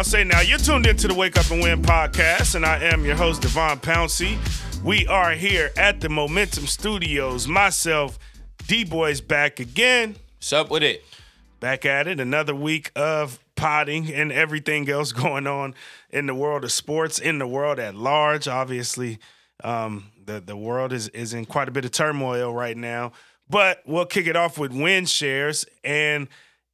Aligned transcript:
now, 0.00 0.04
say 0.04 0.24
now. 0.24 0.40
You're 0.40 0.56
tuned 0.56 0.86
into 0.86 1.08
the 1.08 1.14
Wake 1.14 1.36
Up 1.36 1.50
and 1.50 1.60
Win 1.62 1.82
podcast, 1.82 2.54
and 2.54 2.64
I 2.64 2.78
am 2.84 3.04
your 3.04 3.16
host, 3.16 3.42
Devon 3.42 3.80
Pouncey. 3.80 4.38
We 4.82 5.06
are 5.06 5.32
here 5.32 5.72
at 5.76 6.00
the 6.00 6.08
Momentum 6.08 6.66
Studios. 6.66 7.46
Myself, 7.46 8.18
D 8.66 8.82
Boys, 8.84 9.20
back 9.20 9.60
again. 9.60 10.16
What's 10.38 10.54
up 10.54 10.70
with 10.70 10.82
it? 10.82 11.04
Back 11.60 11.84
at 11.84 12.08
it. 12.08 12.18
Another 12.18 12.54
week 12.54 12.90
of 12.96 13.38
potting 13.56 14.10
and 14.10 14.32
everything 14.32 14.88
else 14.88 15.12
going 15.12 15.46
on 15.46 15.74
in 16.08 16.24
the 16.24 16.34
world 16.34 16.64
of 16.64 16.72
sports, 16.72 17.18
in 17.18 17.38
the 17.38 17.46
world 17.46 17.78
at 17.78 17.94
large. 17.94 18.48
Obviously, 18.48 19.18
um, 19.62 20.12
the 20.24 20.40
the 20.40 20.56
world 20.56 20.94
is 20.94 21.08
is 21.08 21.34
in 21.34 21.44
quite 21.44 21.68
a 21.68 21.72
bit 21.72 21.84
of 21.84 21.90
turmoil 21.90 22.54
right 22.54 22.76
now. 22.76 23.12
But 23.50 23.82
we'll 23.84 24.06
kick 24.06 24.26
it 24.26 24.36
off 24.36 24.56
with 24.56 24.72
win 24.72 25.04
shares 25.04 25.66
and. 25.84 26.26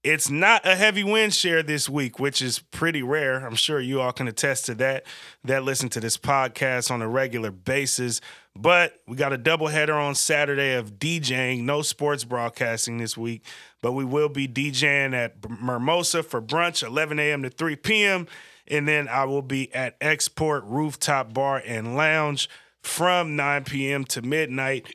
It's 0.06 0.30
not 0.30 0.64
a 0.64 0.76
heavy 0.76 1.02
win 1.02 1.30
share 1.30 1.64
this 1.64 1.88
week, 1.88 2.20
which 2.20 2.40
is 2.40 2.60
pretty 2.60 3.02
rare. 3.02 3.44
I'm 3.44 3.56
sure 3.56 3.80
you 3.80 4.00
all 4.00 4.12
can 4.12 4.28
attest 4.28 4.66
to 4.66 4.76
that, 4.76 5.04
that 5.42 5.64
listen 5.64 5.88
to 5.88 5.98
this 5.98 6.16
podcast 6.16 6.92
on 6.92 7.02
a 7.02 7.08
regular 7.08 7.50
basis. 7.50 8.20
But 8.54 9.00
we 9.08 9.16
got 9.16 9.32
a 9.32 9.36
doubleheader 9.36 10.00
on 10.00 10.14
Saturday 10.14 10.74
of 10.74 11.00
DJing. 11.00 11.64
No 11.64 11.82
sports 11.82 12.22
broadcasting 12.22 12.98
this 12.98 13.16
week, 13.16 13.44
but 13.82 13.94
we 13.94 14.04
will 14.04 14.28
be 14.28 14.46
DJing 14.46 15.12
at 15.12 15.42
Mimosa 15.60 16.22
for 16.22 16.40
brunch, 16.40 16.86
11 16.86 17.18
a.m. 17.18 17.42
to 17.42 17.50
3 17.50 17.74
p.m. 17.74 18.28
And 18.68 18.86
then 18.86 19.08
I 19.08 19.24
will 19.24 19.42
be 19.42 19.74
at 19.74 19.96
Export 20.00 20.62
Rooftop 20.66 21.34
Bar 21.34 21.64
and 21.66 21.96
Lounge 21.96 22.48
from 22.80 23.34
9 23.34 23.64
p.m. 23.64 24.04
to 24.04 24.22
midnight. 24.22 24.94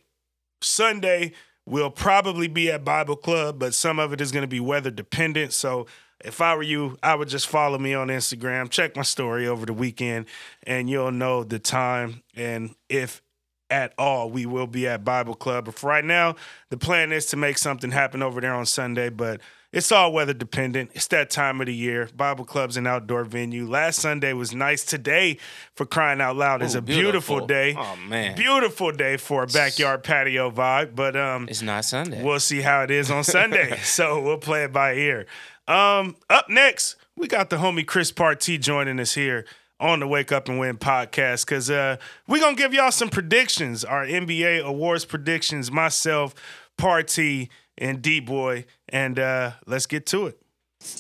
Sunday, 0.62 1.34
We'll 1.72 1.90
probably 1.90 2.50
be 2.50 2.70
at 2.70 2.84
Bible 2.84 3.16
Club, 3.16 3.58
but 3.58 3.74
some 3.74 3.98
of 3.98 4.12
it 4.12 4.20
is 4.20 4.34
going 4.34 4.42
to 4.42 4.48
be 4.48 4.60
weather 4.60 4.92
dependent. 4.92 5.54
So 5.54 5.88
if 6.20 6.42
I 6.42 6.54
were 6.54 6.64
you, 6.64 6.98
I 7.02 7.16
would 7.16 7.30
just 7.30 7.48
follow 7.48 7.78
me 7.78 7.94
on 7.94 8.10
Instagram, 8.10 8.70
check 8.70 8.98
my 8.98 9.04
story 9.04 9.48
over 9.48 9.66
the 9.66 9.72
weekend, 9.72 10.26
and 10.64 10.90
you'll 10.90 11.14
know 11.14 11.46
the 11.46 11.60
time 11.60 12.24
and 12.36 12.76
if 12.90 13.22
at 13.70 13.94
all 13.98 14.30
we 14.30 14.46
will 14.46 14.68
be 14.68 14.86
at 14.86 15.06
Bible 15.06 15.34
Club. 15.34 15.64
But 15.64 15.76
for 15.76 15.88
right 15.88 16.04
now, 16.04 16.36
the 16.72 16.78
plan 16.78 17.14
is 17.14 17.28
to 17.28 17.38
make 17.38 17.58
something 17.58 17.92
happen 17.92 18.22
over 18.22 18.42
there 18.42 18.54
on 18.54 18.66
Sunday, 18.66 19.08
but 19.08 19.40
it's 19.74 19.92
all 19.92 20.12
weather 20.12 20.34
dependent. 20.34 20.92
It's 20.94 21.08
that 21.08 21.30
time 21.30 21.62
of 21.62 21.68
the 21.68 21.74
year. 21.74 22.10
Bible 22.16 22.44
Club's 22.44 22.78
an 22.78 22.88
outdoor 22.88 23.24
venue. 23.24 23.68
Last 23.68 24.00
Sunday 24.00 24.34
was 24.34 24.54
nice. 24.54 24.84
Today, 24.84 25.38
for 25.76 25.86
crying 25.86 26.20
out 26.20 26.36
loud, 26.36 26.62
is 26.62 26.76
a 26.76 26.82
beautiful. 26.82 27.46
beautiful. 27.46 27.48
day. 27.48 27.76
Oh 27.78 27.96
man, 28.08 28.36
beautiful 28.36 28.92
day 28.92 29.18
for 29.18 29.44
a 29.44 29.48
backyard 29.48 30.04
patio 30.04 30.52
vibe. 30.52 30.96
But 30.96 31.16
um, 31.16 31.48
it's 31.50 31.62
not 31.62 31.86
Sunday. 31.86 32.24
We'll 32.24 32.40
see 32.40 32.62
how 32.62 32.84
it 32.84 32.92
is 32.92 33.10
on 33.10 33.24
Sunday. 33.26 33.78
so 33.84 34.22
we'll 34.22 34.38
play 34.38 34.66
it 34.66 34.74
by 34.74 34.94
ear. 34.96 35.26
Um, 35.68 36.18
up 36.30 36.50
next, 36.50 36.98
we 37.16 37.28
got 37.28 37.50
the 37.50 37.58
homie 37.58 37.86
Criss 37.86 38.12
Partee 38.12 38.60
joining 38.60 39.00
us 39.00 39.14
here 39.14 39.46
on 39.80 40.00
the 40.00 40.08
Wake 40.08 40.32
Up 40.32 40.50
and 40.50 40.60
Win 40.60 40.78
podcast 40.78 41.46
because 41.46 41.70
uh, 41.72 41.98
we're 42.28 42.40
going 42.40 42.56
to 42.56 42.62
give 42.62 42.74
y'all 42.74 42.92
some 42.92 43.10
predictions, 43.10 43.86
our 43.86 44.06
NBA 44.06 44.64
awards 44.64 45.06
predictions, 45.06 45.72
myself, 45.72 46.36
Partee, 46.78 47.50
and 47.78 48.02
D 48.02 48.20
Boy. 48.20 48.66
And 48.90 49.20
uh, 49.20 49.52
let's 49.66 49.86
get 49.86 50.06
to 50.08 50.28
it. 50.28 50.40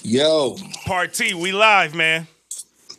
Yo. 0.03 0.55
Partee, 0.85 1.33
we 1.33 1.51
live, 1.51 1.95
man. 1.95 2.27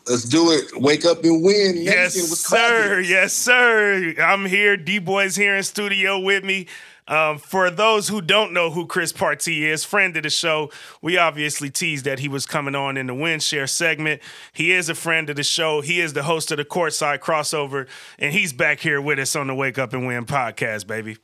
Let's 0.08 0.24
do 0.24 0.50
it. 0.50 0.80
Wake 0.80 1.04
up 1.04 1.22
and 1.22 1.44
win. 1.44 1.76
Yes, 1.76 2.14
sir. 2.14 3.00
Yes, 3.00 3.32
sir. 3.32 4.14
I'm 4.20 4.46
here. 4.46 4.76
D 4.76 4.98
Boy's 4.98 5.36
here 5.36 5.54
in 5.54 5.62
studio 5.62 6.18
with 6.18 6.42
me. 6.42 6.66
Um, 7.08 7.38
for 7.38 7.68
those 7.70 8.08
who 8.08 8.20
don't 8.20 8.52
know 8.52 8.70
who 8.70 8.86
Criss 8.86 9.12
Partee 9.12 9.62
is, 9.62 9.84
friend 9.84 10.16
of 10.16 10.22
the 10.22 10.30
show, 10.30 10.70
we 11.02 11.18
obviously 11.18 11.68
teased 11.68 12.04
that 12.04 12.20
he 12.20 12.28
was 12.28 12.46
coming 12.46 12.76
on 12.76 12.96
in 12.96 13.08
the 13.08 13.14
win 13.14 13.40
share 13.40 13.66
segment. 13.66 14.22
He 14.52 14.72
is 14.72 14.88
a 14.88 14.94
friend 14.94 15.28
of 15.28 15.36
the 15.36 15.42
show. 15.42 15.80
He 15.80 16.00
is 16.00 16.12
the 16.12 16.22
host 16.22 16.52
of 16.52 16.58
the 16.58 16.64
Courtside 16.64 17.18
Crossover, 17.18 17.88
and 18.18 18.32
he's 18.32 18.52
back 18.52 18.78
here 18.78 19.00
with 19.00 19.18
us 19.18 19.34
on 19.34 19.48
the 19.48 19.54
Wake 19.54 19.78
Up 19.78 19.92
and 19.92 20.06
Win 20.06 20.26
podcast, 20.26 20.86
baby. 20.86 21.16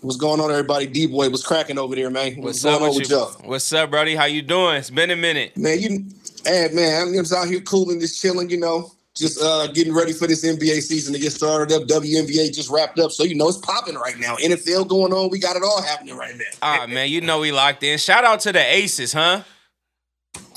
What's 0.00 0.16
going 0.16 0.40
on, 0.40 0.50
everybody? 0.50 0.86
D 0.86 1.06
boy 1.08 1.28
was 1.28 1.44
cracking 1.44 1.76
over 1.76 1.96
there, 1.96 2.08
man. 2.08 2.36
What's, 2.36 2.62
What's 2.62 2.64
up 2.64 2.82
with, 2.82 2.98
with 2.98 3.10
y'all? 3.10 3.32
What's 3.42 3.72
up, 3.72 3.90
buddy? 3.90 4.14
How 4.14 4.26
you 4.26 4.42
doing? 4.42 4.76
It's 4.76 4.90
been 4.90 5.10
a 5.10 5.16
minute, 5.16 5.56
man. 5.56 5.80
You, 5.80 6.04
hey, 6.44 6.68
man, 6.72 7.08
I'm 7.08 7.12
just 7.14 7.32
out 7.32 7.48
here 7.48 7.60
cooling, 7.60 7.98
just 7.98 8.20
chilling. 8.20 8.48
You 8.48 8.60
know, 8.60 8.92
just 9.16 9.42
uh, 9.42 9.66
getting 9.68 9.92
ready 9.92 10.12
for 10.12 10.28
this 10.28 10.44
NBA 10.44 10.82
season 10.82 11.14
to 11.14 11.18
get 11.18 11.32
started 11.32 11.74
up. 11.74 11.88
WNBA 11.88 12.54
just 12.54 12.70
wrapped 12.70 13.00
up, 13.00 13.10
so 13.10 13.24
you 13.24 13.34
know 13.34 13.48
it's 13.48 13.58
popping 13.58 13.96
right 13.96 14.16
now. 14.18 14.36
NFL 14.36 14.86
going 14.86 15.12
on, 15.12 15.30
we 15.30 15.40
got 15.40 15.56
it 15.56 15.64
all 15.64 15.82
happening 15.82 16.16
right 16.16 16.36
now. 16.36 16.44
All 16.62 16.78
right, 16.78 16.88
man. 16.88 17.08
You 17.08 17.20
know 17.20 17.40
we 17.40 17.50
locked 17.50 17.82
in. 17.82 17.98
Shout 17.98 18.24
out 18.24 18.38
to 18.40 18.52
the 18.52 18.60
Aces, 18.60 19.12
huh? 19.12 19.42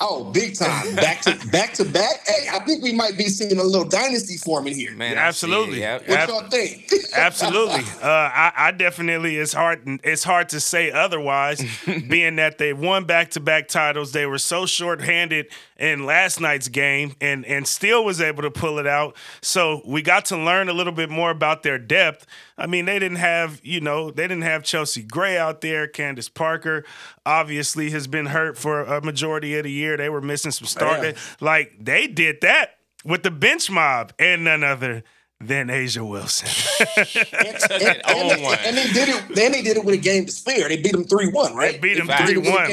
Oh, 0.04 0.24
big 0.24 0.56
time. 0.56 0.96
Back 0.96 1.22
to 1.22 1.48
back 1.52 1.74
to 1.74 1.86
back. 1.86 2.28
Hey, 2.28 2.48
I 2.52 2.58
think 2.60 2.82
we 2.82 2.92
might 2.92 3.18
be 3.18 3.26
seeing 3.26 3.60
a 3.60 3.64
little 3.64 3.88
dynasty 3.88 4.36
forming 4.36 4.76
here. 4.76 4.96
Man, 4.96 5.16
absolutely. 5.16 5.80
Yeah. 5.80 6.00
What 6.00 6.10
Ab- 6.10 6.30
y'all 6.30 6.50
think? 6.50 6.92
absolutely. 7.16 7.84
Uh, 8.02 8.08
I, 8.08 8.52
I, 8.56 8.72
definitely 8.72 9.38
it's 9.38 9.54
hard 9.54 10.00
it's 10.04 10.24
hard 10.24 10.50
to 10.50 10.60
say 10.60 10.90
otherwise, 10.90 11.64
being 12.10 12.38
that 12.38 12.58
they 12.58 12.74
won 12.74 13.06
back 13.06 13.30
to 13.32 13.40
back 13.40 13.68
titles. 13.68 14.12
They 14.12 14.26
were 14.26 14.40
so 14.40 14.66
short-handed 14.66 15.52
in 15.78 16.06
last 16.06 16.42
night's 16.42 16.68
game 16.68 17.16
and 17.22 17.46
and 17.46 17.68
still 17.68 18.04
was 18.04 18.20
able 18.22 18.42
to 18.42 18.52
pull 18.52 18.80
it 18.80 18.88
out. 18.88 19.16
So 19.42 19.84
we 19.86 20.02
got 20.02 20.26
to 20.26 20.38
learn 20.38 20.68
a 20.68 20.74
little 20.74 20.94
bit 20.94 21.12
more 21.12 21.30
about 21.30 21.62
their 21.62 21.78
depth. 21.78 22.26
I 22.58 22.68
mean, 22.68 22.86
they 22.86 23.00
didn't 23.00 23.18
have, 23.18 23.60
you 23.64 23.82
know, 23.82 24.12
they 24.12 24.24
didn't 24.24 24.44
have 24.44 24.64
Chelsea 24.64 25.02
Gray 25.02 25.38
out 25.38 25.62
there. 25.62 25.88
Candace 25.88 26.30
Parker 26.30 26.86
obviously 27.26 27.90
has 27.90 28.06
been 28.06 28.28
hurt 28.28 28.58
for 28.58 28.84
a 28.84 29.02
majority 29.02 29.56
of 29.58 29.64
the 29.64 29.72
year. 29.72 29.91
They 29.98 30.10
were 30.10 30.22
missing 30.22 30.52
some 30.52 30.68
starters. 30.68 31.18
Like 31.40 31.74
they 31.80 32.08
did 32.08 32.42
that 32.42 32.78
with 33.04 33.24
the 33.24 33.32
bench 33.32 33.70
mob 33.70 34.14
and 34.20 34.44
none 34.44 34.64
other 34.64 35.04
than 35.40 35.68
A'ja 35.68 36.08
Wilson. 36.08 36.48
and, 36.98 37.58
and, 37.82 38.02
and, 38.06 38.66
and, 38.66 38.78
they 38.78 38.88
did 38.94 39.10
it. 39.10 39.24
Then 39.36 39.52
they 39.52 39.62
did 39.62 39.78
it 39.78 39.84
with 39.84 39.96
a 39.96 39.98
game 39.98 40.26
to 40.26 40.32
spare. 40.32 40.70
They 40.70 40.78
beat 40.78 40.92
them 40.92 41.04
three 41.04 41.28
one, 41.28 41.56
right? 41.56 41.74
They 41.74 41.80
beat 41.80 41.98
them 41.98 42.08
three 42.26 42.38
one 42.38 42.72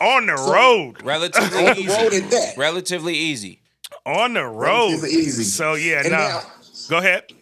on 0.00 0.26
the 0.26 0.36
so, 0.36 0.52
road. 0.52 1.02
Relatively 1.04 1.66
on 1.66 1.76
easy. 1.76 1.86
the 1.86 1.92
road 1.92 2.14
at 2.14 2.30
that. 2.30 2.54
Relatively 2.56 3.14
easy. 3.14 3.62
On 4.06 4.34
the 4.34 4.44
road. 4.44 4.90
Relatively 4.90 5.10
easy. 5.10 5.44
So 5.44 5.74
yeah, 5.74 6.02
now, 6.02 6.10
now 6.10 6.42
go 6.88 6.98
ahead. 6.98 7.32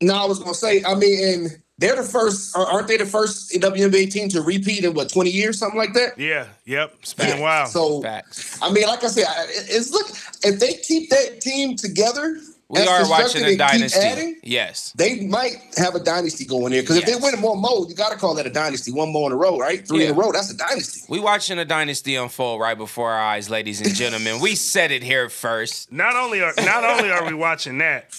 No, 0.00 0.14
I 0.14 0.26
was 0.26 0.38
gonna 0.38 0.54
say. 0.54 0.82
I 0.84 0.94
mean, 0.94 1.24
and 1.24 1.62
they're 1.78 1.96
the 1.96 2.02
first, 2.02 2.56
aren't 2.56 2.88
they? 2.88 2.96
The 2.96 3.06
first 3.06 3.52
WNBA 3.52 4.10
team 4.10 4.28
to 4.30 4.42
repeat 4.42 4.84
in 4.84 4.94
what 4.94 5.10
twenty 5.10 5.30
years, 5.30 5.58
something 5.58 5.78
like 5.78 5.92
that. 5.94 6.18
Yeah. 6.18 6.48
Yep. 6.66 6.94
It's 7.00 7.14
been 7.14 7.28
yeah. 7.28 7.36
a 7.36 7.40
while. 7.40 7.66
So, 7.66 8.02
Facts. 8.02 8.58
I 8.60 8.70
mean, 8.72 8.86
like 8.86 9.04
I 9.04 9.06
said, 9.06 9.26
it's 9.48 9.92
look 9.92 10.08
if 10.42 10.58
they 10.58 10.74
keep 10.74 11.10
that 11.10 11.40
team 11.40 11.76
together. 11.76 12.38
We 12.70 12.82
are 12.82 13.08
watching 13.08 13.44
a 13.44 13.56
dynasty. 13.56 13.98
Adding, 13.98 14.40
yes, 14.42 14.92
they 14.92 15.24
might 15.24 15.56
have 15.78 15.94
a 15.94 16.00
dynasty 16.00 16.44
going 16.44 16.72
there 16.72 16.82
because 16.82 16.96
yes. 16.96 17.08
if 17.08 17.14
they 17.14 17.24
win 17.24 17.34
in 17.34 17.40
more 17.40 17.56
mode, 17.56 17.88
you 17.88 17.94
got 17.94 18.12
to 18.12 18.18
call 18.18 18.34
that 18.34 18.46
a 18.46 18.50
dynasty. 18.50 18.92
One 18.92 19.10
more 19.10 19.26
in 19.30 19.32
a 19.32 19.36
row, 19.36 19.56
right? 19.56 19.88
Three 19.88 20.00
yeah. 20.00 20.10
in 20.10 20.14
a 20.14 20.14
row, 20.14 20.32
that's 20.32 20.50
a 20.50 20.56
dynasty. 20.56 21.00
We 21.08 21.18
watching 21.18 21.58
a 21.58 21.64
dynasty 21.64 22.16
unfold 22.16 22.60
right 22.60 22.76
before 22.76 23.10
our 23.10 23.22
eyes, 23.22 23.48
ladies 23.48 23.80
and 23.80 23.94
gentlemen. 23.94 24.40
we 24.40 24.54
said 24.54 24.90
it 24.90 25.02
here 25.02 25.30
first. 25.30 25.90
Not 25.90 26.14
only 26.14 26.42
are 26.42 26.52
not 26.58 26.84
only 26.84 27.10
are 27.10 27.24
we 27.24 27.32
watching 27.32 27.78
that, 27.78 28.14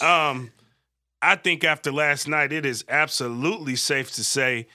um, 0.00 0.52
I 1.22 1.36
think 1.36 1.64
after 1.64 1.92
last 1.92 2.28
night, 2.28 2.52
it 2.52 2.64
is 2.64 2.84
absolutely 2.88 3.76
safe 3.76 4.12
to 4.12 4.24
say 4.24 4.66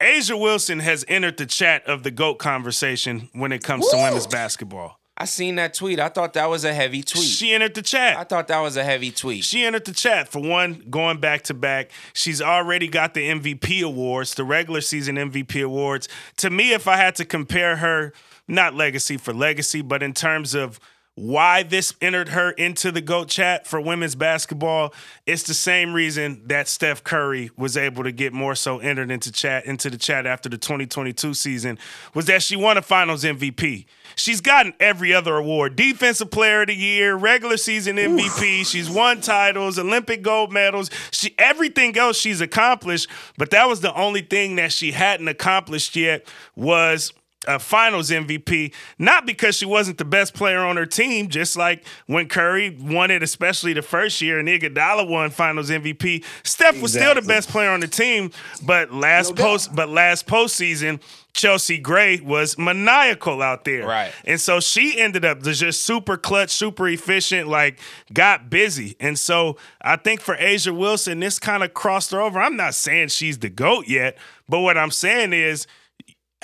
A'ja 0.00 0.38
Wilson 0.38 0.80
has 0.80 1.04
entered 1.08 1.36
the 1.36 1.46
chat 1.46 1.86
of 1.86 2.02
the 2.02 2.10
GOAT 2.10 2.34
conversation 2.34 3.28
when 3.32 3.52
it 3.52 3.62
comes 3.62 3.84
Woo! 3.84 3.90
to 3.92 3.96
women's 3.98 4.26
basketball. 4.26 4.98
I 5.16 5.26
seen 5.26 5.54
that 5.56 5.74
tweet. 5.74 6.00
I 6.00 6.08
thought 6.08 6.32
that 6.32 6.50
was 6.50 6.64
a 6.64 6.74
heavy 6.74 7.02
tweet. 7.02 7.24
She 7.24 7.54
entered 7.54 7.74
the 7.74 7.82
chat. 7.82 8.18
I 8.18 8.24
thought 8.24 8.48
that 8.48 8.58
was 8.58 8.76
a 8.76 8.82
heavy 8.82 9.12
tweet. 9.12 9.44
She 9.44 9.64
entered 9.64 9.84
the 9.84 9.92
chat 9.92 10.28
for 10.28 10.42
one, 10.42 10.84
going 10.90 11.20
back 11.20 11.42
to 11.44 11.54
back. 11.54 11.92
She's 12.14 12.42
already 12.42 12.88
got 12.88 13.14
the 13.14 13.28
MVP 13.28 13.82
awards, 13.82 14.34
the 14.34 14.42
regular 14.42 14.80
season 14.80 15.14
MVP 15.14 15.64
awards. 15.64 16.08
To 16.38 16.50
me, 16.50 16.72
if 16.72 16.88
I 16.88 16.96
had 16.96 17.14
to 17.16 17.24
compare 17.24 17.76
her, 17.76 18.12
not 18.48 18.74
legacy 18.74 19.16
for 19.16 19.32
legacy, 19.32 19.82
but 19.82 20.02
in 20.02 20.14
terms 20.14 20.54
of 20.54 20.80
why 21.16 21.62
this 21.62 21.94
entered 22.00 22.30
her 22.30 22.50
into 22.50 22.90
the 22.90 23.00
GOAT 23.00 23.28
chat 23.28 23.68
for 23.68 23.80
women's 23.80 24.16
basketball, 24.16 24.92
it's 25.26 25.44
the 25.44 25.54
same 25.54 25.92
reason 25.92 26.42
that 26.46 26.66
Steph 26.66 27.04
Curry 27.04 27.50
was 27.56 27.76
able 27.76 28.02
to 28.02 28.10
get 28.10 28.32
more 28.32 28.56
so 28.56 28.80
entered 28.80 29.12
into 29.12 29.30
chat 29.30 29.64
into 29.64 29.90
the 29.90 29.96
chat 29.96 30.26
after 30.26 30.48
the 30.48 30.58
2022 30.58 31.34
season 31.34 31.78
was 32.14 32.26
that 32.26 32.42
she 32.42 32.56
won 32.56 32.76
a 32.76 32.82
finals 32.82 33.22
MVP. 33.22 33.86
She's 34.16 34.40
gotten 34.40 34.74
every 34.80 35.14
other 35.14 35.36
award. 35.36 35.76
Defensive 35.76 36.32
player 36.32 36.62
of 36.62 36.66
the 36.66 36.74
year, 36.74 37.14
regular 37.14 37.58
season 37.58 37.96
MVP, 37.96 38.60
Oof. 38.60 38.66
she's 38.66 38.90
won 38.90 39.20
titles, 39.20 39.78
Olympic 39.78 40.22
gold 40.22 40.52
medals, 40.52 40.90
she 41.12 41.32
everything 41.38 41.96
else 41.96 42.18
she's 42.18 42.40
accomplished, 42.40 43.08
but 43.38 43.50
that 43.50 43.68
was 43.68 43.80
the 43.80 43.94
only 43.94 44.22
thing 44.22 44.56
that 44.56 44.72
she 44.72 44.90
hadn't 44.90 45.28
accomplished 45.28 45.94
yet 45.94 46.26
was 46.56 47.12
a 47.46 47.58
finals 47.58 48.10
MVP, 48.10 48.72
not 48.98 49.26
because 49.26 49.56
she 49.56 49.66
wasn't 49.66 49.98
the 49.98 50.04
best 50.04 50.34
player 50.34 50.60
on 50.60 50.76
her 50.76 50.86
team, 50.86 51.28
just 51.28 51.56
like 51.56 51.84
when 52.06 52.28
Curry 52.28 52.76
won 52.80 53.10
it, 53.10 53.22
especially 53.22 53.72
the 53.72 53.82
first 53.82 54.20
year, 54.20 54.38
and 54.38 54.48
Iguodala 54.48 55.08
won 55.08 55.30
finals 55.30 55.70
MVP. 55.70 56.24
Steph 56.42 56.80
was 56.80 56.92
still 56.92 57.14
the 57.14 57.22
best 57.22 57.48
player 57.48 57.70
on 57.70 57.80
the 57.80 57.88
team, 57.88 58.30
but 58.64 58.92
last 58.92 59.30
No 59.30 59.34
doubt. 59.36 59.44
post 59.46 59.74
but 59.74 59.88
last 59.88 60.26
postseason, 60.26 61.00
Chelsea 61.34 61.78
Gray 61.78 62.20
was 62.20 62.56
maniacal 62.56 63.42
out 63.42 63.64
there. 63.64 63.86
Right. 63.86 64.12
And 64.24 64.40
so 64.40 64.60
she 64.60 65.00
ended 65.00 65.24
up 65.24 65.42
just 65.42 65.82
super 65.82 66.16
clutch, 66.16 66.50
super 66.50 66.88
efficient, 66.88 67.48
like 67.48 67.80
got 68.12 68.48
busy. 68.48 68.96
And 69.00 69.18
so 69.18 69.56
I 69.80 69.96
think 69.96 70.20
for 70.20 70.36
A'ja 70.36 70.76
Wilson, 70.76 71.18
this 71.20 71.40
kind 71.40 71.64
of 71.64 71.74
crossed 71.74 72.12
her 72.12 72.20
over. 72.20 72.40
I'm 72.40 72.56
not 72.56 72.74
saying 72.74 73.08
she's 73.08 73.38
the 73.38 73.50
GOAT 73.50 73.88
yet, 73.88 74.16
but 74.48 74.60
what 74.60 74.78
I'm 74.78 74.92
saying 74.92 75.32
is 75.32 75.66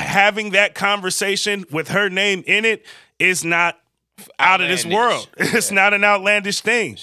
having 0.00 0.50
that 0.50 0.74
conversation 0.74 1.64
with 1.70 1.88
her 1.88 2.08
name 2.08 2.42
in 2.46 2.64
it 2.64 2.84
is 3.18 3.44
not 3.44 3.78
out 4.38 4.60
of 4.60 4.68
this 4.68 4.84
Outlandish. 4.84 4.96
world. 4.96 5.28
It's 5.56 5.70
not 5.70 5.94
an 5.94 6.04
outlandish 6.04 6.60
thing. 6.60 6.98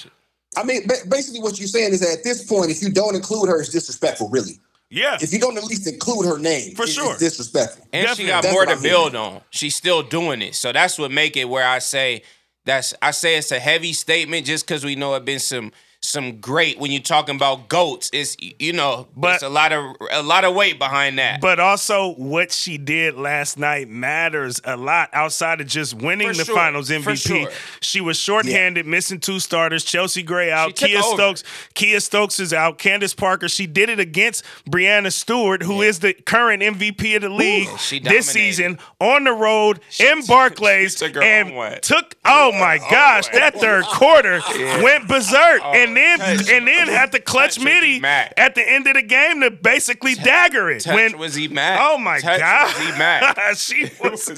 I 0.55 0.63
mean, 0.63 0.87
basically, 1.09 1.39
what 1.41 1.59
you're 1.59 1.67
saying 1.67 1.93
is 1.93 1.99
that 2.01 2.09
at 2.19 2.23
this 2.23 2.43
point, 2.45 2.71
if 2.71 2.81
you 2.81 2.89
don't 2.91 3.15
include 3.15 3.49
her, 3.49 3.59
it's 3.59 3.69
disrespectful. 3.69 4.29
Really, 4.29 4.59
Yeah. 4.89 5.17
if 5.21 5.31
you 5.31 5.39
don't 5.39 5.57
at 5.57 5.63
least 5.63 5.87
include 5.87 6.25
her 6.25 6.37
name, 6.39 6.73
For 6.75 6.83
it- 6.83 6.89
sure. 6.89 7.11
it's 7.11 7.19
disrespectful. 7.19 7.85
And 7.93 8.03
Definitely. 8.07 8.23
she 8.23 8.27
got 8.29 8.43
That's 8.43 8.53
more 8.53 8.61
what 8.65 8.69
to 8.69 8.75
I'm 8.77 8.81
build 8.81 9.15
on. 9.15 9.41
She's 9.51 9.75
still 9.75 10.01
doing 10.03 10.41
it. 10.41 10.55
So 10.55 10.71
that's 10.71 10.97
what 10.97 11.11
make 11.11 11.37
it 11.37 11.45
where 11.49 11.67
I 11.67 11.79
say 11.79 12.23
that's 12.65 12.93
I 13.01 13.11
say 13.11 13.37
it's 13.37 13.51
a 13.51 13.59
heavy 13.59 13.93
statement 13.93 14.45
just 14.45 14.67
because 14.67 14.83
we 14.83 14.95
know 14.95 15.13
it 15.15 15.23
been 15.25 15.39
some 15.39 15.71
some 16.01 16.39
great 16.39 16.77
when 16.79 16.91
you're 16.91 17.01
talking 17.01 17.35
about 17.35 17.67
goats. 17.69 18.09
It's 18.13 18.37
you 18.39 18.71
know, 18.71 19.07
But- 19.15 19.35
it's 19.35 19.43
a 19.43 19.49
lot 19.49 19.73
of 19.73 19.95
a 20.11 20.21
lot 20.21 20.45
of 20.45 20.53
weight 20.53 20.77
behind 20.79 21.17
that. 21.19 21.41
But 21.41 21.59
also, 21.59 22.13
what 22.13 22.51
she 22.51 22.77
did 22.77 23.15
last 23.15 23.57
night 23.57 23.89
matters 23.89 24.61
a 24.63 24.77
lot 24.77 25.09
outside 25.11 25.59
of 25.59 25.67
just 25.67 25.95
winning 25.95 26.29
For 26.29 26.35
the 26.35 26.45
sure. 26.45 26.55
finals 26.55 26.89
MVP. 26.91 27.17
sure. 27.43 27.51
She 27.81 27.99
was 27.99 28.17
shorthanded, 28.17 28.85
missing 28.85 29.19
two 29.19 29.39
starters. 29.39 29.83
Chelsea 29.83 30.21
Gray 30.23 30.51
out. 30.51 30.75
took 30.75 30.89
Kiah 30.91 31.01
over. 31.03 31.15
Stokes. 31.15 31.43
Kiah 31.75 32.01
Stokes 32.01 32.39
is 32.39 32.53
out. 32.53 32.77
Candace 32.77 33.13
Parker. 33.15 33.49
She 33.49 33.65
did 33.67 33.89
it 33.89 33.99
against 33.99 34.43
Breanna 34.69 35.11
Stewart, 35.11 35.63
who 35.63 35.81
is 35.81 35.99
the 35.99 36.13
current 36.13 36.61
MVP 36.61 37.15
of 37.15 37.23
the 37.23 37.29
league 37.29 37.67
she 37.79 37.99
this 37.99 38.27
season 38.29 38.77
on 39.01 39.23
the 39.23 39.33
road 39.33 39.79
in 39.99 40.23
Barclays. 40.25 40.95
took 40.95 41.15
her 41.15 41.23
and 41.23 41.81
took 41.81 42.15
oh 42.23 42.51
my 42.53 42.77
oh 42.81 42.87
gosh, 42.91 43.31
way. 43.33 43.39
that 43.39 43.55
third 43.59 43.83
quarter 43.85 44.41
went 44.83 45.07
berserk, 45.07 45.61
oh 45.63 45.71
and 45.73 45.86
then 45.95 46.19
touch- 46.19 46.49
and 46.49 46.67
then 46.67 46.87
had 46.87 47.11
to 47.11 47.19
clutch 47.19 47.55
touch 47.55 47.63
was 47.63 48.03
at 48.37 48.55
the 48.55 48.67
end 48.67 48.87
of 48.87 48.95
the 48.95 49.01
game 49.01 49.41
to 49.41 49.51
basically 49.51 50.15
dagger 50.15 50.69
it. 50.69 50.81
Touch 50.83 50.95
when 50.95 51.17
was 51.17 51.35
he 51.35 51.47
mad? 51.47 51.79
Oh 51.81 51.97
my 51.97 52.19
god, 52.19 52.67
was 52.67 52.85
he 52.85 52.91
mad? 52.97 53.57
she 53.57 53.89
was 54.01 54.31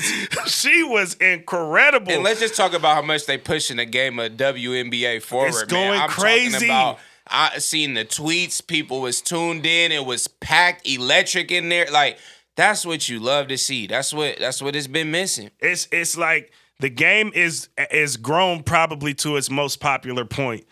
she 0.47 0.83
was 0.83 1.13
incredible. 1.15 2.11
And 2.11 2.23
let's 2.23 2.39
just 2.39 2.55
talk 2.55 2.73
about 2.73 2.95
how 2.95 3.01
much 3.01 3.25
they 3.25 3.37
pushing 3.37 3.77
the 3.77 3.85
game 3.85 4.19
of 4.19 4.33
WNBA 4.33 5.21
forward. 5.21 5.49
It's 5.49 5.59
man. 5.59 5.67
going 5.69 6.01
I'm 6.01 6.09
crazy. 6.09 6.65
About, 6.67 6.99
I 7.27 7.59
seen 7.59 7.93
the 7.93 8.05
tweets. 8.05 8.65
People 8.65 9.01
was 9.01 9.21
tuned 9.21 9.65
in. 9.65 9.91
It 9.91 10.05
was 10.05 10.27
packed, 10.27 10.87
electric 10.87 11.51
in 11.51 11.69
there. 11.69 11.87
Like 11.91 12.17
that's 12.55 12.85
what 12.85 13.07
you 13.07 13.19
love 13.19 13.47
to 13.49 13.57
see. 13.57 13.87
That's 13.87 14.13
what 14.13 14.37
that's 14.39 14.61
what 14.61 14.75
it's 14.75 14.87
been 14.87 15.11
missing. 15.11 15.51
it's 15.59 15.87
it's 15.91 16.17
like 16.17 16.51
the 16.79 16.89
game 16.89 17.31
is 17.33 17.69
is 17.91 18.17
grown 18.17 18.63
probably 18.63 19.13
to 19.15 19.37
its 19.37 19.49
most 19.49 19.79
popular 19.79 20.25
point 20.25 20.65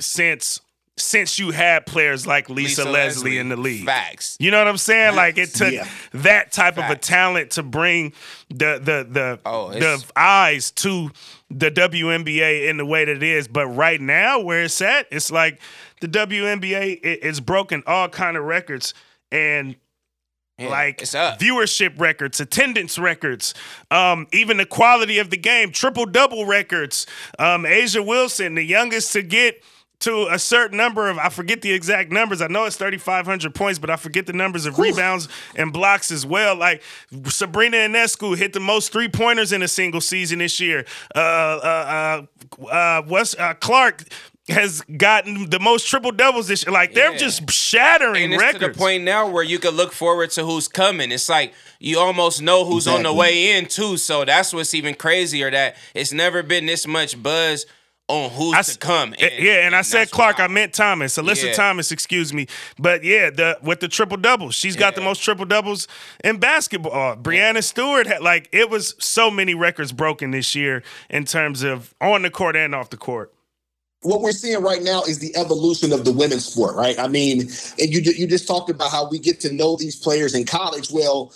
since 0.00 0.60
since 0.96 1.38
you 1.38 1.52
had 1.52 1.86
players 1.86 2.26
like 2.26 2.50
Lisa, 2.50 2.84
Leslie, 2.84 3.38
in 3.38 3.48
the 3.50 3.56
league. 3.56 3.86
Facts. 3.86 4.36
You 4.40 4.50
know 4.50 4.58
what 4.58 4.66
I'm 4.66 4.76
saying? 4.76 5.14
Like 5.14 5.38
it 5.38 5.50
took 5.54 5.72
Yeah. 5.72 5.86
that 6.12 6.50
type 6.50 6.76
of 6.76 6.90
a 6.90 6.96
talent 6.96 7.52
to 7.52 7.62
bring 7.62 8.12
the 8.48 8.80
the 8.82 9.06
the 9.08 9.40
Oh, 9.46 9.70
the 9.70 10.04
eyes 10.16 10.72
to 10.72 11.10
the 11.50 11.70
WNBA 11.70 12.68
in 12.68 12.78
the 12.78 12.84
way 12.84 13.04
that 13.04 13.16
it 13.16 13.22
is. 13.22 13.46
But 13.46 13.68
right 13.68 14.00
now, 14.00 14.40
where 14.40 14.64
it's 14.64 14.80
at, 14.82 15.06
it's 15.12 15.30
like 15.30 15.60
the 16.00 16.08
WNBA 16.08 16.94
it, 17.02 17.20
it's 17.22 17.38
broken 17.38 17.84
all 17.86 18.08
kind 18.08 18.36
of 18.36 18.42
records 18.42 18.92
and 19.30 19.76
Yeah, 20.58 20.68
like 20.68 21.00
it's 21.02 21.14
up. 21.14 21.38
viewership 21.38 22.00
records, 22.00 22.40
attendance 22.40 22.98
records, 22.98 23.54
um, 23.92 24.26
even 24.32 24.56
the 24.56 24.66
quality 24.66 25.18
of 25.20 25.30
the 25.30 25.36
game, 25.36 25.70
triple 25.70 26.06
double 26.06 26.44
records. 26.44 27.06
Um, 27.38 27.62
A'ja 27.62 28.04
Wilson, 28.04 28.56
the 28.56 28.64
youngest 28.64 29.12
to 29.12 29.22
get 29.22 29.62
to 30.00 30.28
a 30.30 30.38
certain 30.38 30.76
number 30.76 31.08
of, 31.08 31.18
I 31.18 31.28
forget 31.28 31.60
the 31.60 31.72
exact 31.72 32.12
numbers. 32.12 32.40
I 32.40 32.46
know 32.46 32.64
it's 32.64 32.76
3,500 32.76 33.54
points, 33.54 33.78
but 33.78 33.90
I 33.90 33.96
forget 33.96 34.26
the 34.26 34.32
numbers 34.32 34.64
of 34.66 34.78
rebounds 34.78 35.28
and 35.56 35.72
blocks 35.72 36.10
as 36.12 36.24
well. 36.24 36.54
Like 36.54 36.82
Sabrina 37.26 37.78
Ionescu 37.78 38.36
hit 38.36 38.52
the 38.52 38.60
most 38.60 38.92
three 38.92 39.08
pointers 39.08 39.52
in 39.52 39.62
a 39.62 39.68
single 39.68 40.00
season 40.00 40.38
this 40.38 40.60
year. 40.60 40.84
Uh, 41.14 41.18
uh, 41.18 42.24
uh, 42.62 42.66
uh, 42.66 43.02
what's 43.02 43.34
uh, 43.36 43.54
Clark 43.54 44.04
has 44.48 44.80
gotten 44.96 45.50
the 45.50 45.58
most 45.60 45.86
triple 45.88 46.10
doubles 46.12 46.48
this 46.48 46.64
year. 46.64 46.72
Like 46.72 46.94
they're 46.94 47.12
Yeah. 47.12 47.18
just 47.18 47.50
shattering 47.50 48.24
And 48.24 48.34
it's 48.34 48.42
records. 48.42 48.64
to 48.64 48.72
the 48.72 48.78
point 48.78 49.04
now 49.04 49.28
where 49.28 49.42
you 49.44 49.58
can 49.58 49.72
look 49.72 49.92
forward 49.92 50.30
to 50.30 50.44
who's 50.44 50.68
coming. 50.68 51.12
It's 51.12 51.28
like 51.28 51.52
you 51.80 51.98
almost 51.98 52.40
know 52.40 52.64
who's 52.64 52.86
on 52.88 53.02
the 53.02 53.12
way 53.12 53.58
in 53.58 53.66
too. 53.66 53.96
So 53.98 54.24
that's 54.24 54.54
what's 54.54 54.72
even 54.74 54.94
crazier. 54.94 55.50
That 55.50 55.76
it's 55.94 56.12
never 56.12 56.42
been 56.42 56.64
this 56.66 56.86
much 56.86 57.22
buzz 57.22 57.66
on 58.08 58.30
who's 58.30 58.54
I 58.54 58.62
to 58.62 58.76
come. 58.78 59.14
eh, 59.18 59.30
yeah, 59.38 59.66
and 59.66 59.76
I 59.76 59.82
said 59.82 60.08
that's 60.08 60.12
Clark, 60.12 60.40
I 60.40 60.44
wild. 60.44 60.52
meant 60.52 60.74
Thomas. 60.74 61.18
Alyssa 61.18 61.48
Yeah. 61.48 61.52
Thomas, 61.52 61.92
excuse 61.92 62.32
me. 62.34 62.46
But 62.78 63.04
yeah, 63.04 63.30
the 63.30 63.58
with 63.62 63.80
the 63.80 63.88
triple 63.88 64.18
doubles, 64.18 64.54
she's 64.56 64.76
got 64.76 64.94
the 64.96 65.02
most 65.02 65.20
triple 65.22 65.46
doubles 65.46 65.88
in 66.24 66.38
basketball. 66.38 67.16
Breanna 67.16 67.64
Stewart 67.64 68.06
had 68.06 68.22
like 68.22 68.48
it 68.52 68.70
was 68.70 68.94
so 68.98 69.30
many 69.30 69.54
records 69.54 69.92
broken 69.92 70.32
this 70.32 70.54
year 70.54 70.82
in 71.10 71.24
terms 71.26 71.62
of 71.62 71.94
on 72.00 72.22
the 72.22 72.30
court 72.30 72.56
and 72.56 72.74
off 72.74 72.90
the 72.90 72.98
court. 72.98 73.32
what 74.02 74.22
we're 74.22 74.32
seeing 74.32 74.62
right 74.62 74.82
now 74.82 75.02
is 75.04 75.18
the 75.20 75.36
evolution 75.36 75.92
of 75.92 76.04
the 76.04 76.12
women's 76.12 76.46
sport, 76.46 76.76
right? 76.76 76.98
I 76.98 77.08
mean, 77.08 77.42
and 77.42 77.90
you 77.94 78.00
you 78.00 78.26
just 78.26 78.48
talked 78.48 78.70
about 78.70 78.90
how 78.92 79.08
we 79.10 79.18
get 79.18 79.40
to 79.40 79.52
know 79.52 79.76
these 79.76 79.96
players 79.96 80.34
in 80.34 80.46
college. 80.46 80.90
Well, 80.90 81.32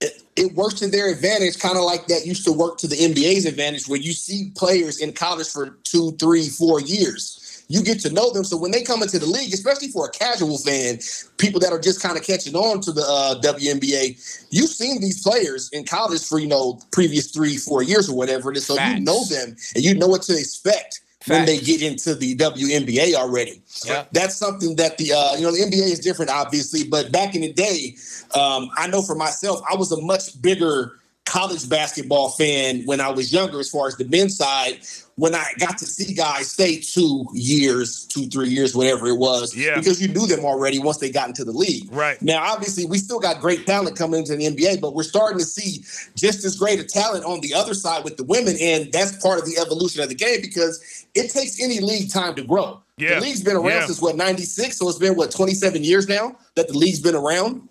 it, 0.00 0.22
it 0.36 0.54
works 0.54 0.74
to 0.74 0.88
their 0.88 1.10
advantage, 1.10 1.58
kind 1.58 1.76
of 1.76 1.84
like 1.84 2.06
that 2.06 2.26
used 2.26 2.44
to 2.44 2.52
work 2.52 2.78
to 2.78 2.86
the 2.86 2.96
NBA's 2.96 3.44
advantage, 3.44 3.86
where 3.86 4.00
you 4.00 4.12
see 4.12 4.50
players 4.56 5.00
in 5.00 5.12
college 5.12 5.48
for 5.48 5.78
two, 5.84 6.12
three, 6.12 6.48
four 6.48 6.80
years. 6.80 7.36
You 7.68 7.82
get 7.82 8.00
to 8.00 8.12
know 8.12 8.32
them, 8.32 8.42
so 8.42 8.56
when 8.56 8.72
they 8.72 8.82
come 8.82 9.00
into 9.00 9.20
the 9.20 9.26
league, 9.26 9.54
especially 9.54 9.88
for 9.88 10.06
a 10.06 10.10
casual 10.10 10.58
fan, 10.58 10.98
people 11.36 11.60
that 11.60 11.72
are 11.72 11.78
just 11.78 12.02
kind 12.02 12.16
of 12.16 12.24
catching 12.24 12.56
on 12.56 12.80
to 12.80 12.90
the 12.90 13.02
uh, 13.02 13.40
WNBA, 13.42 14.46
you've 14.50 14.70
seen 14.70 15.00
these 15.00 15.22
players 15.22 15.68
in 15.70 15.84
college 15.84 16.26
for 16.26 16.40
you 16.40 16.48
know 16.48 16.80
previous 16.90 17.30
three, 17.30 17.56
four 17.56 17.82
years 17.82 18.08
or 18.08 18.16
whatever 18.16 18.50
it 18.50 18.56
is, 18.56 18.66
so 18.66 18.74
Facts. 18.74 18.98
you 18.98 19.04
know 19.04 19.24
them 19.26 19.54
and 19.76 19.84
you 19.84 19.94
know 19.94 20.08
what 20.08 20.22
to 20.22 20.36
expect 20.36 21.02
when 21.26 21.44
they 21.44 21.58
get 21.58 21.82
into 21.82 22.14
the 22.14 22.34
WNBA 22.36 23.14
already. 23.14 23.62
Yeah. 23.84 24.04
That's 24.12 24.36
something 24.36 24.76
that 24.76 24.96
the 24.98 25.12
uh, 25.12 25.36
you 25.36 25.42
know 25.42 25.52
the 25.52 25.58
NBA 25.60 25.90
is 25.92 26.00
different, 26.00 26.30
obviously, 26.30 26.84
but 26.88 27.12
back 27.12 27.34
in 27.34 27.42
the 27.42 27.52
day, 27.52 27.96
um, 28.34 28.70
I 28.76 28.86
know 28.86 29.02
for 29.02 29.14
myself, 29.14 29.60
I 29.70 29.76
was 29.76 29.92
a 29.92 30.00
much 30.00 30.40
bigger 30.40 30.92
college 31.26 31.68
basketball 31.68 32.30
fan 32.30 32.82
when 32.86 33.00
I 33.00 33.08
was 33.10 33.32
younger, 33.32 33.60
as 33.60 33.68
far 33.70 33.86
as 33.86 33.96
the 33.96 34.04
men's 34.06 34.36
side. 34.36 34.80
When 35.16 35.34
I 35.34 35.44
got 35.58 35.76
to 35.78 35.84
see 35.84 36.14
guys 36.14 36.50
stay 36.50 36.80
two 36.80 37.26
years, 37.34 38.06
two 38.06 38.26
three 38.28 38.48
years, 38.48 38.74
whatever 38.74 39.06
it 39.06 39.18
was, 39.18 39.54
Yeah. 39.54 39.74
because 39.76 40.00
you 40.00 40.08
knew 40.08 40.26
them 40.26 40.46
already 40.46 40.78
once 40.78 40.96
they 40.96 41.10
got 41.10 41.28
into 41.28 41.44
the 41.44 41.52
league. 41.52 41.92
Right. 41.92 42.20
Now, 42.22 42.42
obviously, 42.42 42.86
we 42.86 42.96
still 42.96 43.20
got 43.20 43.38
great 43.38 43.66
talent 43.66 43.98
coming 43.98 44.20
into 44.20 44.34
the 44.34 44.46
NBA, 44.46 44.80
but 44.80 44.94
we're 44.94 45.02
starting 45.02 45.38
to 45.38 45.44
see 45.44 45.84
just 46.16 46.42
as 46.46 46.56
great 46.56 46.80
a 46.80 46.84
talent 46.84 47.26
on 47.26 47.42
the 47.42 47.52
other 47.52 47.74
side 47.74 48.02
with 48.02 48.16
the 48.16 48.24
women, 48.24 48.56
and 48.62 48.90
that's 48.92 49.14
part 49.22 49.38
of 49.38 49.44
the 49.44 49.58
evolution 49.58 50.02
of 50.02 50.08
the 50.08 50.14
game 50.14 50.40
because 50.40 50.99
it 51.14 51.30
takes 51.30 51.60
any 51.60 51.80
league 51.80 52.10
time 52.10 52.34
to 52.36 52.42
grow. 52.42 52.82
Yeah. 52.96 53.14
The 53.14 53.22
league's 53.22 53.42
been 53.42 53.56
around 53.56 53.80
Yeah. 53.80 53.86
since 53.86 54.00
what 54.02 54.16
'96, 54.16 54.76
so 54.76 54.88
it's 54.88 54.98
been 54.98 55.16
what 55.16 55.30
27 55.30 55.82
years 55.84 56.08
now 56.08 56.36
that 56.56 56.68
the 56.68 56.76
league's 56.76 57.00
been 57.00 57.14
around. 57.14 57.68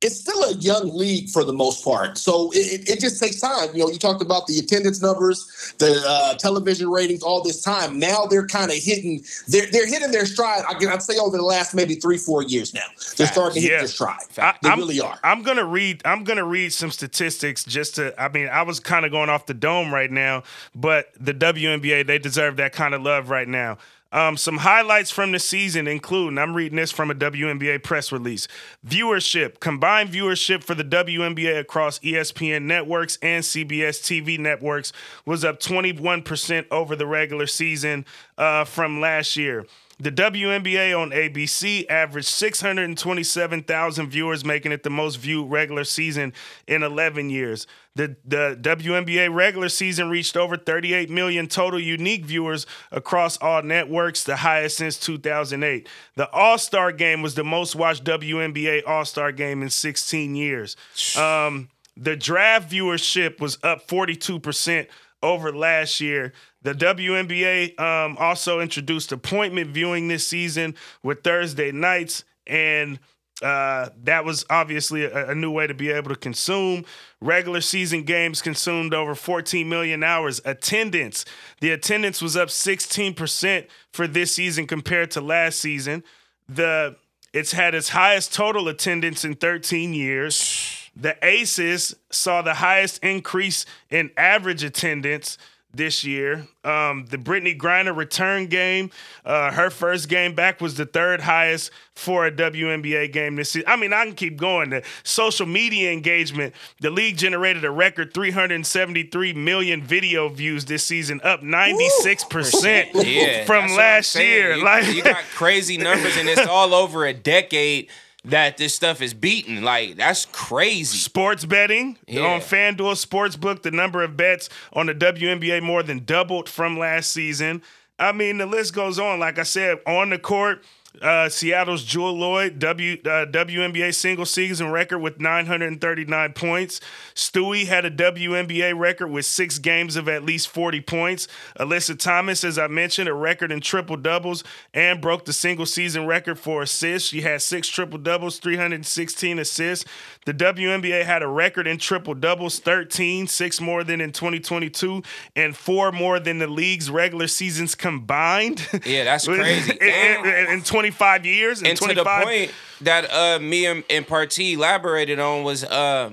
It's 0.00 0.16
still 0.20 0.42
a 0.44 0.52
young 0.56 0.94
league 0.94 1.30
for 1.30 1.44
the 1.44 1.52
most 1.52 1.82
part, 1.82 2.18
so 2.18 2.50
it, 2.52 2.88
it, 2.88 3.00
just 3.00 3.22
takes 3.22 3.40
time. 3.40 3.70
You 3.72 3.84
know, 3.84 3.90
you 3.90 3.98
talked 3.98 4.20
about 4.20 4.46
the 4.46 4.58
attendance 4.58 5.00
numbers, 5.00 5.74
the 5.78 6.02
uh, 6.06 6.34
television 6.34 6.90
ratings, 6.90 7.22
all 7.22 7.42
this 7.42 7.62
time. 7.62 7.98
Now 7.98 8.26
they're 8.26 8.46
kind 8.46 8.70
of 8.70 8.76
hitting, 8.76 9.24
they're 9.48 9.66
they're 9.70 9.86
hitting 9.86 10.10
their 10.10 10.26
stride. 10.26 10.62
I 10.68 10.74
I'd 10.74 11.02
say 11.02 11.16
over 11.16 11.38
the 11.38 11.42
last 11.44 11.74
maybe 11.74 11.94
three, 11.94 12.18
four 12.18 12.42
years 12.42 12.74
now, 12.74 12.84
they're 13.16 13.26
starting 13.28 13.62
to 13.62 13.68
hit 13.68 13.78
their 13.78 13.86
stride. 13.88 14.20
I- 14.36 14.54
they 14.62 14.68
I'm- 14.68 14.78
really 14.78 15.00
are. 15.00 15.18
I'm 15.24 15.42
gonna 15.42 15.64
read. 15.64 16.02
I'm 16.04 16.24
gonna 16.24 16.44
read 16.44 16.74
some 16.74 16.90
statistics 16.90 17.64
just 17.64 17.94
to. 17.94 18.14
I 18.22 18.28
mean, 18.28 18.48
I 18.48 18.60
was 18.62 18.80
kind 18.80 19.06
of 19.06 19.10
going 19.12 19.30
off 19.30 19.46
the 19.46 19.54
dome 19.54 19.94
right 19.94 20.10
now, 20.10 20.42
but 20.74 21.12
the 21.18 21.32
WNBA 21.32 22.06
they 22.06 22.18
deserve 22.18 22.56
that 22.56 22.72
kind 22.74 22.94
of 22.94 23.00
love 23.00 23.30
right 23.30 23.48
now. 23.48 23.78
Um, 24.14 24.36
some 24.36 24.58
highlights 24.58 25.10
from 25.10 25.32
the 25.32 25.40
season 25.40 25.88
include, 25.88 26.28
and 26.28 26.40
I'm 26.40 26.54
reading 26.54 26.76
this 26.76 26.92
from 26.92 27.10
a 27.10 27.16
WNBA 27.16 27.82
press 27.82 28.12
release. 28.12 28.46
Viewership, 28.86 29.58
combined 29.58 30.10
viewership 30.10 30.62
for 30.62 30.76
the 30.76 30.84
WNBA 30.84 31.58
across 31.58 31.98
ESPN 31.98 32.62
networks 32.62 33.18
and 33.22 33.42
CBS 33.42 34.00
TV 34.00 34.38
networks 34.38 34.92
was 35.26 35.44
up 35.44 35.58
21% 35.58 36.66
over 36.70 36.94
the 36.94 37.08
regular 37.08 37.48
season 37.48 38.06
uh, 38.38 38.64
from 38.64 39.00
last 39.00 39.36
year. 39.36 39.66
The 39.98 40.10
WNBA 40.10 40.98
on 40.98 41.10
ABC 41.10 41.88
averaged 41.88 42.26
627,000 42.26 44.10
viewers, 44.10 44.44
making 44.44 44.72
it 44.72 44.82
the 44.82 44.90
most 44.90 45.16
viewed 45.16 45.50
regular 45.50 45.84
season 45.84 46.32
in 46.66 46.82
11 46.82 47.30
years. 47.30 47.66
The, 47.94 48.16
the 48.24 48.58
WNBA 48.60 49.32
regular 49.32 49.68
season 49.68 50.10
reached 50.10 50.36
over 50.36 50.56
38 50.56 51.10
million 51.10 51.46
total 51.46 51.78
unique 51.78 52.24
viewers 52.24 52.66
across 52.90 53.36
all 53.36 53.62
networks, 53.62 54.24
the 54.24 54.36
highest 54.36 54.78
since 54.78 54.98
2008. 54.98 55.88
The 56.16 56.28
All 56.30 56.58
Star 56.58 56.90
game 56.90 57.22
was 57.22 57.36
the 57.36 57.44
most 57.44 57.76
watched 57.76 58.02
WNBA 58.02 58.82
All 58.88 59.04
Star 59.04 59.30
game 59.30 59.62
in 59.62 59.70
16 59.70 60.34
years. 60.34 60.76
Um, 61.16 61.68
the 61.96 62.16
draft 62.16 62.68
viewership 62.68 63.40
was 63.40 63.58
up 63.62 63.86
42% 63.86 64.88
over 65.22 65.52
last 65.52 66.00
year. 66.00 66.32
The 66.64 66.74
WNBA 66.74 67.78
um, 67.78 68.16
also 68.18 68.60
introduced 68.60 69.12
appointment 69.12 69.70
viewing 69.70 70.08
this 70.08 70.26
season 70.26 70.74
with 71.02 71.22
Thursday 71.22 71.70
nights, 71.70 72.24
and 72.46 72.98
uh, 73.42 73.90
that 74.04 74.24
was 74.24 74.46
obviously 74.48 75.04
a, 75.04 75.30
a, 75.30 75.34
new 75.34 75.50
way 75.50 75.66
to 75.66 75.74
be 75.74 75.90
able 75.90 76.08
to 76.08 76.16
consume. 76.16 76.86
Regular 77.20 77.60
season 77.60 78.04
games 78.04 78.40
consumed 78.40 78.94
over 78.94 79.14
14 79.14 79.68
million 79.68 80.02
hours. 80.02 80.40
Attendance, 80.46 81.26
the 81.60 81.70
attendance 81.70 82.22
was 82.22 82.34
up 82.34 82.48
16% 82.48 83.66
for 83.92 84.06
this 84.06 84.34
season 84.34 84.66
compared 84.66 85.10
to 85.10 85.20
last 85.20 85.60
season. 85.60 86.02
The 86.48 86.96
it's 87.34 87.52
had 87.52 87.74
its 87.74 87.90
highest 87.90 88.32
total 88.32 88.68
attendance 88.68 89.24
in 89.24 89.34
13 89.34 89.92
years. 89.92 90.88
The 90.96 91.16
Aces 91.20 91.94
saw 92.10 92.40
the 92.40 92.54
highest 92.54 93.02
increase 93.02 93.66
in 93.90 94.12
average 94.16 94.62
attendance 94.62 95.36
this 95.76 96.04
year. 96.04 96.46
Um, 96.64 97.06
the 97.10 97.18
Brittney 97.18 97.56
Griner 97.56 97.94
return 97.96 98.46
game, 98.46 98.90
uh, 99.24 99.50
her 99.52 99.70
first 99.70 100.08
game 100.08 100.34
back 100.34 100.60
was 100.60 100.76
the 100.76 100.86
third 100.86 101.20
highest 101.20 101.70
for 101.94 102.26
a 102.26 102.32
WNBA 102.32 103.12
game 103.12 103.36
this 103.36 103.50
season. 103.50 103.68
I 103.68 103.76
mean, 103.76 103.92
I 103.92 104.04
can 104.04 104.14
keep 104.14 104.36
going. 104.36 104.70
The 104.70 104.82
social 105.02 105.46
media 105.46 105.92
engagement, 105.92 106.54
the 106.80 106.90
league 106.90 107.16
generated 107.16 107.64
a 107.64 107.70
record 107.70 108.14
373 108.14 109.32
million 109.34 109.82
video 109.82 110.28
views 110.28 110.64
this 110.64 110.84
season, 110.84 111.20
up 111.22 111.42
96% 111.42 112.90
yeah, 113.04 113.44
from 113.44 113.66
last 113.74 114.14
year. 114.16 114.56
Like 114.56 114.92
you 114.94 115.02
got 115.02 115.22
crazy 115.34 115.76
numbers, 115.76 116.16
and 116.16 116.28
it's 116.28 116.46
all 116.48 116.74
over 116.74 117.06
a 117.06 117.12
decade 117.12 117.88
that 118.24 118.56
this 118.56 118.74
stuff 118.74 119.02
is 119.02 119.14
beaten. 119.14 119.62
Like 119.62 119.96
that's 119.96 120.26
crazy. 120.26 120.96
Sports 120.98 121.44
betting 121.44 121.98
Yeah. 122.06 122.22
on 122.22 122.40
FanDuel 122.40 122.94
Sportsbook, 123.04 123.62
the 123.62 123.70
number 123.70 124.02
of 124.02 124.16
bets 124.16 124.48
on 124.72 124.86
the 124.86 124.94
WNBA 124.94 125.62
more 125.62 125.82
than 125.82 126.04
doubled 126.04 126.48
from 126.48 126.78
last 126.78 127.12
season. 127.12 127.62
I 127.98 128.12
mean, 128.12 128.38
the 128.38 128.46
list 128.46 128.74
goes 128.74 128.98
on. 128.98 129.20
Like 129.20 129.38
I 129.38 129.44
said, 129.44 129.78
on 129.86 130.10
the 130.10 130.18
court, 130.18 130.64
uh, 131.02 131.28
Seattle's 131.28 131.82
Jewell 131.84 132.14
Loyd, 132.14 132.58
W 132.58 132.94
uh, 133.04 133.26
WNBA 133.26 133.94
single 133.94 134.26
season 134.26 134.70
record 134.70 134.98
with 135.00 135.20
939 135.20 136.32
points. 136.34 136.80
Stewie 137.14 137.66
had 137.66 137.84
a 137.84 137.90
WNBA 137.90 138.78
record 138.78 139.08
with 139.08 139.26
six 139.26 139.58
games 139.58 139.96
of 139.96 140.08
at 140.08 140.24
least 140.24 140.48
40 140.48 140.80
points. 140.82 141.26
Alyssa 141.58 141.98
Thomas, 141.98 142.44
as 142.44 142.58
I 142.58 142.68
mentioned, 142.68 143.08
a 143.08 143.14
record 143.14 143.50
in 143.50 143.60
triple 143.60 143.96
doubles 143.96 144.44
and 144.72 145.00
broke 145.00 145.24
the 145.24 145.32
single 145.32 145.66
season 145.66 146.06
record 146.06 146.38
for 146.38 146.62
assists. 146.62 147.08
She 147.08 147.22
had 147.22 147.42
six 147.42 147.68
triple 147.68 147.98
doubles, 147.98 148.38
316 148.38 149.38
assists. 149.38 149.84
The 150.26 150.32
WNBA 150.34 151.04
had 151.04 151.22
a 151.22 151.28
record 151.28 151.66
in 151.66 151.78
triple 151.78 152.14
doubles, 152.14 152.58
13, 152.60 153.26
six 153.26 153.60
more 153.60 153.84
than 153.84 154.00
in 154.00 154.12
2022, 154.12 155.02
and 155.36 155.56
four 155.56 155.92
more 155.92 156.18
than 156.20 156.38
the 156.38 156.46
league's 156.46 156.90
regular 156.90 157.26
seasons 157.26 157.74
combined. 157.74 158.66
Yeah, 158.86 159.04
that's 159.04 159.26
crazy. 159.28 159.72
in, 159.72 160.24
in- 160.26 160.44
in 160.54 160.62
25 160.90 161.26
years, 161.26 161.60
in 161.62 161.68
and 161.68 161.78
to 161.78 161.94
the 161.94 162.04
point 162.04 162.50
that 162.82 163.10
uh 163.10 163.38
me 163.38 163.66
and, 163.66 163.84
and 163.90 164.06
Partee 164.06 164.54
elaborated 164.54 165.18
on 165.18 165.42
was 165.44 165.64
uh 165.64 166.10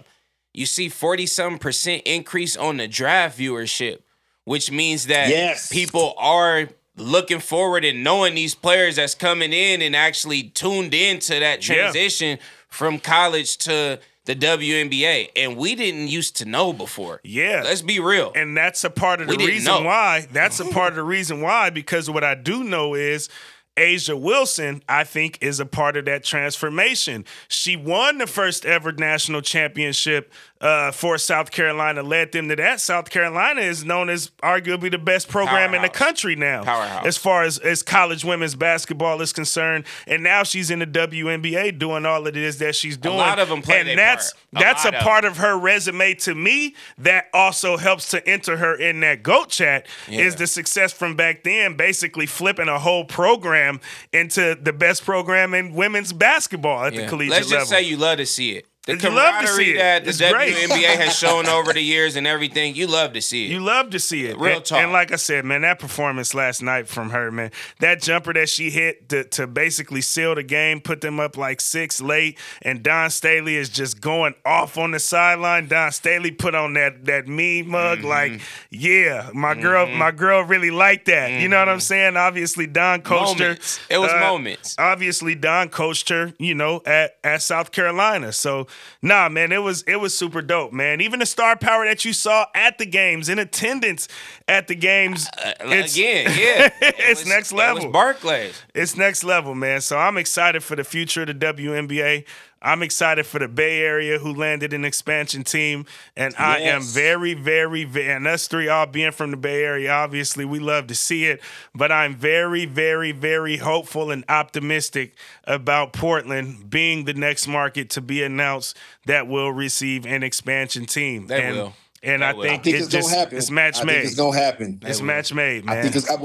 you 0.53 0.65
see 0.65 0.89
40 0.89 1.25
some 1.27 1.57
percent 1.59 2.03
increase 2.05 2.55
on 2.57 2.77
the 2.77 2.87
draft 2.87 3.37
viewership, 3.39 3.99
which 4.45 4.71
means 4.71 5.07
that 5.07 5.29
Yes. 5.29 5.69
people 5.71 6.13
are 6.17 6.69
looking 6.97 7.39
forward 7.39 7.85
and 7.85 8.03
knowing 8.03 8.35
these 8.35 8.53
players 8.55 8.97
that's 8.97 9.15
coming 9.15 9.53
in 9.53 9.81
and 9.81 9.95
actually 9.95 10.43
tuned 10.43 10.93
into 10.93 11.39
that 11.39 11.67
Yeah. 11.67 11.75
transition 11.75 12.37
from 12.67 12.99
college 12.99 13.57
to 13.59 13.99
the 14.25 14.35
WNBA. 14.35 15.29
And 15.35 15.55
we 15.57 15.73
didn't 15.75 16.09
used 16.09 16.35
to 16.37 16.45
know 16.45 16.73
before. 16.73 17.21
Yeah. 17.23 17.61
Let's 17.63 17.81
be 17.81 17.99
real. 17.99 18.31
And 18.35 18.55
that's 18.55 18.83
a 18.83 18.89
part 18.89 19.19
of 19.21 19.27
the 19.27 19.31
We 19.33 19.37
didn't 19.37 19.51
reason 19.53 19.73
know. 19.73 19.81
why. 19.83 20.27
That's 20.31 20.59
a 20.59 20.65
part 20.77 20.89
of 20.89 20.95
the 20.97 21.03
reason 21.03 21.41
why, 21.41 21.69
because 21.71 22.09
what 22.09 22.23
I 22.23 22.35
do 22.35 22.63
know 22.63 22.93
is 22.93 23.29
A'ja 23.77 24.19
Wilson, 24.19 24.83
I 24.89 25.03
think, 25.03 25.37
is 25.41 25.59
a 25.59 25.65
part 25.65 25.95
of 25.95 26.05
that 26.05 26.23
transformation. 26.23 27.25
She 27.47 27.75
won 27.77 28.17
the 28.17 28.27
first 28.27 28.65
ever 28.65 28.91
national 28.91 29.41
championship 29.41 30.33
uh, 30.61 30.91
for 30.91 31.17
South 31.17 31.51
Carolina, 31.51 32.03
led 32.03 32.31
them 32.31 32.47
to 32.49 32.55
that. 32.55 32.79
South 32.79 33.09
Carolina 33.09 33.61
is 33.61 33.83
known 33.83 34.09
as 34.09 34.29
arguably 34.43 34.89
the 34.91 34.97
best 34.97 35.27
program 35.27 35.73
in 35.73 35.81
the 35.81 35.89
country 35.89 36.35
now, 36.35 36.63
Powerhouse. 36.63 37.05
as 37.05 37.17
far 37.17 37.43
as, 37.43 37.57
as 37.59 37.81
college 37.83 38.23
women's 38.23 38.55
basketball 38.55 39.21
is 39.21 39.33
concerned. 39.33 39.85
And 40.07 40.23
now 40.23 40.43
she's 40.43 40.69
in 40.71 40.79
the 40.79 40.85
WNBA 40.87 41.79
doing 41.79 42.05
all 42.05 42.27
it 42.27 42.37
is 42.37 42.59
that 42.59 42.75
she's 42.75 42.95
doing. 42.95 43.15
A 43.15 43.17
lot 43.17 43.39
of 43.39 43.49
them 43.49 43.61
play 43.61 43.81
and 43.81 43.97
that's 43.99 44.33
part. 44.33 44.43
A 44.53 44.59
that's 44.65 44.85
a 44.85 44.87
lot 44.89 44.95
of 44.95 45.01
part 45.01 45.25
of 45.25 45.37
her 45.37 45.57
resume 45.57 46.13
to 46.15 46.35
me 46.35 46.75
that 46.99 47.25
also 47.33 47.77
helps 47.77 48.09
to 48.11 48.27
enter 48.27 48.57
her 48.57 48.75
in 48.75 48.99
that 49.01 49.23
goat 49.23 49.49
chat 49.49 49.87
is 50.09 50.35
the 50.35 50.45
success 50.47 50.93
from 50.93 51.15
back 51.15 51.43
then 51.43 51.75
basically 51.75 52.25
flipping 52.25 52.67
a 52.67 52.77
whole 52.79 53.03
program 53.05 53.79
into 54.13 54.55
the 54.61 54.73
best 54.73 55.03
program 55.05 55.53
in 55.53 55.73
women's 55.73 56.13
basketball 56.13 56.85
at 56.85 56.93
the 56.93 57.01
Yeah. 57.01 57.07
collegiate 57.07 57.31
Let's 57.31 57.45
just 57.49 57.51
level 57.53 57.67
say 57.67 57.81
you 57.81 57.97
love 57.97 58.17
to 58.17 58.25
see 58.25 58.51
it. 58.53 58.67
The 58.87 58.97
You 58.97 59.09
love 59.11 59.41
to 59.41 59.47
see 59.47 59.71
it. 59.73 59.77
that 59.77 60.03
the 60.05 60.09
It's 60.09 60.17
great. 60.17 60.55
WNBA 60.55 60.95
has 60.97 61.15
shown 61.17 61.45
over 61.45 61.71
the 61.71 61.81
years 61.81 62.15
and 62.15 62.25
everything, 62.25 62.73
you 62.75 62.87
love 62.87 63.13
to 63.13 63.21
see 63.21 63.45
it. 63.45 63.51
You 63.51 63.59
love 63.59 63.91
to 63.91 63.99
see 63.99 64.25
it. 64.25 64.39
Real 64.39 64.55
and, 64.55 64.65
talk. 64.65 64.79
And 64.79 64.91
like 64.91 65.11
I 65.11 65.17
said, 65.17 65.45
man, 65.45 65.61
that 65.61 65.77
performance 65.77 66.33
last 66.33 66.63
night 66.63 66.87
from 66.87 67.11
her, 67.11 67.29
man, 67.29 67.51
that 67.79 68.01
jumper 68.01 68.33
that 68.33 68.49
she 68.49 68.71
hit 68.71 69.07
to, 69.09 69.23
to 69.25 69.45
basically 69.45 70.01
seal 70.01 70.33
the 70.33 70.41
game, 70.41 70.81
put 70.81 71.01
them 71.01 71.19
up 71.19 71.37
like 71.37 71.61
six 71.61 72.01
late, 72.01 72.39
and 72.63 72.81
Dawn 72.81 73.11
Staley 73.11 73.55
is 73.55 73.69
just 73.69 74.01
going 74.01 74.33
off 74.45 74.79
on 74.79 74.89
the 74.89 74.99
sideline. 74.99 75.67
Dawn 75.67 75.91
Staley 75.91 76.31
put 76.31 76.55
on 76.55 76.73
that 76.73 77.05
that 77.05 77.27
mean 77.27 77.69
mug, 77.69 77.99
Mm-hmm. 77.99 78.07
like, 78.07 78.41
yeah, 78.71 79.29
my 79.31 79.53
girl, 79.53 79.85
my 79.85 80.09
girl 80.09 80.41
really 80.43 80.71
liked 80.71 81.05
that. 81.05 81.39
You 81.39 81.47
know 81.49 81.59
what 81.59 81.69
I'm 81.69 81.79
saying? 81.81 82.17
Obviously, 82.17 82.65
Dawn 82.65 83.01
coached 83.03 83.37
Mm-hmm. 83.37 83.43
Moments. 83.43 83.77
her. 83.77 83.83
It 83.95 83.97
was 83.99 84.11
Uh, 84.11 84.19
moments. 84.21 84.75
Obviously, 84.79 85.35
Dawn 85.35 85.69
coached 85.69 86.09
her, 86.09 86.33
you 86.39 86.55
know, 86.55 86.81
at, 86.87 87.17
at 87.23 87.43
South 87.43 87.71
Carolina. 87.71 88.31
So, 88.33 88.65
nah, 89.01 89.29
man, 89.29 89.51
it 89.51 89.59
was 89.59 89.83
it 89.83 89.97
was 89.97 90.17
super 90.17 90.41
dope, 90.41 90.73
man. 90.73 91.01
Even 91.01 91.19
the 91.19 91.25
star 91.25 91.55
power 91.55 91.85
that 91.85 92.05
you 92.05 92.13
saw 92.13 92.45
at 92.55 92.77
the 92.77 92.85
games, 92.85 93.29
in 93.29 93.39
attendance 93.39 94.07
at 94.47 94.67
the 94.67 94.75
games, 94.75 95.27
uh, 95.37 95.49
uh, 95.61 95.69
it's, 95.69 95.95
Again, 95.95 96.25
yeah. 96.37 96.69
It 96.81 96.95
it's 96.99 97.25
next 97.25 97.49
that 97.49 97.55
level. 97.55 97.85
was 97.85 97.93
Barclays. 97.93 98.61
it's 98.73 98.95
next 98.97 99.23
level, 99.23 99.55
man. 99.55 99.81
So 99.81 99.97
I'm 99.97 100.17
excited 100.17 100.63
for 100.63 100.75
the 100.75 100.83
future 100.83 101.21
of 101.21 101.27
the 101.27 101.33
WNBA. 101.33 102.25
I'm 102.61 102.83
excited 102.83 103.25
for 103.25 103.39
the 103.39 103.47
Bay 103.47 103.81
Area 103.81 104.19
who 104.19 104.33
landed 104.33 104.73
an 104.73 104.85
expansion 104.85 105.43
team. 105.43 105.85
And 106.15 106.35
I 106.37 106.59
am 106.59 106.83
very, 106.83 107.33
very, 107.33 107.83
very, 107.83 108.11
and 108.11 108.27
us 108.27 108.47
three 108.47 108.69
all 108.69 108.85
being 108.85 109.11
from 109.11 109.31
the 109.31 109.37
Bay 109.37 109.63
Area, 109.63 109.91
obviously, 109.91 110.45
we 110.45 110.59
love 110.59 110.87
to 110.87 110.95
see 110.95 111.25
it. 111.25 111.41
But 111.73 111.91
I'm 111.91 112.15
very, 112.15 112.65
very, 112.65 113.11
very 113.11 113.57
hopeful 113.57 114.11
and 114.11 114.23
optimistic 114.29 115.15
about 115.45 115.93
Portland 115.93 116.69
being 116.69 117.05
the 117.05 117.13
next 117.13 117.47
market 117.47 117.89
to 117.91 118.01
be 118.01 118.21
announced 118.23 118.77
that 119.05 119.27
will 119.27 119.51
receive 119.51 120.05
an 120.05 120.21
expansion 120.23 120.85
team. 120.85 121.27
They 121.27 121.41
and, 121.41 121.55
will. 121.55 121.73
And 122.03 122.23
I 122.23 122.31
think, 122.31 122.45
I 122.45 122.57
think 122.57 122.75
it's 122.77 122.85
it's, 122.85 122.93
just 122.93 123.09
gonna 123.09 123.19
happen. 123.19 123.37
it's 123.37 123.51
match 123.51 123.79
I 123.79 123.83
made. 123.83 123.93
think 123.93 124.05
it's 124.05 124.15
gonna 124.15 124.35
happen. 124.37 124.79
it's 124.81 125.01
match 125.01 125.33
made, 125.35 125.65
man. 125.65 125.77
I 125.77 125.81
think 125.83 125.95
it's. 125.95 126.09
I, 126.09 126.15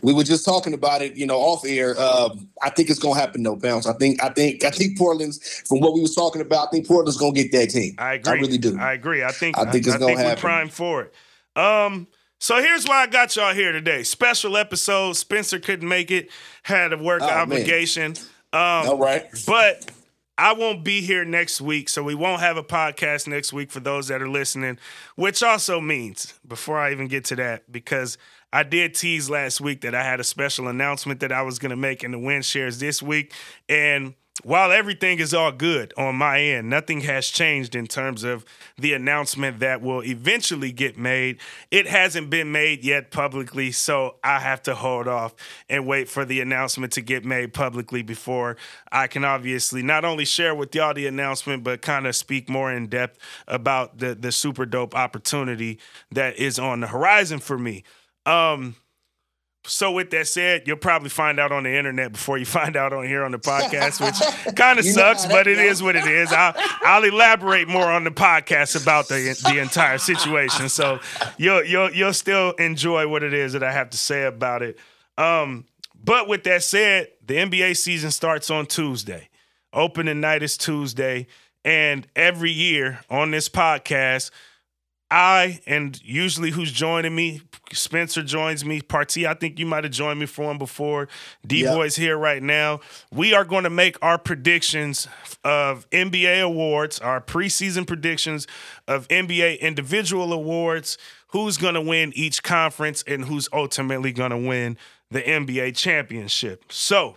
we 0.00 0.12
were 0.12 0.22
just 0.22 0.44
talking 0.44 0.74
about 0.74 1.02
it, 1.02 1.16
you 1.16 1.26
know, 1.26 1.38
off 1.40 1.64
air. 1.66 2.00
Um, 2.00 2.48
I 2.62 2.70
think 2.70 2.88
it's 2.88 3.00
gonna 3.00 3.18
happen. 3.18 3.42
No 3.42 3.56
bounce. 3.56 3.86
I 3.86 3.94
think. 3.94 4.22
I 4.22 4.28
think. 4.28 4.62
I 4.64 4.70
think 4.70 4.96
Portland's 4.96 5.62
from 5.66 5.80
what 5.80 5.92
we 5.92 6.00
was 6.00 6.14
talking 6.14 6.40
about. 6.40 6.68
I 6.68 6.70
think 6.70 6.86
Portland's 6.86 7.16
gonna 7.18 7.32
get 7.32 7.50
that 7.50 7.70
team. 7.70 7.96
I 7.98 8.14
agree. 8.14 8.32
I 8.32 8.36
really 8.36 8.58
do. 8.58 8.78
I 8.78 8.92
agree. 8.92 9.24
I 9.24 9.32
think 9.32 9.58
I 9.58 9.68
think 9.70 9.86
it's 9.86 9.96
I, 9.96 9.98
gonna 9.98 10.06
think 10.06 10.18
we're 10.18 10.24
happen. 10.28 10.40
primed 10.40 10.72
for 10.72 11.02
it. 11.02 11.14
Um, 11.60 12.06
so 12.38 12.60
here's 12.62 12.84
why 12.86 13.02
I 13.02 13.06
got 13.08 13.34
y'all 13.34 13.54
here 13.54 13.72
today. 13.72 14.04
Special 14.04 14.56
episode. 14.56 15.14
Spencer 15.14 15.58
couldn't 15.58 15.88
make 15.88 16.10
it, 16.10 16.30
had 16.62 16.92
a 16.92 16.96
work 16.96 17.22
Oh, 17.22 17.26
man. 17.26 17.38
obligation. 17.38 18.12
Um, 18.52 18.60
All 18.88 18.98
right. 18.98 19.26
but 19.46 19.90
I 20.36 20.52
won't 20.52 20.82
be 20.82 21.00
here 21.00 21.24
next 21.24 21.60
week, 21.60 21.88
so 21.88 22.02
we 22.02 22.14
won't 22.14 22.40
have 22.40 22.56
a 22.56 22.62
podcast 22.64 23.28
next 23.28 23.52
week 23.52 23.70
for 23.70 23.80
those 23.80 24.08
that 24.08 24.20
are 24.20 24.28
listening, 24.28 24.78
which 25.14 25.42
also 25.42 25.80
means, 25.80 26.38
before 26.46 26.78
I 26.78 26.90
even 26.90 27.06
get 27.06 27.24
to 27.26 27.36
that, 27.36 27.70
because 27.70 28.18
I 28.52 28.64
did 28.64 28.94
tease 28.94 29.30
last 29.30 29.60
week 29.60 29.82
that 29.82 29.94
I 29.94 30.02
had 30.02 30.18
a 30.20 30.24
special 30.24 30.68
announcement 30.68 31.20
that 31.20 31.32
I 31.32 31.42
was 31.42 31.58
going 31.58 31.70
to 31.70 31.76
make 31.76 32.02
in 32.02 32.10
the 32.10 32.18
win 32.18 32.42
shares 32.42 32.78
this 32.78 33.02
week. 33.02 33.32
And 33.68 34.14
while 34.42 34.72
everything 34.72 35.20
is 35.20 35.32
all 35.32 35.52
good 35.52 35.94
on 35.96 36.16
my 36.16 36.40
end, 36.40 36.68
nothing 36.68 37.02
has 37.02 37.28
changed 37.28 37.76
in 37.76 37.86
terms 37.86 38.24
of 38.24 38.44
the 38.76 38.92
announcement 38.92 39.60
that 39.60 39.80
will 39.80 40.02
eventually 40.02 40.72
get 40.72 40.98
made. 40.98 41.38
It 41.70 41.86
hasn't 41.86 42.30
been 42.30 42.50
made 42.50 42.84
yet 42.84 43.12
publicly, 43.12 43.70
so 43.70 44.16
I 44.24 44.40
have 44.40 44.60
to 44.64 44.74
hold 44.74 45.06
off 45.06 45.34
and 45.68 45.86
wait 45.86 46.08
for 46.08 46.24
the 46.24 46.40
announcement 46.40 46.92
to 46.94 47.00
get 47.00 47.24
made 47.24 47.54
publicly 47.54 48.02
before 48.02 48.56
I 48.90 49.06
can 49.06 49.24
obviously 49.24 49.82
not 49.82 50.04
only 50.04 50.24
share 50.24 50.54
with 50.54 50.74
y'all 50.74 50.94
the 50.94 51.06
announcement, 51.06 51.62
but 51.62 51.80
kind 51.80 52.06
of 52.06 52.16
speak 52.16 52.48
more 52.48 52.72
in 52.72 52.88
depth 52.88 53.18
about 53.46 53.98
the 53.98 54.16
the 54.16 54.32
super 54.32 54.66
dope 54.66 54.96
opportunity 54.96 55.78
that 56.10 56.36
is 56.38 56.58
on 56.58 56.80
the 56.80 56.88
horizon 56.88 57.38
for 57.38 57.56
me. 57.56 57.84
Um, 58.26 58.74
so 59.66 59.92
with 59.92 60.10
that 60.10 60.26
said, 60.26 60.66
you'll 60.66 60.76
probably 60.76 61.08
find 61.08 61.40
out 61.40 61.50
on 61.50 61.62
the 61.62 61.74
internet 61.74 62.12
before 62.12 62.38
you 62.38 62.44
find 62.60 62.76
out 62.76 62.92
on 62.92 63.06
here 63.06 63.24
on 63.24 63.32
the 63.32 63.38
podcast, 63.38 64.00
which 64.00 64.54
kind 64.56 64.78
of 64.78 64.84
sucks, 64.84 65.26
but 65.26 65.46
it 65.46 65.58
is 65.58 65.82
what 65.82 65.96
it 65.96 66.06
is. 66.06 66.32
I'll, 66.32 66.54
I'll 66.82 67.04
elaborate 67.04 67.68
more 67.68 67.90
on 67.90 68.04
the 68.04 68.10
podcast 68.10 68.80
about 68.80 69.08
the 69.08 69.38
the 69.44 69.60
entire 69.60 69.98
situation, 69.98 70.68
so 70.68 71.00
you'll 71.38 71.64
you'll 71.64 71.90
you'll 71.92 72.12
still 72.12 72.52
enjoy 72.52 73.08
what 73.08 73.22
it 73.22 73.32
is 73.32 73.54
that 73.54 73.62
I 73.62 73.72
have 73.72 73.90
to 73.90 73.96
say 73.96 74.24
about 74.24 74.62
it. 74.62 74.78
Um, 75.16 75.64
but 76.02 76.28
with 76.28 76.44
that 76.44 76.62
said, 76.62 77.08
the 77.24 77.36
NBA 77.36 77.76
season 77.76 78.10
starts 78.10 78.50
on 78.50 78.66
Tuesday. 78.66 79.28
Opening 79.72 80.20
night 80.20 80.42
is 80.42 80.56
Tuesday, 80.56 81.26
and 81.64 82.06
every 82.14 82.52
year 82.52 83.00
on 83.08 83.30
this 83.30 83.48
podcast 83.48 84.30
I 85.14 85.60
and 85.64 86.00
usually 86.02 86.50
who's 86.50 86.72
joining 86.72 87.14
me, 87.14 87.40
Spencer 87.72 88.20
joins 88.20 88.64
me. 88.64 88.80
Partee, 88.80 89.28
I 89.28 89.34
think 89.34 89.60
you 89.60 89.64
might 89.64 89.84
have 89.84 89.92
joined 89.92 90.18
me 90.18 90.26
for 90.26 90.46
one 90.46 90.58
before. 90.58 91.06
D 91.46 91.62
Boy's 91.62 91.96
yep. 91.96 92.04
here 92.04 92.18
right 92.18 92.42
now. 92.42 92.80
We 93.12 93.32
are 93.32 93.44
going 93.44 93.62
to 93.62 93.70
make 93.70 93.96
our 94.02 94.18
predictions 94.18 95.06
of 95.44 95.88
NBA 95.90 96.42
awards, 96.42 96.98
our 96.98 97.20
preseason 97.20 97.86
predictions 97.86 98.48
of 98.88 99.06
NBA 99.06 99.60
individual 99.60 100.32
awards, 100.32 100.98
who's 101.28 101.58
going 101.58 101.74
to 101.74 101.80
win 101.80 102.12
each 102.16 102.42
conference, 102.42 103.04
and 103.06 103.26
who's 103.26 103.48
ultimately 103.52 104.10
going 104.10 104.32
to 104.32 104.36
win 104.36 104.76
the 105.12 105.22
NBA 105.22 105.76
championship. 105.76 106.64
So 106.72 107.14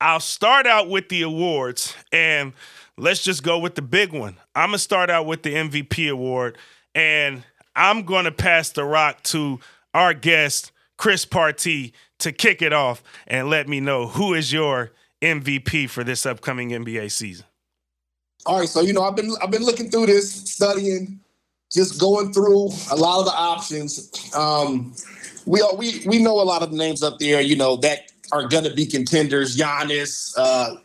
I'll 0.00 0.18
start 0.18 0.66
out 0.66 0.90
with 0.90 1.10
the 1.10 1.22
awards 1.22 1.94
and 2.10 2.54
let's 2.98 3.22
just 3.22 3.42
go 3.42 3.58
with 3.58 3.74
the 3.74 3.82
big 3.82 4.12
one. 4.12 4.36
I'm 4.54 4.68
gonna 4.68 4.78
start 4.78 5.10
out 5.10 5.26
with 5.26 5.42
the 5.42 5.54
MVP 5.54 6.10
award, 6.10 6.58
and 6.94 7.42
I'm 7.74 8.02
gonna 8.02 8.32
pass 8.32 8.70
the 8.70 8.84
rock 8.84 9.22
to 9.24 9.60
our 9.94 10.14
guest 10.14 10.72
Criss 10.96 11.26
Partee 11.26 11.92
to 12.18 12.32
kick 12.32 12.62
it 12.62 12.72
off 12.72 13.02
and 13.26 13.50
let 13.50 13.68
me 13.68 13.80
know 13.80 14.06
who 14.06 14.34
is 14.34 14.52
your 14.52 14.92
MVP 15.22 15.88
for 15.88 16.04
this 16.04 16.24
upcoming 16.26 16.70
NBA 16.70 17.10
season. 17.10 17.46
All 18.46 18.60
right, 18.60 18.68
so 18.68 18.80
you 18.80 18.92
know 18.92 19.02
I've 19.02 19.16
been 19.16 19.32
I've 19.42 19.50
been 19.50 19.64
looking 19.64 19.90
through 19.90 20.06
this, 20.06 20.32
studying, 20.32 21.20
just 21.72 22.00
going 22.00 22.32
through 22.32 22.70
a 22.90 22.96
lot 22.96 23.20
of 23.20 23.26
the 23.26 23.34
options. 23.34 24.32
Um, 24.34 24.94
we 25.46 25.60
all, 25.60 25.76
we 25.76 26.02
we 26.06 26.22
know 26.22 26.40
a 26.40 26.44
lot 26.44 26.62
of 26.62 26.70
the 26.70 26.76
names 26.76 27.02
up 27.02 27.18
there, 27.18 27.40
you 27.40 27.56
know 27.56 27.76
that 27.78 28.12
are 28.32 28.48
going 28.48 28.64
to 28.64 28.74
be 28.74 28.86
contenders. 28.86 29.56
Giannis, 29.56 30.34
uh, 30.36 30.76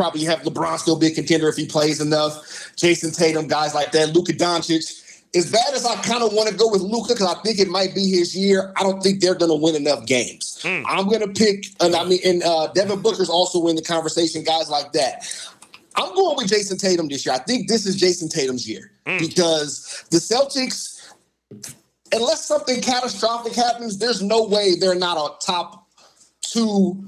probably 0.00 0.24
have 0.24 0.40
LeBron 0.40 0.78
still 0.78 0.98
be 0.98 1.08
a 1.08 1.10
contender 1.10 1.46
if 1.46 1.56
he 1.56 1.66
plays 1.66 2.00
enough. 2.00 2.34
Jayson 2.74 3.14
Tatum, 3.14 3.46
guys 3.46 3.74
like 3.74 3.92
that. 3.92 4.14
Luka 4.14 4.32
Doncic. 4.32 4.96
As 5.36 5.52
bad 5.52 5.74
as 5.74 5.84
I 5.84 5.94
kind 5.96 6.22
of 6.22 6.32
want 6.32 6.48
to 6.48 6.54
go 6.54 6.68
with 6.70 6.80
Luka 6.80 7.12
because 7.12 7.26
I 7.26 7.38
think 7.42 7.60
it 7.60 7.68
might 7.68 7.94
be 7.94 8.08
his 8.08 8.34
year, 8.34 8.72
I 8.76 8.82
don't 8.82 9.02
think 9.02 9.20
they're 9.20 9.34
going 9.34 9.50
to 9.50 9.62
win 9.62 9.76
enough 9.76 10.06
games. 10.06 10.58
Mm. 10.62 10.84
I'm 10.88 11.06
going 11.06 11.20
to 11.20 11.28
pick, 11.28 11.66
and 11.80 11.94
I 11.94 12.04
mean, 12.04 12.18
and 12.24 12.42
uh, 12.42 12.68
Devin 12.74 13.02
Booker's 13.02 13.28
also 13.28 13.68
in 13.68 13.76
the 13.76 13.82
conversation. 13.82 14.42
Guys 14.42 14.70
like 14.70 14.90
that. 14.92 15.28
I'm 15.96 16.14
going 16.14 16.36
with 16.38 16.48
Jayson 16.48 16.78
Tatum 16.78 17.08
this 17.08 17.26
year. 17.26 17.34
I 17.34 17.38
think 17.38 17.68
this 17.68 17.84
is 17.84 18.00
Jayson 18.00 18.30
Tatum's 18.30 18.66
year 18.66 18.90
mm. 19.04 19.18
because 19.18 20.02
the 20.10 20.16
Celtics, 20.16 21.12
unless 22.12 22.46
something 22.46 22.80
catastrophic 22.80 23.52
happens, 23.52 23.98
there's 23.98 24.22
no 24.22 24.44
way 24.44 24.76
they're 24.76 24.94
not 24.94 25.18
a 25.18 25.44
top 25.44 25.86
two 26.40 27.04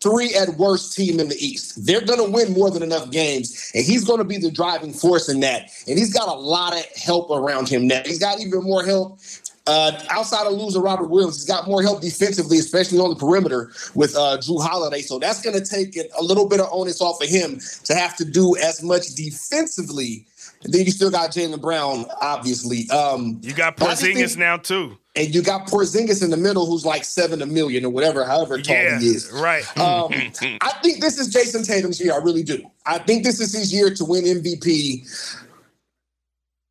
three 0.00 0.34
at 0.34 0.56
worst 0.56 0.96
team 0.96 1.20
in 1.20 1.28
the 1.28 1.36
East. 1.36 1.86
They're 1.86 2.04
going 2.04 2.24
to 2.24 2.30
win 2.30 2.52
more 2.52 2.70
than 2.70 2.82
enough 2.82 3.10
games, 3.10 3.70
and 3.74 3.84
he's 3.84 4.04
going 4.04 4.18
to 4.18 4.24
be 4.24 4.38
the 4.38 4.50
driving 4.50 4.92
force 4.92 5.28
in 5.28 5.40
that. 5.40 5.70
And 5.86 5.98
he's 5.98 6.12
got 6.12 6.28
a 6.28 6.38
lot 6.38 6.74
of 6.74 6.84
help 6.96 7.30
around 7.30 7.68
him 7.68 7.86
now. 7.86 8.02
He's 8.04 8.18
got 8.18 8.40
even 8.40 8.62
more 8.62 8.84
help 8.84 9.18
uh, 9.66 9.92
outside 10.08 10.46
of 10.46 10.54
losing 10.54 10.82
Robert 10.82 11.08
Williams, 11.08 11.36
he's 11.36 11.44
got 11.44 11.66
more 11.66 11.82
help 11.82 12.00
defensively, 12.00 12.58
especially 12.58 12.98
on 12.98 13.10
the 13.10 13.16
perimeter 13.16 13.72
with 13.94 14.16
uh, 14.16 14.38
Jrue 14.38 14.60
Holiday. 14.60 15.00
So 15.00 15.18
that's 15.18 15.42
going 15.42 15.56
to 15.56 15.64
take 15.64 15.96
a 15.96 16.22
little 16.22 16.48
bit 16.48 16.60
of 16.60 16.68
onus 16.72 17.00
off 17.00 17.22
of 17.22 17.28
him 17.28 17.60
to 17.84 17.94
have 17.94 18.16
to 18.16 18.24
do 18.24 18.56
as 18.56 18.82
much 18.82 19.14
defensively. 19.14 20.26
And 20.64 20.72
then 20.74 20.84
you 20.84 20.90
still 20.90 21.10
got 21.10 21.30
Jaylen 21.30 21.60
Brown, 21.60 22.06
obviously. 22.20 22.90
Um, 22.90 23.38
you 23.42 23.54
got 23.54 23.76
Porzingis 23.76 24.36
now 24.36 24.56
too 24.56 24.98
and 25.16 25.34
you 25.34 25.42
got 25.42 25.66
Porzingis 25.66 26.22
in 26.22 26.30
the 26.30 26.36
middle, 26.36 26.66
who's 26.66 26.86
like 26.86 27.04
seven 27.04 27.42
a 27.42 27.46
million 27.46 27.84
or 27.84 27.90
whatever, 27.90 28.24
however 28.24 28.60
tall 28.60 28.76
yeah, 28.76 28.98
he 29.00 29.08
is. 29.08 29.30
Right. 29.32 29.64
Um, 29.78 30.12
I 30.60 30.70
think 30.82 31.00
this 31.00 31.18
is 31.18 31.32
Jayson 31.34 31.64
Tatum's 31.64 32.00
year. 32.00 32.14
I 32.14 32.18
really 32.18 32.42
do. 32.42 32.62
I 32.86 32.98
think 32.98 33.24
this 33.24 33.40
is 33.40 33.52
his 33.52 33.72
year 33.72 33.92
to 33.94 34.04
win 34.04 34.24
MVP 34.24 35.06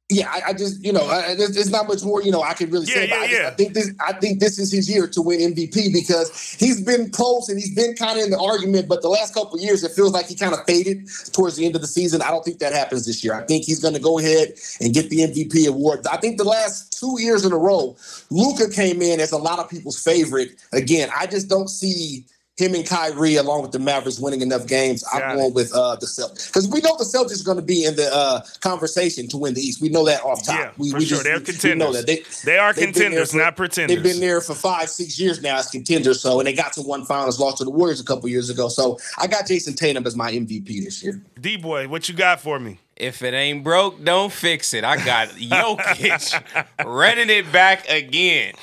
yeah, 0.10 0.28
I, 0.28 0.41
I, 0.48 0.54
just 0.54 0.84
you 0.84 0.91
know, 0.91 1.06
I, 1.06 1.36
there's, 1.36 1.54
there's, 1.54 1.69
not 1.69 1.88
much 1.88 2.04
more 2.04 2.24
you 2.24 2.32
know 2.32 2.41
I 2.41 2.56
can 2.56 2.72
really 2.72 2.88
yeah, 2.88 2.93
say. 2.93 3.10
Yeah, 3.10 3.15
I, 3.15 3.28
just, 3.28 3.41
I, 3.41 3.52
think 3.52 3.74
this 3.74 3.91
I 4.00 4.13
think 4.13 4.39
this 4.39 4.58
is 4.58 4.72
his 4.72 4.89
year 4.89 5.08
to 5.08 5.22
win 5.22 5.54
MVP 5.54 5.93
because 5.93 6.56
he's 6.60 6.82
been 6.82 7.12
close 7.12 7.48
and 7.48 7.60
he's 7.60 7.76
been 7.76 7.95
kind 7.95 8.17
of 8.17 8.26
in 8.26 8.32
the 8.32 8.39
argument, 8.39 8.88
but 8.88 9.04
the 9.04 9.08
last 9.08 9.36
couple 9.36 9.60
years 9.60 9.84
it 9.84 9.91
feels 9.91 10.12
like 10.12 10.26
he 10.26 10.36
kind 10.36 10.54
of 10.54 10.65
faded 10.65 11.08
towards 11.32 11.58
the 11.58 11.65
end 11.65 11.76
of 11.76 11.82
the 11.82 11.88
season. 11.88 12.24
I 12.24 12.32
don't 12.32 12.43
think 12.43 12.58
that 12.60 12.74
happens 12.74 13.06
this 13.06 13.24
year. 13.24 13.36
I 13.36 13.45
think 13.45 13.65
he's 13.65 13.80
going 13.80 13.93
to 13.93 14.00
go 14.00 14.17
ahead 14.17 14.54
and 14.82 14.95
get 14.95 15.12
the 15.12 15.17
MVP 15.17 15.67
award. 15.67 16.08
I 16.12 16.17
think 16.17 16.38
the 16.38 16.43
last 16.43 16.98
two 17.00 17.17
years 17.19 17.45
in 17.45 17.52
a 17.52 17.58
row, 17.58 17.95
Luka 18.32 18.67
came 18.69 19.04
in 19.04 19.19
as 19.19 19.32
a 19.32 19.38
lot 19.38 19.60
of 19.60 19.69
people's 19.69 20.02
favorite. 20.02 20.56
Again, 20.74 21.10
I 21.15 21.28
just 21.28 21.50
don't 21.50 21.69
see 21.69 22.26
him 22.60 22.76
and 22.76 22.86
Kyrie, 22.86 23.36
along 23.36 23.62
with 23.62 23.72
the 23.72 23.80
Mavericks, 23.80 24.19
winning 24.19 24.41
enough 24.41 24.67
games. 24.67 25.04
I'm 25.13 25.19
Got 25.19 25.36
going 25.36 25.54
with 25.54 25.74
uh, 25.74 25.95
the 25.95 26.06
Celtics 26.06 26.48
because 26.48 26.67
we 26.67 26.82
know 26.82 26.98
the 26.98 27.06
Celtics 27.06 27.41
are 27.41 27.45
going 27.45 27.58
to 27.58 27.63
be 27.63 27.86
in 27.86 27.95
the 27.95 28.13
uh, 28.13 28.41
conversation 28.60 29.28
to 29.30 29.38
win 29.38 29.54
the 29.54 29.62
East. 29.62 29.82
We 29.82 29.89
know 29.89 30.06
that 30.06 30.22
off 30.24 30.45
top. 30.45 30.60
Yeah, 30.60 30.72
we, 30.78 30.91
for 30.91 30.98
we 30.98 31.06
sure. 31.06 31.17
Just, 31.17 31.24
They're 31.24 31.39
contenders. 31.39 31.63
We 31.63 31.76
know 31.76 31.93
that 31.93 32.06
they, 32.06 32.24
they 32.43 32.58
are 32.58 32.74
contenders, 32.74 33.32
for, 33.32 33.38
not 33.38 33.56
pretenders. 33.56 33.95
They've 33.95 34.04
been 34.04 34.19
there 34.19 34.41
for 34.41 34.54
five, 34.56 34.89
six 34.89 35.17
years 35.19 35.41
now 35.41 35.58
as 35.58 35.69
contenders. 35.69 36.22
So, 36.22 36.39
and 36.39 36.48
they 36.48 36.54
got 36.54 36.74
to 36.74 36.82
one 36.82 37.06
finals, 37.06 37.39
lost 37.39 37.60
to 37.60 37.63
the 37.63 37.72
Warriors 37.72 38.02
a 38.02 38.06
couple 38.06 38.28
years 38.28 38.50
ago. 38.50 38.67
So, 38.67 39.00
I 39.17 39.28
got 39.28 39.48
Jayson 39.48 39.76
Tatum 39.76 40.06
as 40.06 40.15
my 40.15 40.32
MVP 40.32 40.84
this 40.84 41.02
year. 41.02 41.22
D 41.39 41.56
boy, 41.56 41.88
what 41.88 42.10
you 42.10 42.15
got 42.15 42.41
for 42.41 42.60
me? 42.60 42.80
If 42.98 43.22
it 43.22 43.34
ain't 43.34 43.63
broke, 43.63 44.04
don't 44.04 44.32
fix 44.32 44.74
it. 44.74 44.84
I 44.84 44.98
got 44.98 45.30
Jokic 45.38 46.43
running 46.86 47.30
it 47.30 47.50
back 47.52 47.88
again. 47.89 48.54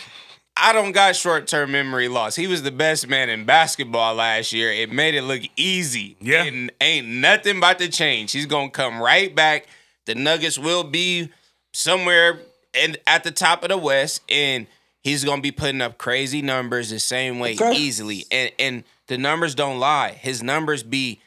I 0.56 0.72
don't 0.72 0.92
got 0.92 1.14
short 1.14 1.46
term 1.46 1.72
memory 1.72 2.08
loss. 2.08 2.34
He 2.34 2.46
was 2.46 2.62
the 2.62 2.70
best 2.70 3.08
man 3.08 3.28
in 3.28 3.44
basketball 3.44 4.14
last 4.14 4.52
year. 4.52 4.72
It 4.72 4.90
made 4.90 5.14
it 5.14 5.22
look 5.22 5.42
easy. 5.56 6.16
Yeah. 6.20 6.44
And 6.44 6.72
ain't 6.80 7.06
nothing 7.06 7.58
about 7.58 7.78
to 7.80 7.88
change. 7.88 8.32
He's 8.32 8.46
gonna 8.46 8.70
come 8.70 9.00
right 9.00 9.34
back. 9.34 9.66
The 10.06 10.14
Nuggets 10.14 10.58
will 10.58 10.84
be 10.84 11.30
somewhere 11.72 12.40
in, 12.72 12.96
at 13.06 13.22
the 13.22 13.30
top 13.30 13.64
of 13.64 13.68
the 13.68 13.76
West, 13.76 14.22
and 14.30 14.66
he's 15.02 15.24
gonna 15.24 15.42
be 15.42 15.52
putting 15.52 15.82
up 15.82 15.98
crazy 15.98 16.40
numbers 16.40 16.90
the 16.90 17.00
same 17.00 17.38
way 17.38 17.54
okay. 17.54 17.74
easily. 17.74 18.24
And 18.30 18.50
and 18.58 18.84
the 19.08 19.18
numbers 19.18 19.54
don't 19.54 19.78
lie. 19.78 20.12
His 20.12 20.42
numbers 20.42 20.82
be 20.82 21.20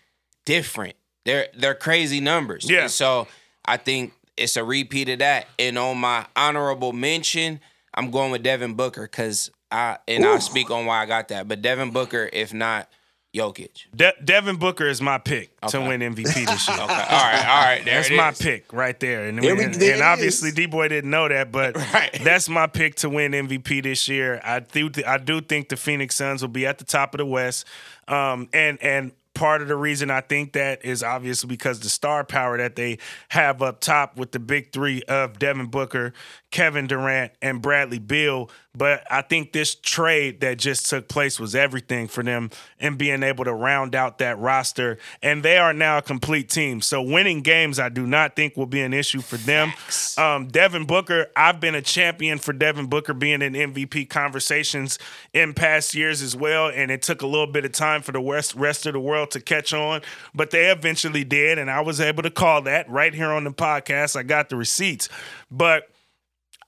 different. 0.45 0.95
They're 1.25 1.47
they're 1.55 1.75
crazy 1.75 2.19
numbers. 2.19 2.67
Yeah. 2.69 2.83
And 2.83 2.91
so 2.91 3.27
I 3.63 3.77
think 3.77 4.13
it's 4.37 4.57
a 4.57 4.63
repeat 4.63 5.09
of 5.09 5.19
that. 5.19 5.47
And 5.59 5.77
on 5.77 5.99
my 5.99 6.25
honorable 6.35 6.93
mention. 6.93 7.59
I'm 7.99 8.11
going 8.11 8.31
with 8.31 8.43
Devin 8.43 8.75
Booker 8.75 9.01
because 9.01 9.51
I 9.69 9.97
and 10.07 10.23
Ooh. 10.23 10.29
I'll 10.29 10.41
speak 10.41 10.71
on 10.71 10.85
why 10.85 11.01
I 11.01 11.05
got 11.05 11.27
that. 11.27 11.49
But 11.49 11.61
Devin 11.61 11.91
Booker, 11.91 12.29
if 12.31 12.53
not 12.53 12.89
Jokic. 13.35 13.85
De- 13.93 14.13
Devin 14.23 14.55
Booker 14.55 14.87
is 14.87 15.01
my 15.01 15.17
pick 15.17 15.51
okay. 15.61 15.71
to 15.71 15.85
win 15.85 15.99
MVP 15.99 16.45
this 16.45 16.67
year. 16.67 16.77
okay. 16.77 16.93
All 16.93 16.97
right. 16.97 17.45
All 17.45 17.61
right. 17.61 17.81
There 17.83 17.95
that's 17.95 18.09
my 18.09 18.31
pick 18.31 18.71
right 18.71 18.97
there. 18.99 19.25
And, 19.25 19.37
there 19.37 19.59
and, 19.59 19.75
and 19.75 20.01
obviously 20.01 20.51
D 20.51 20.65
Boy 20.65 20.87
didn't 20.87 21.11
know 21.11 21.27
that, 21.27 21.51
but 21.51 21.75
right. 21.93 22.17
that's 22.23 22.47
my 22.47 22.67
pick 22.67 22.95
to 22.95 23.09
win 23.09 23.33
MVP 23.33 23.83
this 23.83 24.07
year. 24.07 24.39
I 24.45 24.61
do 24.61 24.89
th- 24.89 25.05
I 25.05 25.17
do 25.17 25.41
think 25.41 25.67
the 25.67 25.77
Phoenix 25.77 26.15
Suns 26.15 26.41
will 26.41 26.47
be 26.47 26.65
at 26.65 26.77
the 26.77 26.85
top 26.85 27.13
of 27.13 27.17
the 27.17 27.25
West. 27.25 27.67
Um, 28.07 28.47
and 28.53 28.81
and 28.81 29.11
part 29.39 29.61
of 29.61 29.69
the 29.69 29.75
reason 29.77 30.11
I 30.11 30.19
think 30.19 30.51
that 30.51 30.83
is 30.83 31.01
obviously 31.01 31.47
because 31.47 31.79
the 31.79 31.87
star 31.87 32.25
power 32.25 32.57
that 32.57 32.75
they 32.75 32.97
have 33.29 33.61
up 33.61 33.79
top 33.79 34.17
with 34.17 34.33
the 34.33 34.39
big 34.39 34.73
three 34.73 35.01
of 35.03 35.39
Devin 35.39 35.67
Booker, 35.67 36.11
Kevin 36.51 36.87
Durant, 36.87 37.31
and 37.41 37.61
Bradley 37.61 37.99
Beal. 37.99 38.49
But 38.75 39.03
I 39.09 39.23
think 39.23 39.51
this 39.51 39.75
trade 39.75 40.41
that 40.41 40.57
just 40.57 40.89
took 40.89 41.07
place 41.07 41.39
was 41.39 41.55
everything 41.55 42.07
for 42.07 42.23
them 42.23 42.51
and 42.79 42.97
being 42.97 43.23
able 43.23 43.45
to 43.45 43.53
round 43.53 43.95
out 43.95 44.19
that 44.19 44.37
roster. 44.37 44.99
And 45.23 45.41
they 45.41 45.57
are 45.57 45.73
now 45.73 45.97
a 45.97 46.01
complete 46.01 46.49
team. 46.49 46.81
So 46.81 47.01
winning 47.01 47.41
games, 47.41 47.79
I 47.79 47.89
do 47.89 48.05
not 48.05 48.35
think 48.35 48.55
will 48.55 48.67
be 48.67 48.81
an 48.81 48.93
issue 48.93 49.21
for 49.21 49.37
them. 49.37 49.73
Um, 50.17 50.47
Devin 50.47 50.85
Booker, 50.85 51.27
I've 51.35 51.59
been 51.59 51.75
a 51.75 51.81
champion 51.81 52.37
for 52.37 52.53
Devin 52.53 52.87
Booker 52.87 53.13
being 53.13 53.41
in 53.41 53.53
MVP 53.53 54.09
conversations 54.09 54.99
in 55.33 55.53
past 55.53 55.95
years 55.95 56.21
as 56.21 56.35
well. 56.35 56.69
And 56.69 56.91
it 56.91 57.01
took 57.01 57.21
a 57.21 57.27
little 57.27 57.47
bit 57.47 57.65
of 57.65 57.71
time 57.71 58.01
for 58.01 58.11
the 58.11 58.21
rest, 58.21 58.53
rest 58.53 58.85
of 58.85 58.93
the 58.93 58.99
world 58.99 59.28
to 59.31 59.41
catch 59.41 59.73
on, 59.73 60.01
but 60.33 60.51
they 60.51 60.71
eventually 60.71 61.23
did, 61.23 61.57
and 61.57 61.69
I 61.69 61.81
was 61.81 61.99
able 61.99 62.23
to 62.23 62.31
call 62.31 62.61
that 62.63 62.89
right 62.89 63.13
here 63.13 63.31
on 63.31 63.43
the 63.43 63.51
podcast. 63.51 64.15
I 64.15 64.23
got 64.23 64.49
the 64.49 64.55
receipts, 64.55 65.09
but 65.49 65.89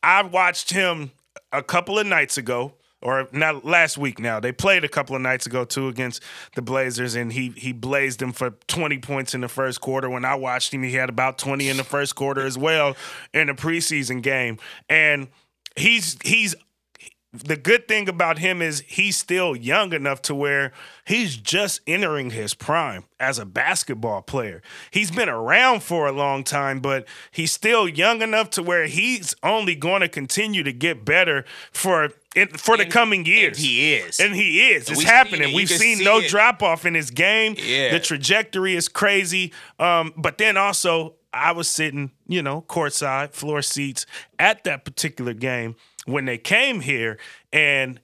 I 0.04 0.24
watched 0.24 0.71
him 0.71 1.12
a 1.52 1.62
couple 1.62 2.00
of 2.00 2.08
nights 2.08 2.38
ago 2.38 2.74
or 3.02 3.28
not 3.32 3.65
last 3.65 3.97
week 3.97 4.19
now. 4.19 4.39
They 4.39 4.52
played 4.52 4.84
a 4.84 4.89
couple 4.89 5.15
of 5.15 5.21
nights 5.21 5.45
ago 5.45 5.65
too 5.65 5.88
against 5.88 6.21
the 6.56 6.62
Blazers, 6.62 7.15
and 7.15 7.34
he 7.34 7.50
he 7.56 7.71
blazed 7.71 8.19
them 8.19 8.32
for 8.32 8.52
20 8.67 9.00
points 9.00 9.34
in 9.34 9.41
the 9.41 9.47
first 9.47 9.82
quarter. 9.82 10.10
When 10.10 10.26
I 10.26 10.36
watched 10.36 10.74
him, 10.74 10.84
he 10.84 10.93
had 10.93 11.10
about 11.10 11.38
20 11.38 11.67
in 11.67 11.78
the 11.78 11.84
first 11.84 12.15
quarter 12.15 12.45
as 12.45 12.58
well 12.58 12.95
in 13.34 13.50
a 13.50 13.56
preseason 13.56 14.21
game. 14.21 14.58
And 14.89 15.30
he's 15.76 16.17
he's 16.24 16.56
the 17.34 17.56
good 17.56 17.88
thing 17.88 18.10
about 18.10 18.39
him 18.39 18.62
is 18.62 18.84
he's 18.88 19.17
still 19.17 19.56
young 19.56 19.94
enough 19.94 20.22
to 20.24 20.36
where 20.36 20.74
he's 21.06 21.38
just 21.38 21.80
entering 21.88 22.32
his 22.32 22.54
prime 22.54 23.06
as 23.22 23.39
a 23.39 23.46
basketball 23.46 24.22
player. 24.22 24.62
He's 24.91 25.12
been 25.12 25.30
around 25.30 25.82
for 25.82 26.08
a 26.08 26.12
long 26.12 26.44
time, 26.44 26.82
but 26.82 27.08
he's 27.32 27.54
still 27.54 27.88
young 27.88 28.22
enough 28.22 28.50
to 28.52 28.63
where 28.63 28.86
he's 28.88 29.34
only 29.44 29.76
going 29.76 30.02
to 30.02 30.10
continue 30.10 30.62
to 30.63 30.74
get 30.74 31.06
better 31.06 31.46
for 31.72 32.10
for 32.58 32.78
the 32.78 32.84
And- 32.84 32.91
coming 32.91 33.26
years. 33.26 33.58
he 33.58 33.94
is. 33.94 34.20
And 34.20 34.34
he 34.36 34.72
is. 34.72 34.89
It's 34.89 35.04
happening. 35.04 35.50
it. 35.50 35.56
We've 35.56 35.70
seen 35.70 35.98
see 35.98 36.04
no 36.04 36.20
it. 36.20 36.30
drop 36.30 36.62
off 36.63 36.86
in 36.86 36.94
his 36.96 37.12
game. 37.12 37.56
Yeah. 37.58 37.91
The 37.91 38.00
trajectory 38.00 38.76
is 38.76 38.88
crazy. 38.88 39.52
Um, 39.80 40.13
but 40.17 40.38
then 40.38 40.56
also, 40.56 41.15
I 41.34 41.52
was 41.54 41.70
sitting, 41.70 42.12
you 42.28 42.41
know, 42.41 42.62
courtside, 42.67 43.32
floor 43.34 43.62
seats 43.62 44.06
at 44.39 44.63
that 44.65 44.84
particular 44.86 45.34
game 45.34 45.76
when 46.06 46.26
they 46.26 46.38
came 46.38 46.82
here, 46.82 47.18
and 47.52 48.00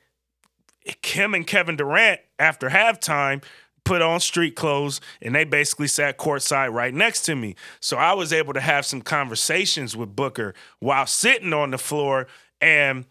Kim 1.02 1.34
and 1.34 1.46
Kevin 1.46 1.76
Durant 1.76 2.22
after 2.40 2.70
halftime 2.70 3.44
put 3.84 4.02
on 4.02 4.20
street 4.20 4.56
clothes 4.56 5.00
and 5.22 5.34
they 5.34 5.46
basically 5.46 5.88
sat 5.88 6.18
courtside 6.18 6.74
right 6.74 6.94
next 6.94 7.22
to 7.22 7.36
me. 7.36 7.56
So 7.80 7.98
I 7.98 8.14
was 8.14 8.34
able 8.34 8.54
to 8.54 8.60
have 8.60 8.86
some 8.86 9.02
conversations 9.02 9.96
with 9.96 10.16
Booker 10.16 10.54
while 10.80 11.06
sitting 11.06 11.54
on 11.54 11.72
the 11.72 11.78
floor 11.78 12.28
and 12.60 13.06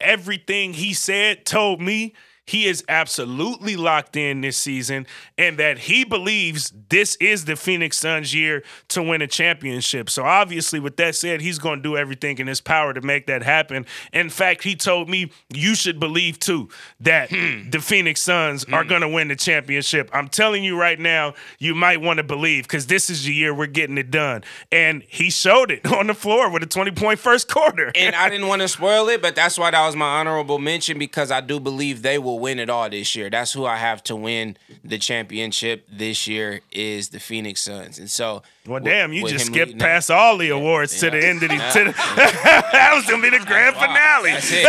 everything 0.00 0.72
he 0.72 0.94
said 0.94 1.44
told 1.44 1.80
me 1.80 2.14
he 2.46 2.66
is 2.66 2.84
absolutely 2.88 3.76
locked 3.76 4.16
in 4.16 4.40
this 4.40 4.56
season 4.56 5.06
and 5.38 5.58
that 5.58 5.78
he 5.78 6.04
believes 6.04 6.72
this 6.88 7.16
is 7.16 7.44
the 7.44 7.54
Phoenix 7.54 7.96
Suns 7.98 8.34
year 8.34 8.64
to 8.88 9.02
win 9.02 9.22
a 9.22 9.28
championship. 9.28 10.10
So 10.10 10.24
obviously 10.24 10.80
with 10.80 10.96
that 10.96 11.14
said, 11.14 11.40
he's 11.40 11.58
going 11.58 11.78
to 11.78 11.82
do 11.82 11.96
everything 11.96 12.38
in 12.38 12.48
his 12.48 12.60
power 12.60 12.92
to 12.92 13.00
make 13.00 13.26
that 13.28 13.42
happen. 13.42 13.86
In 14.12 14.28
fact, 14.28 14.64
he 14.64 14.74
told 14.74 15.08
me 15.08 15.30
you 15.52 15.74
should 15.74 16.00
believe 16.00 16.40
too 16.40 16.68
that 17.00 17.30
hmm. 17.30 17.70
the 17.70 17.80
Phoenix 17.80 18.20
Suns 18.20 18.64
are 18.64 18.82
hmm. 18.82 18.88
going 18.88 19.00
to 19.02 19.08
win 19.08 19.28
the 19.28 19.36
championship. 19.36 20.10
I'm 20.12 20.28
telling 20.28 20.64
you 20.64 20.78
right 20.78 20.98
now, 20.98 21.34
you 21.60 21.74
might 21.76 22.00
want 22.00 22.16
to 22.16 22.24
believe 22.24 22.66
cuz 22.66 22.86
this 22.86 23.08
is 23.08 23.24
the 23.24 23.32
year 23.32 23.54
we're 23.54 23.66
getting 23.66 23.98
it 23.98 24.10
done. 24.10 24.42
And 24.72 25.04
he 25.08 25.30
showed 25.30 25.70
it 25.70 25.86
on 25.92 26.08
the 26.08 26.14
floor 26.14 26.50
with 26.50 26.62
a 26.64 26.66
20 26.66 26.90
point 26.90 27.20
first 27.20 27.48
quarter. 27.48 27.92
and 27.94 28.16
I 28.16 28.28
didn't 28.28 28.48
want 28.48 28.62
to 28.62 28.68
spoil 28.68 29.08
it, 29.08 29.22
but 29.22 29.36
that's 29.36 29.56
why 29.56 29.70
that 29.70 29.86
was 29.86 29.94
my 29.94 30.18
honorable 30.18 30.58
mention 30.58 30.98
because 30.98 31.30
I 31.30 31.40
do 31.40 31.60
believe 31.60 32.02
they 32.02 32.18
will 32.18 32.31
win 32.38 32.58
it 32.58 32.70
all 32.70 32.88
this 32.90 33.14
year. 33.14 33.30
That's 33.30 33.52
who 33.52 33.66
I 33.66 33.76
have 33.76 34.02
to 34.04 34.16
win 34.16 34.56
the 34.84 34.98
championship 34.98 35.86
this 35.90 36.26
year 36.26 36.60
is 36.70 37.10
the 37.10 37.20
Phoenix 37.20 37.62
Suns, 37.62 37.98
and 37.98 38.10
so 38.10 38.42
Well, 38.64 38.74
with- 38.74 38.84
damn, 38.84 39.12
you 39.12 39.24
with 39.24 39.32
just 39.32 39.46
skipped 39.46 39.72
leading 39.72 39.80
past 39.80 40.08
all 40.08 40.36
the 40.38 40.50
awards 40.50 40.98
to 41.00 41.10
the 41.10 41.18
end 41.26 41.42
of 41.42 41.48
the. 41.48 41.56
To 41.56 41.84
the 41.84 41.92
that 42.72 42.92
was 42.94 43.04
gonna 43.06 43.20
be 43.22 43.30
the 43.30 43.44
grand 43.44 43.74
Wow, 43.74 43.86
finale. 43.88 44.30
That's 44.30 44.52
it. 44.52 44.64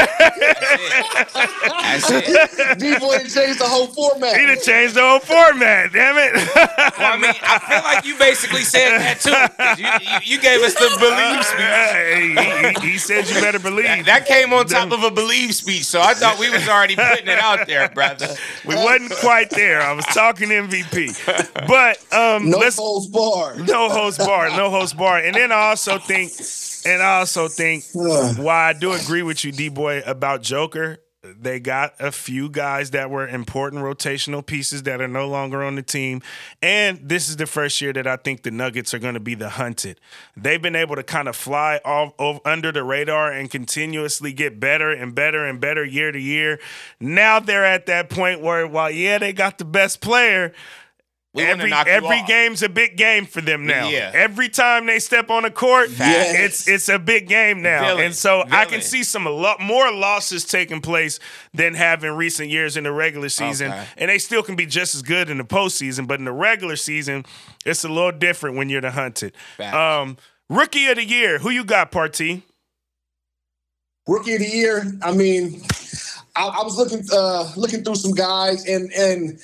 That's 0.73 2.09
it. 2.09 2.25
That's 2.33 2.59
it. 2.59 2.79
D 2.79 2.97
boy 2.97 3.17
changed 3.19 3.59
the 3.59 3.67
whole 3.67 3.87
format. 3.87 4.35
He 4.39 4.45
done 4.47 4.57
changed 4.61 4.95
the 4.95 5.01
whole 5.01 5.19
format. 5.19 5.91
Damn 5.93 6.17
it! 6.17 6.33
Well, 6.33 7.13
I 7.13 7.17
mean, 7.17 7.33
I 7.43 7.59
feel 7.59 7.83
like 7.83 8.05
you 8.05 8.17
basically 8.17 8.61
said 8.63 8.97
that 8.97 9.19
too. 9.21 9.29
You, 9.81 9.87
you, 10.01 10.37
you 10.37 10.41
gave 10.41 10.61
us 10.61 10.73
the 10.73 10.89
believe 10.99 11.45
speech. 11.45 11.59
Hey, 11.61 12.81
he, 12.81 12.93
he 12.93 12.97
said 12.97 13.27
you 13.29 13.39
better 13.41 13.59
believe. 13.59 14.05
That 14.05 14.25
came 14.25 14.53
on 14.53 14.65
top 14.65 14.91
of 14.91 15.03
a 15.03 15.11
believe 15.11 15.53
speech, 15.53 15.85
so 15.85 16.01
I 16.01 16.13
thought 16.15 16.39
we 16.39 16.49
was 16.49 16.67
already 16.67 16.95
putting 16.95 17.27
it 17.27 17.37
out 17.39 17.67
there, 17.67 17.89
brother. 17.89 18.27
we 18.65 18.75
wasn't 18.75 19.13
quite 19.19 19.49
there. 19.51 19.81
I 19.81 19.93
was 19.93 20.05
talking 20.05 20.49
MVP, 20.49 21.67
but 21.67 21.97
um, 22.11 22.49
no 22.49 22.57
let's 22.57 22.77
holds 22.77 23.07
barred. 23.07 23.67
no 23.67 23.82
host 23.89 24.19
bar, 24.19 24.49
no 24.49 24.69
host 24.69 24.97
bar, 24.97 25.17
and 25.17 25.35
then 25.35 25.51
I 25.51 25.69
also 25.69 25.97
think, 25.97 26.31
and 26.85 27.01
I 27.01 27.19
also 27.19 27.47
think, 27.47 27.83
why 27.93 28.69
I 28.69 28.73
do 28.73 28.93
agree 28.93 29.21
with 29.21 29.43
you, 29.43 29.51
D 29.51 29.69
boy, 29.69 30.01
about 30.05 30.41
Joker. 30.41 30.99
They 31.25 31.61
got 31.61 31.93
a 32.01 32.11
few 32.11 32.49
guys 32.49 32.91
that 32.91 33.09
were 33.09 33.25
important 33.25 33.81
rotational 33.81 34.45
pieces 34.45 34.83
that 34.83 34.99
are 34.99 35.07
no 35.07 35.29
longer 35.29 35.63
on 35.63 35.75
the 35.75 35.81
team. 35.81 36.21
And 36.61 36.99
this 37.01 37.29
is 37.29 37.37
the 37.37 37.45
first 37.45 37.79
year 37.79 37.93
that 37.93 38.05
I 38.05 38.17
think 38.17 38.43
the 38.43 38.51
Nuggets 38.51 38.93
are 38.93 38.99
going 38.99 39.13
to 39.13 39.21
be 39.21 39.33
the 39.33 39.47
hunted. 39.47 40.01
They've 40.35 40.61
been 40.61 40.75
able 40.75 40.97
to 40.97 41.03
kind 41.03 41.29
of 41.29 41.37
fly 41.37 41.79
off, 41.85 42.11
off 42.17 42.41
under 42.43 42.73
the 42.73 42.83
radar 42.83 43.31
and 43.31 43.49
continuously 43.49 44.33
get 44.33 44.59
better 44.59 44.91
and 44.91 45.15
better 45.15 45.45
and 45.45 45.61
better 45.61 45.85
year 45.85 46.11
to 46.11 46.19
year. 46.19 46.59
Now 46.99 47.39
they're 47.39 47.63
at 47.63 47.85
that 47.85 48.09
point 48.09 48.41
where, 48.41 48.67
while, 48.67 48.91
yeah, 48.91 49.17
they 49.17 49.31
got 49.31 49.59
the 49.59 49.65
best 49.65 50.01
player, 50.01 50.51
We 51.35 51.41
every 51.43 51.71
knock 51.71 51.87
every 51.87 52.19
off. 52.19 52.27
game's 52.27 52.61
a 52.61 52.69
big 52.69 52.95
game 52.95 53.25
for 53.25 53.41
them 53.41 53.65
now. 53.65 53.89
Yeah. 53.89 54.11
Every 54.13 54.49
time 54.49 54.85
they 54.85 54.99
step 54.99 55.31
on 55.31 55.41
the 55.43 55.49
court, 55.49 55.89
Yes. 55.89 56.35
it's 56.37 56.67
it's 56.67 56.89
a 56.89 56.99
big 56.99 57.27
game 57.27 57.63
now. 57.63 57.87
Villain. 57.87 58.05
And 58.05 58.15
so 58.15 58.43
I 58.51 58.65
can 58.65 58.81
see 58.81 59.03
some 59.03 59.25
a 59.25 59.31
lot 59.31 59.59
more 59.59 59.91
losses 59.91 60.45
taking 60.45 60.79
place 60.79 61.19
than 61.51 61.73
have 61.73 62.03
in 62.03 62.13
recent 62.15 62.49
years 62.51 62.77
in 62.77 62.83
the 62.83 62.91
regular 62.91 63.29
season. 63.29 63.71
Okay. 63.71 63.85
And 63.97 64.09
they 64.11 64.19
still 64.19 64.43
can 64.43 64.55
be 64.55 64.67
just 64.67 64.93
as 64.93 65.01
good 65.01 65.31
in 65.31 65.39
the 65.39 65.43
postseason, 65.43 66.05
but 66.07 66.19
in 66.19 66.25
the 66.25 66.31
regular 66.31 66.75
season, 66.75 67.25
it's 67.65 67.83
a 67.83 67.89
little 67.89 68.11
different 68.11 68.55
when 68.55 68.69
you're 68.69 68.81
the 68.81 68.91
hunted. 68.91 69.33
Um, 69.59 70.17
rookie 70.51 70.85
of 70.87 70.97
the 70.97 71.05
year, 71.05 71.39
who 71.39 71.49
you 71.49 71.63
got, 71.63 71.91
Partee? 71.91 72.43
Rookie 74.07 74.33
of 74.35 74.39
the 74.41 74.47
year. 74.49 74.83
I 75.01 75.11
mean, 75.13 75.63
I, 76.35 76.45
I 76.47 76.63
was 76.63 76.77
looking 76.77 77.03
uh, 77.11 77.51
looking 77.55 77.83
through 77.83 77.95
some 77.95 78.11
guys, 78.11 78.65
and 78.67 78.91
and 78.93 79.39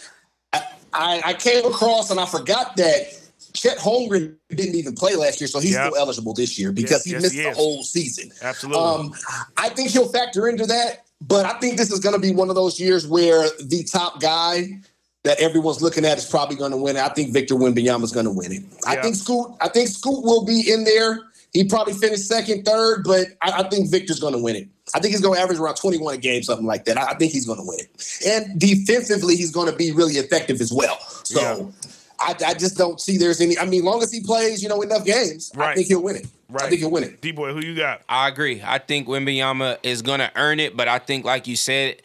I, 0.93 1.21
I, 1.25 1.33
came 1.33 1.65
across 1.65 2.09
and 2.11 2.19
I 2.19 2.25
forgot 2.25 2.75
that 2.77 3.19
Chet 3.53 3.77
Holmgren 3.77 4.35
didn't 4.49 4.75
even 4.75 4.95
play 4.95 5.15
last 5.15 5.41
year, 5.41 5.47
so 5.47 5.59
he's 5.59 5.73
Yep. 5.73 5.87
still 5.87 5.97
eligible 5.97 6.33
this 6.33 6.57
year 6.57 6.71
because 6.71 6.91
Yes, 6.91 7.03
he 7.05 7.11
yes, 7.11 7.21
missed 7.21 7.35
he 7.35 7.43
the 7.43 7.53
whole 7.53 7.83
season. 7.83 8.31
Absolutely. 8.41 8.81
Um, 8.81 9.13
I 9.57 9.69
think 9.69 9.89
he'll 9.89 10.09
factor 10.09 10.47
into 10.47 10.65
that, 10.65 11.05
but 11.21 11.45
I 11.45 11.59
think 11.59 11.77
this 11.77 11.91
is 11.91 11.99
going 11.99 12.15
to 12.15 12.21
be 12.21 12.31
one 12.31 12.49
of 12.49 12.55
those 12.55 12.79
years 12.79 13.07
where 13.07 13.49
the 13.63 13.83
top 13.83 14.19
guy 14.21 14.79
that 15.23 15.39
everyone's 15.39 15.81
looking 15.81 16.05
at 16.05 16.17
is 16.17 16.25
probably 16.25 16.55
going 16.55 16.71
to 16.71 16.77
win 16.77 16.95
it. 16.95 17.01
I 17.01 17.09
think 17.09 17.33
Victor 17.33 17.55
Wembanyama 17.55 18.03
is 18.03 18.11
going 18.11 18.25
to 18.25 18.31
win 18.31 18.51
it. 18.51 18.63
I 18.87 18.95
think 18.97 19.15
Scoot. 19.15 19.51
I 19.61 19.67
think 19.67 19.89
Scoot 19.89 20.23
will 20.23 20.45
be 20.45 20.71
in 20.71 20.85
there. 20.85 21.19
He 21.51 21.63
probably 21.63 21.93
finished 21.93 22.27
second, 22.27 22.63
third, 22.63 23.03
but 23.03 23.27
I, 23.41 23.63
I 23.63 23.69
think 23.69 23.89
Victor's 23.89 24.19
going 24.19 24.33
to 24.33 24.41
win 24.41 24.55
it. 24.55 24.67
I 24.93 24.99
think 24.99 25.11
he's 25.11 25.21
going 25.21 25.37
to 25.37 25.41
average 25.41 25.59
around 25.59 25.75
21 25.75 26.15
a 26.15 26.17
game, 26.17 26.43
something 26.43 26.65
like 26.65 26.85
that. 26.85 26.97
I, 26.97 27.11
I 27.11 27.13
think 27.15 27.31
he's 27.31 27.45
going 27.45 27.59
to 27.59 27.65
win 27.65 27.79
it. 27.79 28.23
And 28.25 28.59
defensively, 28.59 29.35
he's 29.35 29.51
going 29.51 29.69
to 29.69 29.75
be 29.75 29.91
really 29.91 30.13
effective 30.13 30.61
as 30.61 30.71
well. 30.71 30.99
So. 31.23 31.39
Yeah. 31.39 31.89
I, 32.19 32.35
I 32.47 32.53
just 32.53 32.77
don't 32.77 32.99
see 32.99 33.17
there's 33.17 33.39
any. 33.39 33.57
I 33.57 33.65
mean, 33.65 33.85
long 33.85 34.03
as 34.03 34.11
he 34.11 34.21
plays, 34.21 34.61
you 34.61 34.69
know, 34.69 34.81
enough 34.81 35.05
games, 35.05 35.51
I 35.57 35.73
think 35.75 35.87
he'll 35.87 36.03
win 36.03 36.17
it. 36.17 36.27
Right. 36.49 36.63
I 36.63 36.69
think 36.69 36.81
he'll 36.81 36.91
win 36.91 37.03
it. 37.03 37.21
D 37.21 37.31
boy, 37.31 37.53
who 37.53 37.61
you 37.61 37.75
got? 37.75 38.01
I 38.09 38.27
agree. 38.27 38.61
I 38.63 38.79
think 38.79 39.07
Wembanyama 39.07 39.77
is 39.83 40.01
gonna 40.01 40.31
earn 40.35 40.59
it, 40.59 40.75
but 40.75 40.87
I 40.87 40.99
think, 40.99 41.23
like 41.23 41.47
you 41.47 41.55
said, 41.55 42.01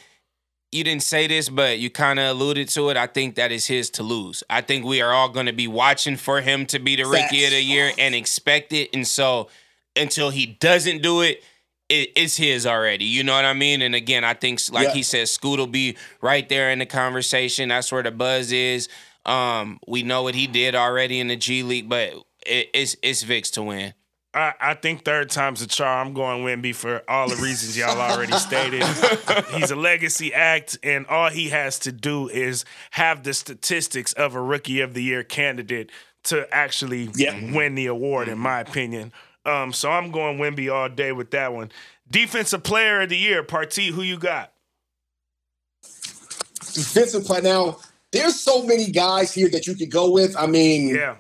you 0.70 0.84
didn't 0.84 1.02
say 1.02 1.26
this, 1.26 1.48
but 1.48 1.78
you 1.78 1.90
kind 1.90 2.18
of 2.18 2.36
alluded 2.36 2.68
to 2.70 2.90
it. 2.90 2.96
I 2.96 3.06
think 3.06 3.36
that 3.36 3.50
is 3.50 3.66
his 3.66 3.90
to 3.90 4.02
lose. 4.02 4.42
I 4.48 4.60
think 4.60 4.84
we 4.84 5.00
are 5.02 5.12
all 5.12 5.28
gonna 5.28 5.52
be 5.52 5.66
watching 5.66 6.16
for 6.16 6.40
him 6.40 6.66
to 6.66 6.78
be 6.78 6.96
the 6.96 7.06
rookie 7.06 7.44
of 7.44 7.50
the 7.50 7.62
year 7.62 7.90
and 7.98 8.14
expect 8.14 8.72
it. 8.72 8.90
And 8.94 9.06
so, 9.06 9.48
until 9.96 10.30
he 10.30 10.46
doesn't 10.46 11.02
do 11.02 11.22
it, 11.22 11.42
it, 11.88 12.10
it's 12.16 12.36
his 12.36 12.66
already. 12.66 13.04
You 13.04 13.24
know 13.24 13.34
what 13.34 13.44
I 13.44 13.52
mean? 13.52 13.82
And 13.82 13.94
again, 13.94 14.24
I 14.24 14.34
think, 14.34 14.60
like 14.70 14.88
Yeah. 14.88 14.94
he 14.94 15.02
said, 15.02 15.28
Scoot 15.28 15.58
will 15.58 15.66
be 15.66 15.96
right 16.20 16.48
there 16.48 16.70
in 16.70 16.78
the 16.78 16.86
conversation. 16.86 17.68
That's 17.68 17.90
where 17.92 18.02
the 18.02 18.10
buzz 18.10 18.52
is. 18.52 18.88
Um, 19.26 19.78
we 19.86 20.02
know 20.02 20.22
what 20.22 20.34
he 20.34 20.46
did 20.46 20.74
already 20.74 21.18
in 21.20 21.28
the 21.28 21.36
G 21.36 21.62
League, 21.62 21.88
but 21.88 22.12
it, 22.46 22.68
it's 22.74 22.96
it's 23.02 23.22
Vic's 23.22 23.50
to 23.52 23.62
win. 23.62 23.94
I, 24.34 24.52
I 24.60 24.74
think 24.74 25.04
third 25.04 25.30
time's 25.30 25.62
a 25.62 25.66
charm. 25.66 26.08
I'm 26.08 26.12
going 26.14 26.44
Wemby 26.44 26.74
for 26.74 27.02
all 27.08 27.28
the 27.28 27.36
reasons 27.36 27.78
y'all 27.78 27.98
already 28.00 28.32
stated. 28.32 28.82
He's 29.54 29.70
a 29.70 29.76
legacy 29.76 30.34
act, 30.34 30.76
and 30.82 31.06
all 31.06 31.30
he 31.30 31.50
has 31.50 31.78
to 31.80 31.92
do 31.92 32.28
is 32.28 32.64
have 32.90 33.22
the 33.22 33.32
statistics 33.32 34.12
of 34.14 34.34
a 34.34 34.42
rookie 34.42 34.80
of 34.80 34.92
the 34.92 35.02
year 35.04 35.22
candidate 35.22 35.90
to 36.24 36.46
actually 36.52 37.08
Yeah. 37.14 37.54
win 37.54 37.76
the 37.76 37.86
award, 37.86 38.28
in 38.28 38.38
my 38.38 38.58
opinion. 38.60 39.12
Um, 39.46 39.72
so 39.72 39.90
I'm 39.90 40.10
going 40.10 40.38
Wemby 40.38 40.72
all 40.72 40.88
day 40.88 41.12
with 41.12 41.30
that 41.32 41.52
one. 41.52 41.70
Defensive 42.10 42.62
player 42.62 43.02
of 43.02 43.08
the 43.10 43.18
year, 43.18 43.42
Partee, 43.42 43.90
who 43.90 44.02
you 44.02 44.18
got? 44.18 44.52
defensive 46.72 47.24
player. 47.24 47.42
Now, 47.42 47.78
there's 48.10 48.40
so 48.40 48.64
many 48.66 48.90
guys 48.90 49.32
here 49.32 49.48
that 49.50 49.66
you 49.66 49.74
could 49.76 49.90
go 49.90 50.10
with. 50.10 50.34
I 50.36 50.46
mean, 50.46 50.88
Yeah. 50.88 51.16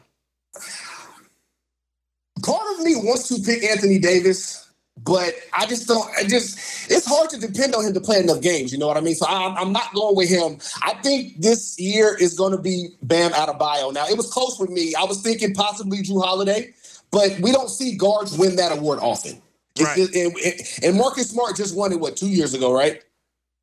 part 2.42 2.62
of 2.74 2.80
me 2.84 2.96
wants 2.96 3.28
to 3.28 3.40
pick 3.40 3.62
Anthony 3.62 3.98
Davis, 4.00 4.68
but 5.04 5.34
I 5.52 5.66
just 5.66 5.86
don't. 5.86 6.08
I 6.16 6.24
just 6.24 6.58
it's 6.90 7.06
hard 7.06 7.30
to 7.30 7.38
depend 7.38 7.74
on 7.74 7.84
him 7.86 7.94
to 7.94 8.00
play 8.00 8.18
enough 8.18 8.40
games. 8.40 8.72
You 8.72 8.78
know 8.78 8.86
what 8.88 8.96
I 8.96 9.00
mean? 9.00 9.14
So 9.14 9.26
I'm, 9.28 9.56
I'm 9.56 9.72
not 9.72 9.94
going 9.94 10.16
with 10.16 10.28
him. 10.28 10.58
I 10.82 10.94
think 11.02 11.40
this 11.40 11.78
year 11.78 12.16
is 12.18 12.34
going 12.34 12.52
to 12.52 12.58
be 12.60 12.88
Bam 13.02 13.30
Adebayo. 13.32 13.92
Now 13.92 14.06
it 14.08 14.16
was 14.16 14.30
close 14.32 14.58
with 14.58 14.70
me. 14.70 14.94
I 14.98 15.04
was 15.04 15.22
thinking 15.22 15.54
possibly 15.54 15.98
Jrue 16.02 16.22
Holiday, 16.24 16.74
but 17.14 17.38
we 17.38 17.52
don't 17.52 17.70
see 17.70 17.96
guards 17.96 18.36
win 18.36 18.56
that 18.56 18.76
award 18.76 18.98
often. 19.00 19.40
Right. 19.80 19.96
Just, 19.96 20.14
and, 20.16 20.34
and 20.82 20.96
Marcus 20.98 21.30
Smart 21.30 21.56
just 21.56 21.76
won 21.76 21.92
it 21.92 22.00
what 22.00 22.16
two 22.16 22.28
years 22.28 22.54
ago, 22.54 22.72
right? 22.72 23.02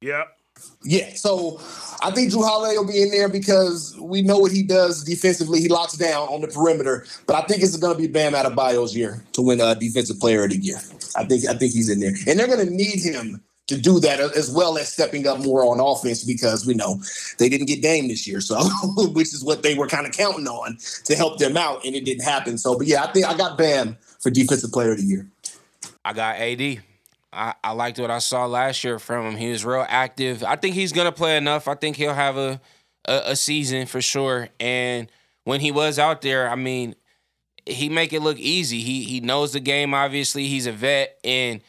Yep. 0.01 0.37
Yeah, 0.83 1.13
so 1.15 1.59
I 2.01 2.11
think 2.11 2.31
Jrue 2.31 2.43
Holiday 2.43 2.77
will 2.77 2.87
be 2.87 3.01
in 3.01 3.09
there 3.09 3.29
because 3.29 3.95
we 3.99 4.21
know 4.21 4.37
what 4.37 4.51
he 4.51 4.63
does 4.63 5.03
defensively. 5.03 5.59
He 5.59 5.67
locks 5.67 5.93
down 5.93 6.27
on 6.27 6.41
the 6.41 6.47
perimeter, 6.47 7.05
but 7.25 7.35
I 7.35 7.41
think 7.47 7.63
it's 7.63 7.75
going 7.77 7.95
to 7.95 8.01
be 8.01 8.07
Bam 8.07 8.33
Adebayo's 8.33 8.95
year 8.95 9.23
to 9.33 9.41
win 9.41 9.59
a 9.59 9.75
Defensive 9.75 10.19
Player 10.19 10.43
of 10.43 10.51
the 10.51 10.57
Year. 10.57 10.77
I 11.15 11.25
think 11.25 11.47
I 11.47 11.53
think 11.55 11.73
he's 11.73 11.89
in 11.89 11.99
there, 11.99 12.13
and 12.27 12.39
they're 12.39 12.47
going 12.47 12.65
to 12.65 12.71
need 12.71 12.99
him 13.01 13.41
to 13.71 13.79
do 13.79 13.99
that 14.01 14.19
as 14.19 14.51
well 14.51 14.77
as 14.77 14.91
stepping 14.91 15.25
up 15.25 15.39
more 15.39 15.63
on 15.63 15.79
offense 15.79 16.25
because 16.25 16.65
we 16.65 16.73
know 16.73 17.01
they 17.37 17.47
didn't 17.47 17.67
get 17.67 17.81
Dame 17.81 18.09
this 18.09 18.27
year, 18.27 18.41
so 18.41 18.61
which 19.13 19.33
is 19.33 19.43
what 19.43 19.63
they 19.63 19.75
were 19.75 19.87
kind 19.87 20.05
of 20.05 20.11
counting 20.11 20.47
on 20.47 20.77
to 21.05 21.15
help 21.15 21.39
them 21.39 21.55
out, 21.55 21.85
and 21.85 21.95
it 21.95 22.03
didn't 22.03 22.23
happen. 22.23 22.57
So, 22.57 22.77
but 22.77 22.85
yeah, 22.85 23.03
I 23.03 23.11
think 23.11 23.25
I 23.25 23.35
got 23.37 23.57
Bam 23.57 23.97
for 24.19 24.29
Defensive 24.29 24.71
Player 24.71 24.91
of 24.91 24.97
the 24.97 25.05
Year. 25.05 25.27
I 26.03 26.13
got 26.13 26.35
AD. 26.35 26.83
I, 27.33 27.53
I 27.63 27.71
liked 27.71 27.97
what 27.97 28.11
I 28.11 28.19
saw 28.19 28.45
last 28.45 28.83
year 28.83 28.99
from 28.99 29.25
him. 29.25 29.37
He 29.37 29.49
was 29.49 29.63
real 29.63 29.85
active. 29.87 30.43
I 30.43 30.57
think 30.57 30.75
he's 30.75 30.91
gonna 30.91 31.13
play 31.13 31.37
enough. 31.37 31.69
I 31.69 31.75
think 31.75 31.95
he'll 31.95 32.13
have 32.13 32.35
a, 32.35 32.59
a, 33.05 33.21
a 33.27 33.35
season 33.37 33.85
for 33.85 34.01
sure. 34.01 34.49
And 34.59 35.09
when 35.45 35.61
he 35.61 35.71
was 35.71 35.97
out 35.97 36.21
there, 36.21 36.49
I 36.49 36.55
mean, 36.55 36.95
he 37.65 37.87
make 37.87 38.11
it 38.11 38.21
look 38.21 38.37
easy. 38.37 38.81
He 38.81 39.03
he 39.03 39.21
knows 39.21 39.53
the 39.53 39.61
game. 39.61 39.93
Obviously, 39.93 40.47
he's 40.47 40.65
a 40.65 40.73
vet, 40.73 41.17
and 41.23 41.61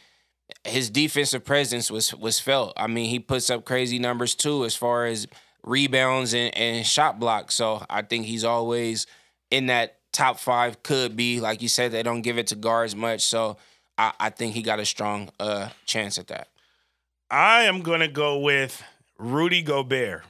his 0.65 0.89
defensive 0.89 1.43
presence 1.43 1.91
was 1.91 2.13
was 2.15 2.39
felt. 2.39 2.73
I 2.77 2.87
mean, 2.87 3.09
he 3.09 3.19
puts 3.19 3.49
up 3.49 3.65
crazy 3.65 3.99
numbers 3.99 4.35
too 4.35 4.65
as 4.65 4.75
far 4.75 5.05
as 5.05 5.27
rebounds 5.63 6.33
and, 6.33 6.55
and 6.55 6.85
shot 6.85 7.19
blocks. 7.19 7.55
So 7.55 7.85
I 7.89 8.01
think 8.01 8.25
he's 8.25 8.43
always 8.43 9.07
in 9.51 9.67
that 9.67 9.97
top 10.11 10.39
five. 10.39 10.83
Could 10.83 11.15
be 11.15 11.39
like 11.39 11.61
you 11.61 11.67
said, 11.67 11.91
they 11.91 12.03
don't 12.03 12.21
give 12.21 12.37
it 12.37 12.47
to 12.47 12.55
guards 12.55 12.95
much. 12.95 13.21
So 13.21 13.57
I, 13.97 14.13
I 14.19 14.29
think 14.29 14.53
he 14.53 14.61
got 14.61 14.79
a 14.79 14.85
strong 14.85 15.29
uh, 15.39 15.69
chance 15.85 16.17
at 16.17 16.27
that. 16.27 16.47
I 17.29 17.63
am 17.63 17.81
gonna 17.81 18.07
go 18.07 18.39
with 18.39 18.81
Rudy 19.17 19.61
Gobert. 19.61 20.23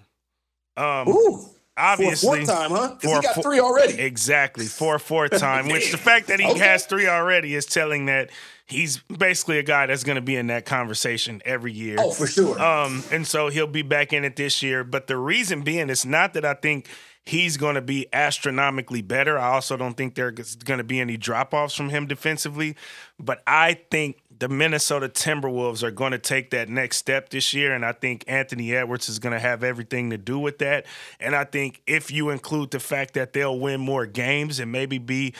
Um, 0.75 1.09
Ooh. 1.09 1.49
Obviously, 1.75 2.27
for 2.27 2.43
a 2.43 2.45
fourth 2.45 2.47
time, 2.47 2.71
huh? 2.71 2.95
Because 3.01 3.17
he 3.17 3.21
got 3.21 3.43
three 3.43 3.59
already. 3.59 3.99
Exactly, 3.99 4.65
for 4.65 4.95
a 4.95 4.99
fourth 4.99 5.37
time. 5.39 5.67
which 5.67 5.91
the 5.91 5.97
fact 6.09 6.27
that 6.27 6.39
he 6.39 6.47
okay. 6.51 6.59
has 6.59 6.85
three 6.85 7.07
already 7.07 7.55
is 7.55 7.65
telling 7.65 8.05
that 8.05 8.29
he's 8.67 8.97
basically 8.97 9.59
a 9.59 9.63
guy 9.63 9.85
that's 9.85 10.03
going 10.03 10.15
to 10.15 10.21
be 10.21 10.35
in 10.35 10.47
that 10.47 10.65
conversation 10.65 11.41
every 11.45 11.73
year. 11.73 11.97
Oh, 11.99 12.11
for 12.11 12.27
sure. 12.27 12.59
Um, 12.61 13.03
and 13.11 13.27
so 13.27 13.49
he'll 13.49 13.67
be 13.67 13.81
back 13.81 14.13
in 14.13 14.23
it 14.23 14.35
this 14.35 14.63
year. 14.63 14.83
But 14.83 15.07
the 15.07 15.17
reason 15.17 15.61
being, 15.61 15.89
it's 15.89 16.05
not 16.05 16.33
that 16.33 16.45
I 16.45 16.53
think 16.53 16.87
he's 17.25 17.57
going 17.57 17.75
to 17.75 17.81
be 17.81 18.07
astronomically 18.13 19.01
better. 19.01 19.37
I 19.39 19.53
also 19.53 19.77
don't 19.77 19.95
think 19.95 20.15
there's 20.15 20.55
going 20.55 20.79
to 20.79 20.83
be 20.83 20.99
any 20.99 21.17
drop 21.17 21.53
offs 21.53 21.75
from 21.75 21.89
him 21.89 22.07
defensively. 22.07 22.75
But 23.19 23.41
I 23.47 23.75
think 23.91 24.21
the 24.39 24.49
Minnesota 24.49 25.07
Timberwolves 25.07 25.83
are 25.83 25.91
going 25.91 26.11
to 26.11 26.19
take 26.19 26.49
that 26.51 26.67
next 26.67 26.97
step 26.97 27.29
this 27.29 27.53
year. 27.53 27.73
And 27.73 27.85
I 27.85 27.91
think 27.91 28.23
Anthony 28.27 28.75
Edwards 28.75 29.07
is 29.07 29.19
going 29.19 29.33
to 29.33 29.39
have 29.39 29.63
everything 29.63 30.09
to 30.09 30.17
do 30.17 30.39
with 30.39 30.57
that. 30.59 30.85
And 31.19 31.35
I 31.35 31.45
think 31.45 31.81
if 31.87 32.11
you 32.11 32.29
include 32.29 32.71
the 32.71 32.79
fact 32.79 33.13
that 33.13 33.33
they'll 33.33 33.59
win 33.59 33.79
more 33.79 34.05
games 34.05 34.59
and 34.59 34.71
maybe 34.71 34.97
be 34.97 35.33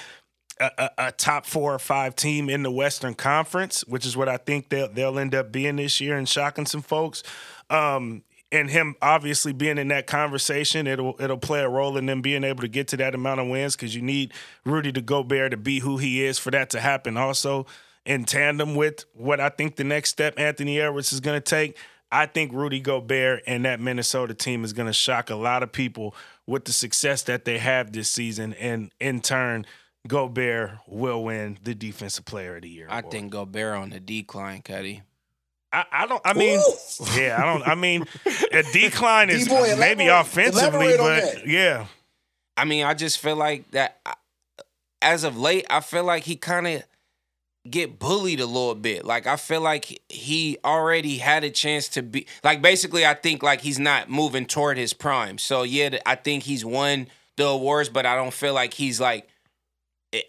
a, 0.60 0.90
a, 0.98 1.12
top 1.12 1.46
four 1.46 1.74
or 1.74 1.80
five 1.80 2.16
team 2.16 2.50
in 2.50 2.64
the 2.64 2.72
Western 2.72 3.14
Conference, 3.14 3.82
which 3.88 4.06
is 4.06 4.16
what 4.16 4.30
I 4.30 4.38
think 4.38 4.70
they'll, 4.70 4.92
they'll 4.92 5.20
end 5.20 5.34
up 5.34 5.52
being 5.52 5.78
this 5.78 6.00
year 6.00 6.16
and 6.16 6.30
shocking 6.30 6.66
some 6.66 6.82
folks. 6.82 7.24
Um, 7.70 8.24
and 8.54 8.70
him 8.70 8.96
obviously 9.02 9.52
being 9.52 9.80
in 9.80 9.88
that 9.88 10.06
conversation, 10.06 10.86
it'll 10.86 11.16
it'll 11.20 11.38
play 11.38 11.62
a 11.62 11.68
role 11.68 11.98
in 11.98 12.06
them 12.06 12.22
being 12.22 12.44
able 12.44 12.62
to 12.62 12.68
get 12.68 12.88
to 12.90 12.98
that 12.98 13.16
amount 13.16 13.40
of 13.40 13.48
wins 13.48 13.76
because 13.76 13.96
you 13.96 14.02
need 14.02 14.32
Rudy 14.64 14.92
to 14.92 15.02
Gobert 15.02 15.52
to 15.52 15.58
be 15.58 15.80
who 15.80 15.98
he 15.98 16.24
is 16.24 16.38
for 16.38 16.52
that 16.52 16.70
to 16.70 16.80
happen. 16.80 17.18
Also, 17.18 17.66
in 18.06 18.26
tandem 18.26 18.76
with 18.76 19.06
what 19.16 19.40
I 19.40 19.50
think 19.50 19.76
the 19.76 19.84
next 19.84 20.12
step 20.12 20.36
Anthony 20.38 20.80
Edwards 20.80 21.12
is 21.12 21.20
going 21.20 21.42
to 21.42 21.44
take, 21.44 21.78
I 22.12 22.28
think 22.28 22.54
Rudy 22.54 22.80
Gobert 22.80 23.42
and 23.48 23.66
that 23.66 23.80
Minnesota 23.80 24.36
team 24.36 24.64
is 24.64 24.72
going 24.72 24.88
to 24.88 24.94
shock 24.94 25.32
a 25.32 25.36
lot 25.36 25.64
of 25.64 25.72
people 25.72 26.16
with 26.46 26.66
the 26.66 26.74
success 26.74 27.24
that 27.24 27.46
they 27.46 27.58
have 27.58 27.92
this 27.92 28.10
season, 28.10 28.54
and 28.54 28.92
in 29.00 29.20
turn. 29.20 29.66
Gobert 30.08 30.72
will 30.88 31.24
win 31.24 31.58
the 31.64 31.74
Defensive 31.74 32.26
Player 32.26 32.58
of 32.58 32.64
the 32.64 32.70
Year. 32.70 32.88
I 32.90 33.02
think 33.02 33.32
Gobert 33.32 33.76
on 33.78 33.90
the 33.90 34.00
decline, 34.00 34.62
Cuddy. 34.62 35.02
I, 35.72 35.86
I 35.92 36.08
don't. 36.08 36.22
I 36.24 36.34
mean, 36.34 36.60
Ooh. 36.60 37.06
yeah, 37.16 37.42
I 37.42 37.46
don't. 37.46 37.68
I 37.68 37.76
mean, 37.76 38.06
a 38.52 38.64
decline 38.74 39.30
is 39.30 39.46
D-boy, 39.46 39.76
maybe 39.78 40.08
offensively, 40.08 40.96
but 40.98 41.48
yeah. 41.48 41.88
I 42.56 42.66
mean, 42.66 42.86
I 42.86 42.94
just 42.94 43.18
feel 43.18 43.36
like 43.36 43.70
that. 43.72 44.00
As 45.02 45.24
of 45.24 45.38
late, 45.38 45.66
I 45.70 45.82
feel 45.82 46.04
like 46.04 46.24
he 46.24 46.36
kind 46.36 46.68
of 46.68 46.84
get 47.70 47.98
bullied 47.98 48.40
a 48.40 48.46
little 48.46 48.76
bit. 48.76 49.06
Like 49.06 49.26
I 49.26 49.36
feel 49.36 49.62
like 49.62 50.02
he 50.10 50.58
already 50.64 51.18
had 51.18 51.44
a 51.44 51.50
chance 51.50 51.88
to 51.90 52.02
be 52.02 52.28
like 52.44 52.62
basically 52.62 53.06
I 53.06 53.14
think 53.14 53.42
like 53.42 53.62
he's 53.62 53.80
not 53.80 54.10
moving 54.10 54.46
toward 54.46 54.78
his 54.78 54.94
prime. 54.94 55.38
So 55.38 55.64
yeah, 55.64 55.98
I 56.06 56.16
think 56.16 56.44
he's 56.44 56.66
won 56.66 57.08
the 57.38 57.48
awards, 57.48 57.90
but 57.90 58.06
I 58.06 58.16
don't 58.16 58.34
feel 58.34 58.54
like 58.54 58.74
he's 58.74 59.00
like 59.00 59.28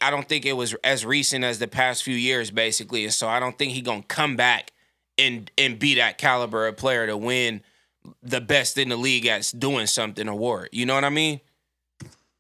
I 0.01 0.11
don't 0.11 0.29
think 0.29 0.47
it 0.47 0.55
was 0.55 0.75
as 0.85 1.05
recent 1.05 1.45
as 1.45 1.59
the 1.59 1.69
past 1.69 2.03
few 2.03 2.17
years 2.17 2.51
basically. 2.51 3.05
And 3.05 3.13
so 3.13 3.29
I 3.29 3.41
don't 3.41 3.57
think 3.59 3.73
he 3.73 3.81
going 3.81 4.03
to 4.03 4.09
come 4.09 4.37
back 4.37 4.73
and 5.19 5.51
and 5.59 5.79
be 5.79 5.97
that 5.97 6.19
caliber 6.19 6.67
of 6.67 6.77
player 6.77 7.07
to 7.07 7.17
win 7.17 7.63
the 8.23 8.41
best 8.41 8.79
in 8.79 8.89
the 8.89 8.97
league 8.97 9.27
at 9.27 9.53
doing 9.59 9.87
something 9.87 10.29
award. 10.29 10.69
You 10.73 10.87
know 10.87 10.95
what 10.95 11.05
I 11.05 11.11
mean? 11.11 11.41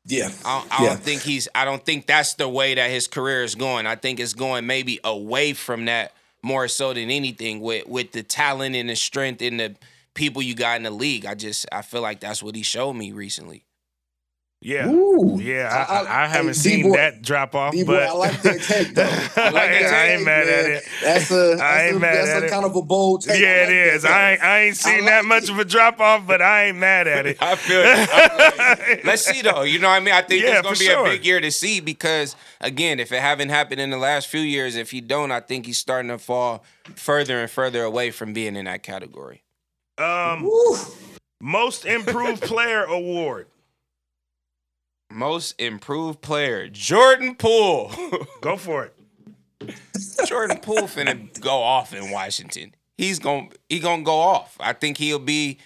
Yeah. 0.04 0.30
I, 0.44 0.66
I 0.70 0.83
yeah. 0.83 0.88
don't 0.90 1.00
think 1.00 1.22
he's 1.22 1.48
I 1.54 1.64
don't 1.64 1.85
think 1.85 2.07
that's 2.07 2.35
the 2.35 2.48
way 2.48 2.74
that 2.74 2.90
his 2.90 3.07
career 3.07 3.42
is 3.42 3.54
going. 3.54 3.87
I 3.87 3.96
think 3.96 4.20
it's 4.20 4.35
going 4.35 4.66
maybe 4.66 5.00
away 5.04 5.52
from 5.52 5.87
that 5.87 6.12
more 6.42 6.68
so 6.68 6.92
than 6.92 7.11
anything 7.11 7.61
with 7.61 7.87
with 7.87 8.12
the 8.12 8.22
talent 8.22 8.76
and 8.76 8.88
the 8.88 8.96
strength 8.96 9.40
and 9.42 9.61
the 9.61 9.76
people 10.14 10.42
you 10.42 10.54
got 10.54 10.76
in 10.76 10.83
the 10.83 10.90
league. 10.90 11.26
I 11.26 11.35
just 11.35 11.66
I 11.72 11.83
feel 11.83 12.02
like 12.02 12.20
that's 12.20 12.42
what 12.42 12.54
he 12.54 12.62
showed 12.62 12.94
me 12.94 13.12
recently. 13.12 13.64
Yeah, 14.64 14.88
Ooh. 14.88 15.38
yeah. 15.38 15.87
I, 15.90 15.94
I, 15.94 16.24
I 16.24 16.27
haven't 16.27 16.55
seen 16.55 16.85
D-boy, 16.85 16.96
that 16.96 17.20
drop 17.20 17.55
off, 17.55 17.74
D-boy, 17.74 17.92
but 17.92 18.03
I 18.05 18.12
like 18.12 18.40
that 18.40 18.62
take 18.62 18.94
though. 18.94 19.03
I, 19.37 19.50
like 19.50 19.70
that 19.70 19.92
I 19.92 20.12
ain't 20.14 20.24
mad 20.24 20.46
man. 20.46 20.59
at 20.59 20.70
it. 20.70 20.85
That's 21.03 21.31
a 21.31 21.35
that's, 21.35 21.61
I 21.61 21.87
ain't 21.88 21.96
a, 21.96 22.00
mad 22.00 22.14
that's 22.14 22.31
at 22.31 22.42
a 22.44 22.46
it. 22.46 22.50
kind 22.50 22.64
of 22.64 22.74
a 22.74 22.81
bold 22.81 23.20
take. 23.20 23.42
Yeah, 23.42 23.48
like 23.48 23.68
it 23.68 23.72
is. 23.72 24.05
I 24.07 24.31
ain't, 24.31 24.42
I 24.42 24.61
ain't 24.61 24.77
seen 24.79 25.00
like 25.00 25.05
that 25.05 25.24
much 25.27 25.50
of 25.50 25.59
a 25.59 25.66
drop 25.66 26.00
off, 26.00 26.27
but 26.27 26.40
I 26.40 26.68
ain't 26.68 26.79
mad 26.79 27.07
at 27.07 27.27
it. 27.27 27.37
I 27.42 27.57
feel. 27.57 27.83
It. 27.85 29.05
Let's 29.05 29.27
see 29.27 29.42
though. 29.42 29.64
You 29.64 29.81
know 29.81 29.88
what 29.88 29.96
I 29.96 30.00
mean? 30.00 30.14
I 30.14 30.22
think 30.22 30.42
yeah, 30.42 30.53
it's 30.53 30.62
gonna 30.62 30.79
be 30.79 30.87
sure. 30.87 31.07
a 31.09 31.11
big 31.11 31.27
year 31.27 31.42
to 31.42 31.50
see 31.50 31.81
because 31.81 32.35
again, 32.62 33.00
if 33.00 33.12
it 33.12 33.20
haven't 33.20 33.50
happened 33.50 33.83
in 33.83 33.90
the 33.90 33.98
last 33.98 34.29
few 34.29 34.40
years, 34.40 34.77
if 34.77 34.92
he 34.92 35.03
don't, 35.03 35.31
I 35.31 35.40
think 35.40 35.66
he's 35.66 35.77
starting 35.77 36.09
to 36.09 36.16
fall 36.16 36.64
further 36.94 37.38
and 37.38 37.50
further 37.50 37.83
away 37.83 38.11
from 38.11 38.33
being 38.33 38.57
in 38.57 38.64
that 38.64 38.83
category. 38.83 39.42
Um, 39.98 40.50
most 41.38 41.85
improved 41.85 42.40
player 42.40 42.85
award. 42.85 43.46
Most 45.14 45.55
improved 45.61 46.22
player, 46.22 46.68
Jordan 46.68 47.37
Poole. 47.37 47.92
go 48.40 48.57
for 48.57 48.85
it. 48.87 49.77
Jordan 50.27 50.59
Poole 50.59 50.88
finna 50.88 51.40
go 51.40 51.62
off 51.62 51.94
in 51.94 52.11
Washington. 52.11 52.74
He's 52.98 53.20
gonna 53.20 53.48
he 53.68 53.79
gonna 53.79 54.03
go 54.03 54.18
off. 54.18 54.57
I 54.59 54.72
think 54.72 54.98
he'll 54.98 55.20
be. 55.20 55.59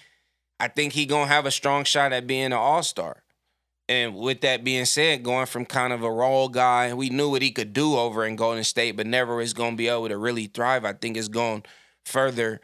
I 0.59 0.67
think 0.67 0.93
he 0.93 1.07
gonna 1.07 1.25
have 1.25 1.47
a 1.47 1.51
strong 1.51 1.83
shot 1.83 2.13
at 2.13 2.27
being 2.27 2.45
an 2.45 2.53
All 2.53 2.83
Star. 2.83 3.23
And 3.87 4.15
with 4.15 4.41
that 4.41 4.63
being 4.63 4.85
said, 4.85 5.23
going 5.23 5.47
from 5.47 5.65
kind 5.65 5.93
of 5.93 6.03
a 6.03 6.11
role 6.11 6.47
guy, 6.47 6.93
we 6.93 7.09
knew 7.09 7.31
what 7.31 7.41
he 7.41 7.49
could 7.49 7.73
do 7.73 7.97
over 7.97 8.23
in 8.23 8.35
Golden 8.35 8.63
State, 8.63 8.95
but 8.95 9.07
never 9.07 9.41
is 9.41 9.53
to 9.53 9.75
be 9.75 9.87
able 9.87 10.09
to 10.09 10.17
really 10.17 10.45
thrive. 10.45 10.85
I 10.85 10.93
think 10.93 11.17
it's 11.17 11.27
going 11.27 11.63
further, 12.05 12.61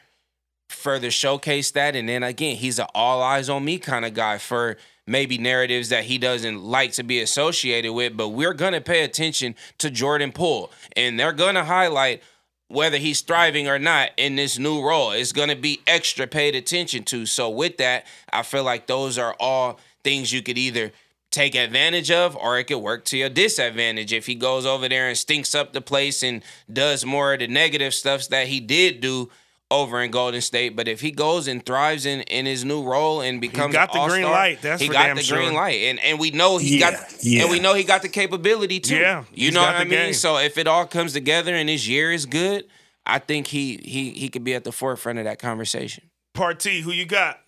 further 0.69 1.10
showcase 1.10 1.71
that. 1.71 1.95
And 1.95 2.08
then 2.08 2.21
again, 2.21 2.58
he's 2.58 2.78
an 2.78 2.86
all 2.93 3.24
eyes 3.24 3.50
on 3.50 3.65
me 3.65 3.80
kind 3.80 4.06
of 4.06 4.13
guy 4.13 4.38
for 4.38 4.78
maybe 5.08 5.38
narratives 5.38 5.89
that 5.89 6.06
he 6.06 6.18
doesn't 6.18 6.63
like 6.63 6.91
to 6.94 7.04
be 7.04 7.20
associated 7.22 7.94
with, 7.94 8.18
but 8.18 8.30
we're 8.30 8.54
going 8.54 8.74
to 8.74 8.82
pay 8.82 9.04
attention 9.04 9.56
to 9.78 9.89
Jordan 9.89 10.32
Poole 10.32 10.72
and 10.96 11.20
they're 11.20 11.34
going 11.34 11.56
to 11.56 11.63
highlight 11.63 12.22
whether 12.68 12.98
he's 12.98 13.22
thriving 13.22 13.68
or 13.68 13.78
not 13.78 14.10
in 14.18 14.36
this 14.36 14.58
new 14.58 14.82
role. 14.82 15.12
It's 15.12 15.32
going 15.32 15.50
to 15.50 15.56
be 15.56 15.82
extra 15.86 16.26
paid 16.26 16.56
attention 16.56 17.04
to. 17.06 17.26
So 17.26 17.50
with 17.50 17.78
that, 17.78 18.06
I 18.34 18.41
feel 18.41 18.63
like 18.63 18.88
those 18.88 19.18
are 19.18 19.36
all 19.39 19.80
things 20.04 20.34
you 20.34 20.41
could 20.41 20.58
either 20.58 20.91
take 21.30 21.54
advantage 21.54 22.10
of 22.10 22.36
or 22.38 22.58
it 22.58 22.63
could 22.65 22.78
work 22.78 23.04
to 23.06 23.18
your 23.18 23.30
disadvantage 23.30 24.13
if 24.13 24.26
he 24.26 24.36
goes 24.36 24.65
over 24.65 24.88
there 24.88 25.10
and 25.10 25.18
stinks 25.18 25.54
up 25.54 25.74
the 25.74 25.82
place 25.82 26.24
and 26.24 26.41
does 26.72 27.06
more 27.06 27.34
of 27.34 27.39
the 27.39 27.48
negative 27.48 27.94
stuff 27.94 28.28
that 28.30 28.48
he 28.48 28.60
did 28.60 29.02
do 29.02 29.30
over 29.71 30.01
in 30.01 30.12
Golden 30.12 30.41
State. 30.41 30.75
But 30.75 30.88
if 30.88 31.01
he 31.01 31.12
goes 31.12 31.47
and 31.47 31.65
thrives 31.65 32.06
in, 32.06 32.21
in 32.21 32.45
his 32.45 32.63
new 32.63 32.84
role 32.84 33.21
and 33.21 33.41
becomes 33.41 33.73
he 33.73 33.78
got 33.78 33.91
the 33.91 34.06
green 34.08 34.23
light, 34.23 34.62
that's 34.62 34.82
he 34.82 34.88
got 34.88 35.15
the 35.15 35.23
sure. 35.23 35.38
green 35.38 35.54
light, 35.54 35.82
and 35.84 35.99
and 35.99 36.19
we 36.19 36.32
know 36.32 36.58
he 36.58 36.80
yeah, 36.80 36.91
got 36.91 37.23
yeah. 37.23 37.43
and 37.43 37.51
we 37.51 37.60
know 37.60 37.73
he 37.73 37.84
got 37.84 38.01
the 38.01 38.10
capability 38.10 38.80
too. 38.80 38.97
Yeah, 38.97 39.23
you 39.34 39.51
know 39.51 39.62
what 39.62 39.75
I 39.75 39.84
mean. 39.84 39.89
Game. 39.89 40.13
So 40.13 40.38
if 40.38 40.58
it 40.58 40.67
all 40.67 40.86
comes 40.86 41.13
together 41.13 41.54
and 41.56 41.69
his 41.69 41.88
year 41.88 42.12
is 42.12 42.25
good. 42.25 42.65
I 43.06 43.19
think 43.19 43.47
he 43.47 43.78
he 43.84 44.12
he 44.12 44.30
could 44.30 44.43
be 44.43 44.56
at 44.56 44.63
the 44.63 44.71
forefront 44.71 45.19
of 45.19 45.25
that 45.25 45.38
conversation. 45.39 46.10
Partee, 46.36 46.82
who 46.82 46.91
you 46.91 47.06
got? 47.06 47.39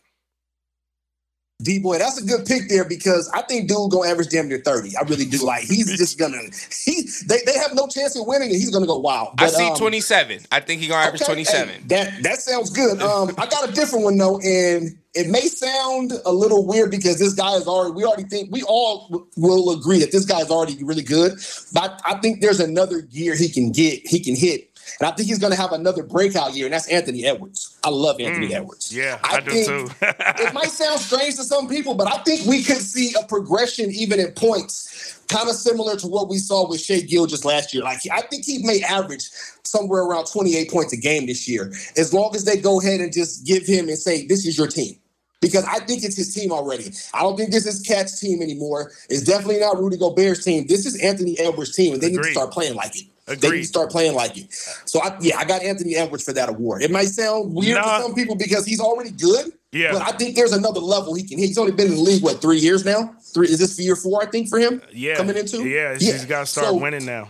D 1.64 1.80
boy, 1.80 1.98
that's 1.98 2.22
a 2.22 2.24
good 2.24 2.46
pick 2.46 2.70
there 2.70 2.86
because 2.86 3.28
I 3.34 3.42
think 3.42 3.68
dude 3.68 3.90
gonna 3.90 4.08
average 4.08 4.30
damn 4.30 4.48
near 4.48 4.60
30. 4.60 4.96
I 4.96 5.02
really 5.02 5.26
do. 5.26 5.44
Like 5.44 5.64
he's 5.64 5.98
just 5.98 6.20
gonna 6.20 6.38
he 6.86 7.10
they, 7.26 7.40
they 7.48 7.58
have 7.58 7.74
no 7.74 7.88
chance 7.88 8.16
of 8.16 8.28
winning 8.28 8.50
and 8.50 8.58
he's 8.58 8.70
gonna 8.70 8.86
go 8.86 9.00
wild. 9.00 9.30
I 9.40 9.46
But, 9.46 9.50
see 9.50 9.68
um, 9.68 9.76
27. 9.76 10.42
I 10.52 10.60
think 10.60 10.82
he 10.82 10.88
gonna 10.88 11.08
average 11.08 11.24
okay, 11.24 11.34
27. 11.34 11.68
hey, 11.70 11.80
that 11.88 12.22
that 12.22 12.40
sounds 12.42 12.70
good. 12.70 13.02
Um, 13.02 13.34
I 13.40 13.48
got 13.48 13.68
a 13.68 13.72
different 13.72 14.06
one 14.06 14.20
though, 14.20 14.38
and 14.38 14.96
it 15.16 15.30
may 15.32 15.48
sound 15.48 16.14
a 16.28 16.32
little 16.32 16.64
weird 16.64 16.92
because 16.92 17.18
this 17.18 17.34
guy 17.34 17.56
is 17.56 17.68
already. 17.68 17.96
We 17.96 18.06
already 18.06 18.26
think 18.26 18.52
we 18.52 18.62
all 18.62 19.28
will 19.36 19.72
agree 19.72 19.98
that 20.02 20.12
this 20.12 20.26
guy 20.26 20.42
is 20.42 20.52
already 20.52 20.84
really 20.84 21.02
good. 21.02 21.40
But 21.74 22.00
I 22.06 22.20
think 22.20 22.42
there's 22.42 22.60
another 22.60 23.02
gear 23.02 23.36
he 23.36 23.50
can 23.50 23.72
get. 23.72 24.06
He 24.06 24.24
can 24.24 24.36
hit. 24.36 24.67
And 25.00 25.08
I 25.08 25.12
think 25.12 25.28
he's 25.28 25.40
going 25.40 25.54
to 25.54 25.60
have 25.60 25.72
another 25.72 26.04
breakout 26.04 26.54
year, 26.56 26.66
and 26.66 26.74
that's 26.74 26.88
Anthony 26.88 27.26
Edwards. 27.26 27.78
I 27.84 27.90
love 27.90 28.20
Anthony 28.20 28.54
Edwards. 28.54 28.92
Mm, 28.92 28.96
Yeah, 28.98 29.20
I, 29.24 29.40
do 29.40 29.52
too. 29.66 29.90
it 30.02 30.54
might 30.54 30.70
sound 30.70 31.00
strange 31.00 31.36
to 31.36 31.44
some 31.44 31.68
people, 31.68 31.94
but 31.96 32.08
I 32.08 32.22
think 32.24 32.46
we 32.46 32.64
could 32.64 32.78
see 32.78 33.14
a 33.22 33.26
progression 33.26 33.92
even 33.92 34.20
in 34.20 34.32
points, 34.34 35.20
kind 35.28 35.50
of 35.50 35.56
similar 35.56 35.96
to 35.98 36.08
what 36.08 36.30
we 36.30 36.38
saw 36.38 36.68
with 36.68 36.82
Shai 36.82 37.02
Gilgeous 37.02 37.46
last 37.46 37.74
year. 37.74 37.84
Like 37.84 38.00
I 38.12 38.22
think 38.22 38.46
he 38.46 38.60
may 38.66 38.82
average 38.82 39.30
somewhere 39.64 40.04
around 40.04 40.26
28 40.26 40.72
points 40.72 40.94
a 40.94 40.98
game 40.98 41.26
this 41.28 41.48
year, 41.48 41.72
as 41.98 42.14
long 42.14 42.36
as 42.36 42.46
they 42.46 42.58
go 42.58 42.80
ahead 42.80 43.02
and 43.02 43.12
just 43.14 43.46
give 43.46 43.66
him 43.66 43.90
and 43.90 43.98
say, 43.98 44.26
"This 44.26 44.46
is 44.46 44.58
your 44.58 44.68
team." 44.68 44.96
Because 45.40 45.66
I 45.66 45.80
think 45.86 46.04
it's 46.04 46.18
his 46.18 46.34
team 46.34 46.52
already. 46.52 46.92
I 47.14 47.20
don't 47.22 47.38
think 47.38 47.52
this 47.52 47.68
is 47.68 47.84
KAT's 47.88 48.20
team 48.20 48.42
anymore. 48.42 48.92
It's 49.08 49.22
definitely 49.22 49.60
not 49.60 49.78
Rudy 49.78 49.96
Gobert's 49.96 50.44
team. 50.44 50.66
This 50.66 50.88
is 50.88 50.96
Anthony 51.00 51.38
Edwards' 51.40 51.76
team, 51.76 51.94
and 51.94 52.02
they 52.02 52.08
need 52.10 52.18
to 52.18 52.24
start 52.34 52.52
playing 52.52 52.74
like 52.74 52.96
it. 52.98 53.06
They 53.28 53.50
need 53.50 53.58
to 53.58 53.64
start 53.66 53.92
playing 53.92 54.16
like 54.16 54.38
it. 54.38 54.52
So 54.86 55.02
I, 55.02 55.18
yeah, 55.20 55.38
I 55.38 55.46
got 55.46 55.62
Anthony 55.62 55.96
Edwards 55.96 56.24
for 56.24 56.34
that 56.34 56.48
award. 56.50 56.82
It 56.82 56.92
might 56.92 57.08
sound 57.10 57.54
weird 57.54 57.76
Nah. 57.76 57.98
to 57.98 58.04
some 58.04 58.16
people 58.16 58.36
because 58.36 58.66
he's 58.66 58.80
already 58.80 59.12
good. 59.12 59.52
Yeah. 59.74 59.92
But 59.92 60.02
I 60.02 60.12
think 60.18 60.36
there's 60.36 60.54
another 60.54 60.80
level 60.80 61.14
he 61.14 61.24
can 61.24 61.38
hit. 61.38 61.48
He's 61.48 61.58
only 61.58 61.74
been 61.74 61.88
in 61.88 61.96
the 61.96 62.02
league, 62.02 62.24
what, 62.24 62.42
three 62.42 62.58
years 62.60 62.86
now? 62.86 63.14
Three 63.34 63.48
is 63.50 63.60
this 63.60 63.78
year 63.80 63.98
four, 63.98 64.24
I 64.24 64.28
think, 64.28 64.48
for 64.50 64.58
him? 64.60 64.82
Uh, 64.84 64.88
yeah, 64.94 65.16
Coming 65.18 65.36
into? 65.36 65.68
yeah, 65.68 65.92
Yeah. 66.00 66.14
he's 66.14 66.26
got 66.26 66.40
to 66.42 66.46
start 66.46 66.68
So- 66.68 66.76
winning 66.76 67.06
now. 67.06 67.30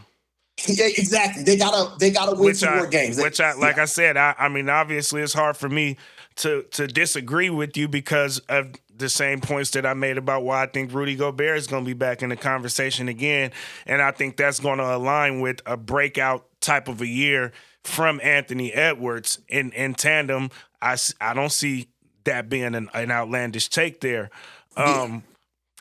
Yeah, 0.68 0.86
exactly. 0.86 1.44
They 1.44 1.56
gotta 1.56 1.96
they 2.00 2.10
gotta 2.10 2.32
win 2.32 2.46
which 2.46 2.58
some 2.58 2.74
I, 2.74 2.78
more 2.78 2.88
games. 2.88 3.18
which 3.22 3.40
I, 3.40 3.54
like 3.54 3.78
I 3.78 3.86
said, 3.86 4.18
I, 4.18 4.34
I 4.40 4.50
mean, 4.50 4.70
obviously, 4.70 5.22
it's 5.22 5.34
hard 5.34 5.56
for 5.56 5.70
me 5.70 5.98
to 6.38 6.64
to 6.72 6.88
disagree 6.88 7.52
with 7.52 7.78
you 7.78 7.88
because 7.88 8.40
of 8.50 8.72
the 8.98 9.10
same 9.10 9.40
points 9.42 9.72
that 9.72 9.86
I 9.86 9.94
made 9.94 10.18
about 10.18 10.44
why 10.44 10.64
I 10.64 10.68
think 10.68 10.94
Rudy 10.94 11.16
Gobert 11.16 11.58
is 11.58 11.68
going 11.68 11.84
to 11.84 11.88
be 11.88 11.94
back 11.94 12.22
in 12.24 12.30
the 12.30 12.36
conversation 12.36 13.08
again, 13.08 13.52
and 13.86 14.02
I 14.02 14.12
think 14.12 14.38
that's 14.38 14.60
going 14.60 14.80
to 14.80 14.96
align 14.96 15.40
with 15.40 15.62
a 15.66 15.78
breakout 15.78 16.46
type 16.62 16.88
of 16.88 17.02
a 17.02 17.08
year 17.08 17.52
from 17.84 18.20
Anthony 18.24 18.74
Edwards 18.74 19.40
in 19.48 19.72
in 19.72 19.94
tandem. 19.94 20.50
I, 20.82 20.98
I 21.22 21.34
don't 21.34 21.52
see 21.52 21.90
that 22.26 22.50
being 22.50 22.76
an, 22.76 22.90
an 22.94 23.10
outlandish 23.12 23.70
take 23.70 24.02
there. 24.02 24.30
Um, 24.76 25.24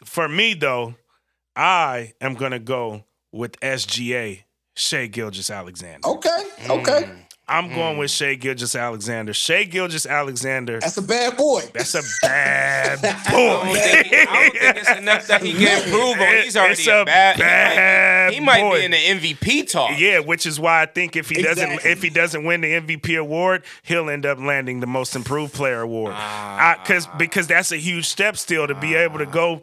For 0.05 0.29
me 0.29 0.55
though, 0.55 0.95
I 1.55 2.13
am 2.21 2.35
going 2.35 2.53
to 2.53 2.59
go 2.59 3.05
with 3.33 3.59
SGA. 3.61 4.43
Shai 4.79 5.07
Gilgeous 5.07 5.49
Alexander. 5.49 6.07
okay, 6.07 6.43
okay. 6.69 7.26
I'm 7.49 7.73
going 7.73 7.97
with 7.97 8.11
Shai 8.11 8.35
Gilgeous 8.35 8.75
Alexander. 8.75 9.33
Shai 9.33 9.65
Gilgeous 9.65 10.05
Alexander. 10.05 10.81
That's 10.81 10.97
a 10.97 11.03
bad 11.03 11.37
boy. 11.37 11.63
That's 11.73 11.95
a 11.95 12.03
bad 12.21 12.99
I 13.05 13.31
don't, 13.31 13.67
boy. 13.67 13.75
think, 13.75 14.07
I 14.13 14.25
don't 14.25 14.53
think 14.61 14.77
it's 14.77 14.99
enough 14.99 15.27
that 15.29 15.43
he 15.43 15.53
can 15.65 15.85
improve 15.85 16.21
on. 16.21 16.43
He's 16.43 16.57
already 16.57 16.73
It's 16.73 16.87
a, 16.89 17.03
a 17.03 17.05
bad. 17.05 17.39
bad 17.39 18.33
he 18.33 18.41
might, 18.41 18.57
he 18.59 18.63
might 18.65 18.79
be 18.79 18.85
in 18.85 18.91
the 18.91 18.97
MVP 18.97 19.71
talk. 19.71 19.93
Yeah, 19.97 20.19
which 20.19 20.45
is 20.45 20.59
why 20.59 20.83
I 20.83 20.87
think 20.87 21.15
if 21.15 21.29
he 21.29 21.41
doesn't 21.41 21.85
if 21.85 22.03
he 22.03 22.11
doesn't 22.11 22.43
win 22.45 22.63
the 22.63 22.73
MVP 22.81 23.19
award, 23.19 23.63
he'll 23.83 24.11
end 24.11 24.27
up 24.27 24.39
landing 24.41 24.81
the 24.81 24.87
Most 24.89 25.15
Improved 25.15 25.55
Player 25.55 25.83
award. 25.83 26.15
Ah. 26.17 26.81
Because 26.83 27.07
because 27.17 27.47
that's 27.47 27.71
a 27.71 27.77
huge 27.77 28.07
step 28.07 28.37
still 28.37 28.67
to 28.67 28.75
be 28.75 28.95
able 28.97 29.19
to 29.19 29.27
go 29.27 29.63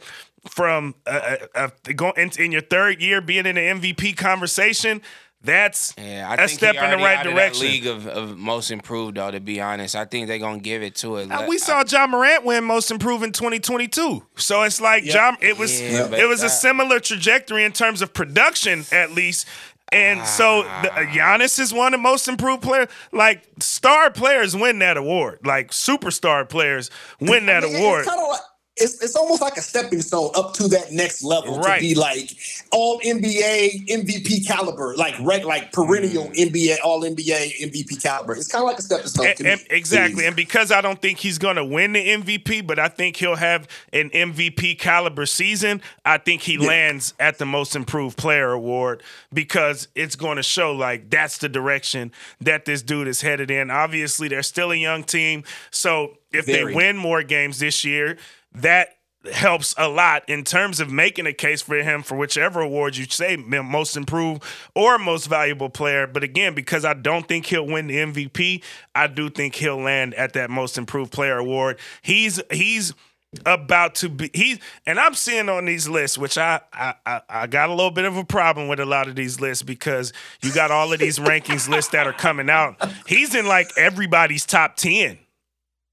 from 0.50 0.96
uh, 1.06 1.38
uh, 1.56 1.69
uh, 2.00 2.12
in, 2.17 2.32
in 2.38 2.52
your 2.52 2.62
third 2.62 3.02
year 3.02 3.19
being 3.22 3.46
in 3.46 3.56
the 3.56 3.62
MVP 3.62 4.15
conversation. 4.15 5.02
That's 5.43 5.93
Yeah, 5.97 6.27
I 6.29 6.36
a 6.36 6.38
think 6.47 6.51
step 6.51 6.75
in 6.75 6.89
the 6.89 6.97
right 6.97 7.17
out 7.17 7.27
of 7.27 7.34
that 7.36 7.53
direction. 7.53 7.67
league 7.67 7.86
of, 7.86 8.08
of 8.08 8.38
most 8.38 8.71
improved, 8.71 9.17
though. 9.17 9.29
To 9.29 9.39
be 9.41 9.60
honest, 9.60 9.93
I 9.95 10.06
think 10.06 10.27
they're 10.27 10.39
gonna 10.39 10.60
give 10.60 10.82
it 10.84 10.95
to 10.97 11.17
it. 11.17 11.29
Uh, 11.29 11.45
we 11.49 11.58
saw 11.58 11.84
Ja 11.88 12.08
Morant 12.08 12.45
win 12.45 12.63
Most 12.63 12.91
Improved 12.91 13.23
in 13.25 13.34
2022. 13.34 14.25
So 14.38 14.63
it's 14.63 14.79
like 14.79 15.03
John. 15.03 15.36
It 15.41 15.58
was 15.58 15.82
Yeah, 15.82 16.13
it 16.15 16.27
was 16.29 16.43
a 16.43 16.49
similar 16.49 16.99
trajectory 16.99 17.65
in 17.65 17.73
terms 17.73 18.01
of 18.01 18.13
production, 18.13 18.86
at 18.91 19.12
least. 19.12 19.47
And 19.91 20.25
so 20.25 20.63
the, 20.63 20.91
uh, 20.93 20.97
Giannis 21.08 21.60
is 21.60 21.71
one 21.71 21.93
of 21.93 21.99
the 21.99 22.01
most 22.01 22.27
improved 22.27 22.63
players. 22.63 22.88
Like 23.12 23.43
star 23.60 24.10
players 24.10 24.56
win 24.56 24.79
that 24.79 24.97
award. 24.97 25.39
Like 25.45 25.69
superstar 25.71 26.47
players 26.49 26.89
win 27.19 27.45
that 27.47 27.63
I 27.63 27.67
mean, 27.67 27.75
award. 27.75 27.99
It's 27.99 28.10
kind 28.10 28.21
of 28.21 28.29
like 28.29 28.41
it's, 28.75 29.01
it's 29.03 29.15
almost 29.15 29.41
like 29.41 29.55
a 29.57 29.62
stepping 29.62 30.01
stone 30.01 30.31
up 30.36 30.53
to 30.55 30.67
that 30.69 30.91
next 30.91 31.23
level 31.23 31.59
Right. 31.59 31.75
to 31.75 31.81
be 31.81 31.93
like 31.95 32.31
all 32.71 32.99
NBA 33.01 33.88
MVP 33.88 34.47
caliber, 34.47 34.95
like 34.95 35.13
reg, 35.21 35.45
like 35.45 35.71
perennial 35.71 36.23
Mm. 36.29 36.51
NBA 36.51 36.77
All 36.83 37.03
NBA 37.03 37.62
MVP 37.62 38.01
caliber. 38.01 38.33
It's 38.36 38.47
kind 38.47 38.63
of 38.63 38.67
like 38.67 38.79
a 38.79 38.81
stepping 38.81 39.07
stone. 39.07 39.27
And- 39.27 39.41
and- 39.45 39.62
exactly. 39.69 40.25
And 40.25 40.36
because 40.36 40.71
I 40.71 40.81
don't 40.81 40.99
think 41.01 41.19
he's 41.19 41.38
going 41.38 41.57
to 41.57 41.63
win 41.65 41.93
the 41.93 41.99
MVP, 42.07 42.62
but 42.65 42.79
I 42.79 42.88
think 42.88 43.17
he'll 43.17 43.36
have 43.36 43.67
an 43.91 44.09
MVP 44.12 44.73
caliber 44.79 45.25
season, 45.27 45.81
I 46.03 46.17
think 46.17 46.41
he 46.41 46.57
lands 46.57 47.13
at 47.19 47.38
the 47.38 47.45
most 47.45 47.75
improved 47.75 48.17
player 48.17 48.51
award 48.51 49.03
because 49.31 49.88
it's 49.93 50.15
going 50.15 50.38
to 50.38 50.43
show 50.43 50.71
like 50.71 51.12
that's 51.12 51.38
the 51.38 51.49
direction 51.49 52.12
that 52.41 52.65
this 52.65 52.81
dude 52.81 53.07
is 53.07 53.21
headed 53.21 53.51
in. 53.51 53.69
Obviously, 53.69 54.27
they're 54.27 54.41
still 54.43 54.71
a 54.71 54.75
young 54.75 55.03
team. 55.03 55.43
So 55.69 56.17
if 56.31 56.45
Very. 56.47 56.71
they 56.71 56.75
win 56.75 56.97
more 56.97 57.21
games 57.21 57.59
this 57.59 57.86
year, 57.86 58.17
that 58.55 58.89
helps 59.31 59.73
a 59.77 59.87
lot 59.87 60.27
in 60.27 60.43
terms 60.43 60.79
of 60.79 60.91
making 60.91 61.25
a 61.25 61.33
case 61.33 61.61
for 61.61 61.77
him 61.77 62.03
for 62.03 62.17
whichever 62.17 62.59
award 62.59 62.97
you 62.97 63.05
say 63.05 63.37
most 63.37 63.95
improved 63.95 64.43
or 64.75 64.97
most 64.97 65.27
valuable 65.27 65.69
player. 65.69 66.05
But 66.07 66.23
again 66.23 66.53
because 66.53 66.83
I 66.83 66.93
don't 66.93 67.27
think 67.27 67.45
he'll 67.45 67.65
win 67.65 67.87
the 67.87 67.95
MVP 67.95 68.61
I 68.93 69.07
do 69.07 69.29
think 69.29 69.55
he'll 69.55 69.81
land 69.81 70.13
at 70.15 70.33
that 70.33 70.49
most 70.49 70.77
improved 70.77 71.11
player 71.11 71.37
award. 71.37 71.79
He's 72.01 72.41
he's 72.51 72.93
about 73.45 73.95
to 73.95 74.09
be 74.09 74.29
he 74.33 74.59
and 74.85 74.99
I'm 74.99 75.13
seeing 75.13 75.49
on 75.49 75.65
these 75.65 75.87
lists 75.87 76.17
which 76.17 76.37
I, 76.37 76.59
I 76.73 76.95
I 77.05 77.21
I 77.29 77.47
got 77.47 77.69
a 77.69 77.73
little 77.73 77.91
bit 77.91 78.05
of 78.05 78.17
a 78.17 78.25
problem 78.25 78.67
with 78.67 78.79
a 78.79 78.85
lot 78.85 79.07
of 79.07 79.15
these 79.15 79.39
lists 79.39 79.63
because 79.63 80.11
you 80.41 80.53
got 80.53 80.69
all 80.69 80.91
of 80.91 80.99
these 80.99 81.17
rankings 81.17 81.69
lists 81.69 81.91
that 81.91 82.07
are 82.07 82.13
coming 82.13 82.49
out. 82.49 82.75
He's 83.07 83.33
in 83.33 83.47
like 83.47 83.71
everybody's 83.77 84.45
top 84.45 84.75
10 84.75 85.17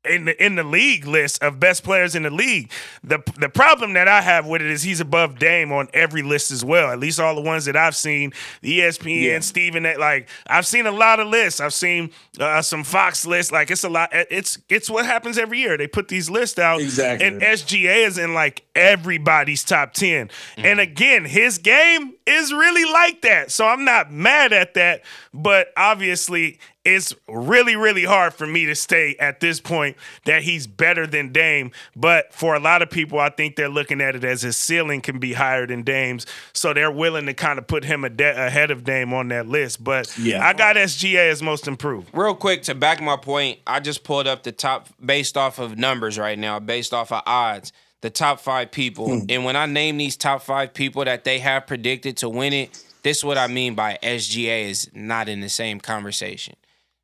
in 0.04 0.24
the 0.24 0.44
in 0.44 0.54
the 0.54 0.62
league 0.62 1.06
list 1.06 1.42
of 1.42 1.60
best 1.60 1.84
players 1.84 2.14
in 2.14 2.22
the 2.22 2.30
league. 2.30 2.70
The 3.04 3.18
the 3.38 3.48
problem 3.50 3.92
that 3.94 4.08
I 4.08 4.22
have 4.22 4.46
with 4.46 4.62
it 4.62 4.70
is 4.70 4.82
he's 4.82 5.00
above 5.00 5.38
Dame 5.38 5.72
on 5.72 5.88
every 5.92 6.22
list 6.22 6.50
as 6.50 6.64
well. 6.64 6.90
At 6.90 6.98
least 6.98 7.20
all 7.20 7.34
the 7.34 7.40
ones 7.42 7.66
that 7.66 7.76
I've 7.76 7.94
seen, 7.94 8.32
the 8.62 8.80
ESPN, 8.80 9.22
Yeah. 9.22 9.40
Steven, 9.40 9.82
that 9.82 10.00
like 10.00 10.28
I've 10.46 10.66
seen 10.66 10.86
a 10.86 10.90
lot 10.90 11.20
of 11.20 11.28
lists. 11.28 11.60
I've 11.60 11.74
seen 11.74 12.10
uh, 12.38 12.62
some 12.62 12.82
Fox 12.82 13.26
lists. 13.26 13.52
Like 13.52 13.70
it's 13.70 13.84
a 13.84 13.90
lot. 13.90 14.08
It's 14.12 14.58
it's 14.70 14.88
what 14.88 15.04
happens 15.04 15.36
every 15.38 15.58
year. 15.58 15.76
They 15.76 15.86
put 15.86 16.08
these 16.08 16.30
lists 16.30 16.58
out, 16.58 16.80
Exactly. 16.80 17.26
and 17.26 17.42
SGA 17.42 18.06
is 18.06 18.16
in 18.16 18.32
like 18.32 18.64
everybody's 18.74 19.64
top 19.64 19.92
10 19.92 20.30
And 20.56 20.80
again, 20.80 21.24
his 21.26 21.58
game 21.58 22.14
is 22.30 22.52
really 22.52 22.90
like 22.90 23.22
that. 23.22 23.50
So 23.50 23.66
I'm 23.66 23.84
not 23.84 24.12
mad 24.12 24.52
at 24.52 24.74
that, 24.74 25.02
but 25.34 25.68
obviously 25.76 26.58
it's 26.84 27.14
really, 27.28 27.76
really 27.76 28.04
hard 28.04 28.32
for 28.32 28.46
me 28.46 28.64
to 28.64 28.74
stay 28.74 29.14
at 29.20 29.40
this 29.40 29.60
point 29.60 29.96
that 30.24 30.42
he's 30.42 30.66
better 30.66 31.06
than 31.06 31.30
Dame. 31.30 31.72
But 31.94 32.32
for 32.32 32.54
a 32.54 32.58
lot 32.58 32.80
of 32.80 32.88
people, 32.88 33.18
I 33.18 33.28
think 33.28 33.56
they're 33.56 33.68
looking 33.68 34.00
at 34.00 34.16
it 34.16 34.24
as 34.24 34.42
his 34.42 34.56
ceiling 34.56 35.02
can 35.02 35.18
be 35.18 35.34
higher 35.34 35.66
than 35.66 35.82
Dame's. 35.82 36.24
So 36.54 36.72
they're 36.72 36.90
willing 36.90 37.26
to 37.26 37.34
kind 37.34 37.58
of 37.58 37.66
put 37.66 37.84
him 37.84 38.04
a 38.04 38.08
de- 38.08 38.46
ahead 38.46 38.70
of 38.70 38.84
Dame 38.84 39.12
on 39.12 39.28
that 39.28 39.46
list. 39.46 39.84
But 39.84 40.16
Yeah. 40.16 40.46
I 40.46 40.54
got 40.54 40.76
SGA 40.76 41.28
as 41.30 41.42
most 41.42 41.68
improved. 41.68 42.08
Real 42.14 42.34
quick 42.34 42.62
to 42.62 42.74
back 42.74 43.02
my 43.02 43.16
point, 43.16 43.58
I 43.66 43.80
just 43.80 44.02
pulled 44.02 44.26
up 44.26 44.42
the 44.42 44.52
top 44.52 44.88
based 45.04 45.36
off 45.36 45.58
of 45.58 45.76
numbers 45.76 46.18
right 46.18 46.38
now, 46.38 46.58
based 46.60 46.94
off 46.94 47.12
of 47.12 47.22
odds, 47.26 47.72
the 48.02 48.10
top 48.10 48.40
five 48.40 48.70
people. 48.70 49.20
Hmm. 49.20 49.26
And 49.28 49.44
when 49.44 49.56
I 49.56 49.66
name 49.66 49.98
these 49.98 50.16
top 50.16 50.42
five 50.42 50.74
people 50.74 51.04
that 51.04 51.24
they 51.24 51.38
have 51.40 51.66
predicted 51.66 52.16
to 52.18 52.28
win 52.28 52.52
it, 52.52 52.84
this 53.02 53.18
is 53.18 53.24
what 53.24 53.38
I 53.38 53.46
mean 53.46 53.74
by 53.74 53.98
SGA 54.02 54.68
is 54.68 54.90
not 54.94 55.28
in 55.28 55.40
the 55.40 55.48
same 55.48 55.80
conversation. 55.80 56.54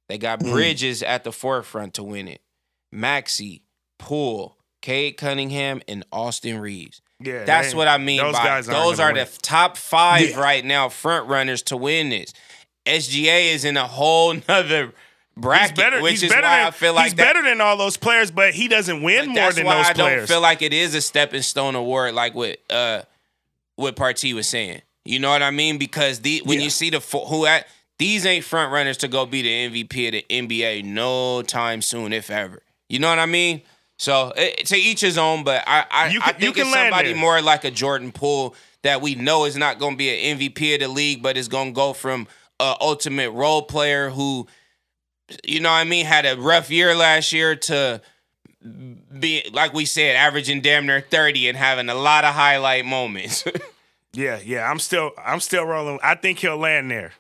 They 0.09 0.19
got 0.19 0.43
hmm. 0.43 0.53
Bridges 0.53 1.03
at 1.03 1.25
the 1.25 1.33
forefront 1.33 1.95
to 1.95 2.03
win 2.03 2.29
it. 2.29 2.41
Maxey, 2.93 3.63
Poole, 3.99 4.57
Cade 4.83 5.17
Cunningham, 5.17 5.83
and 5.89 6.05
Austin 6.13 6.59
Reaves. 6.59 7.03
Yeah, 7.19 7.45
That's 7.45 7.75
what 7.75 7.89
I 7.89 7.97
mean 7.99 8.19
those 8.19 8.35
by 8.35 8.45
guys 8.45 8.69
aren't 8.69 8.81
those 8.83 9.01
are 9.01 9.13
win. 9.13 9.25
the 9.25 9.39
top 9.41 9.77
five 9.77 10.31
Yeah. 10.31 10.41
right 10.41 10.65
now, 10.65 10.89
front 10.91 11.29
runners 11.29 11.63
to 11.63 11.77
win 11.77 12.11
this. 12.11 12.33
SGA 12.85 13.55
is 13.55 13.65
in 13.65 13.77
a 13.77 13.87
whole 13.87 14.35
nother 14.49 14.93
bracket, 15.37 15.71
He's 15.71 15.77
better. 15.77 16.03
which 16.03 16.11
he's 16.13 16.23
is 16.25 16.29
better 16.31 16.43
why 16.47 16.59
than, 16.59 16.67
I 16.67 16.71
feel 16.71 16.95
like 16.95 17.05
he's 17.05 17.15
that, 17.15 17.35
better 17.35 17.43
than 17.49 17.61
all 17.61 17.77
those 17.77 17.97
players, 17.97 18.31
but 18.31 18.55
he 18.55 18.69
doesn't 18.69 19.03
win 19.03 19.27
more 19.27 19.35
that's 19.37 19.57
than 19.57 19.67
why 19.67 19.77
those 19.77 19.87
I 19.87 19.93
players. 19.95 20.21
don't 20.29 20.35
feel 20.37 20.41
like 20.41 20.63
it 20.63 20.73
is 20.73 20.95
a 20.95 21.01
stepping 21.01 21.43
stone 21.43 21.75
award, 21.75 22.15
like 22.15 22.35
what 22.35 22.59
uh 22.71 23.03
what 23.77 23.97
Partee 23.97 24.35
was 24.35 24.49
saying. 24.49 24.81
You 25.05 25.19
know 25.21 25.31
what 25.31 25.43
I 25.43 25.51
mean? 25.51 25.79
Because 25.79 26.21
the 26.21 26.43
when 26.45 26.59
Yeah. 26.59 26.65
you 26.65 26.71
see 26.71 26.91
the 26.91 27.01
who 27.01 27.47
at 27.47 27.67
these 27.99 28.27
ain't 28.27 28.45
front 28.45 28.73
runners 28.73 28.97
to 28.99 29.09
go 29.09 29.25
be 29.27 29.43
the 29.43 29.49
MVP 29.71 30.09
of 30.09 30.13
the 30.13 30.25
NBA 30.31 30.85
no 30.85 31.43
time 31.43 31.81
soon, 31.83 32.13
if 32.13 32.31
ever. 32.31 32.63
You 32.89 32.99
know 32.99 33.09
what 33.09 33.19
I 33.19 33.27
mean? 33.27 33.63
So 33.99 34.33
it, 34.37 34.67
to 34.67 34.77
each 34.77 35.01
his 35.01 35.17
own, 35.19 35.45
but 35.45 35.65
I 35.67 35.81
I, 35.81 35.87
I 35.91 36.05
can- 36.05 36.13
you 36.15 36.21
think 36.21 36.59
it's 36.59 36.73
somebody 36.73 37.13
there. 37.13 37.21
more 37.21 37.41
like 37.43 37.65
a 37.65 37.71
Jordan 37.71 38.13
Poole 38.13 38.55
that 38.83 39.01
we 39.01 39.15
know 39.15 39.45
is 39.47 39.57
not 39.57 39.79
going 39.79 39.95
to 39.95 39.97
be 39.99 40.11
an 40.31 40.39
MVP 40.39 40.75
of 40.75 40.81
the 40.81 40.89
league, 40.89 41.23
but 41.23 41.37
is 41.37 41.49
going 41.49 41.69
to 41.69 41.75
go 41.75 41.93
from 41.93 42.29
a 42.61 42.77
ultimate 42.81 43.31
role 43.33 43.63
player 43.63 44.11
who, 44.11 44.47
you 45.45 45.61
know 45.61 45.71
what 45.71 45.77
I 45.77 45.85
mean, 45.85 46.07
had 46.07 46.27
a 46.27 46.37
rough 46.37 46.71
year 46.71 46.95
last 46.95 47.33
year 47.33 47.57
to 47.57 48.01
be 49.19 49.49
like 49.53 49.73
we 49.75 49.85
said, 49.85 50.17
averaging 50.17 50.61
damn 50.61 50.87
near 50.87 51.01
thirty 51.01 51.49
and 51.49 51.57
having 51.57 51.89
a 51.89 51.95
lot 51.95 52.25
of 52.25 52.35
highlight 52.35 52.85
moments. 52.85 53.45
Yeah, 54.13 54.39
yeah. 54.43 54.71
I'm 54.71 54.79
still 54.79 55.11
I'm 55.23 55.41
still 55.41 55.65
rolling. 55.67 55.99
I 56.03 56.15
think 56.15 56.39
he'll 56.39 56.57
land 56.57 56.91
there. 56.91 57.13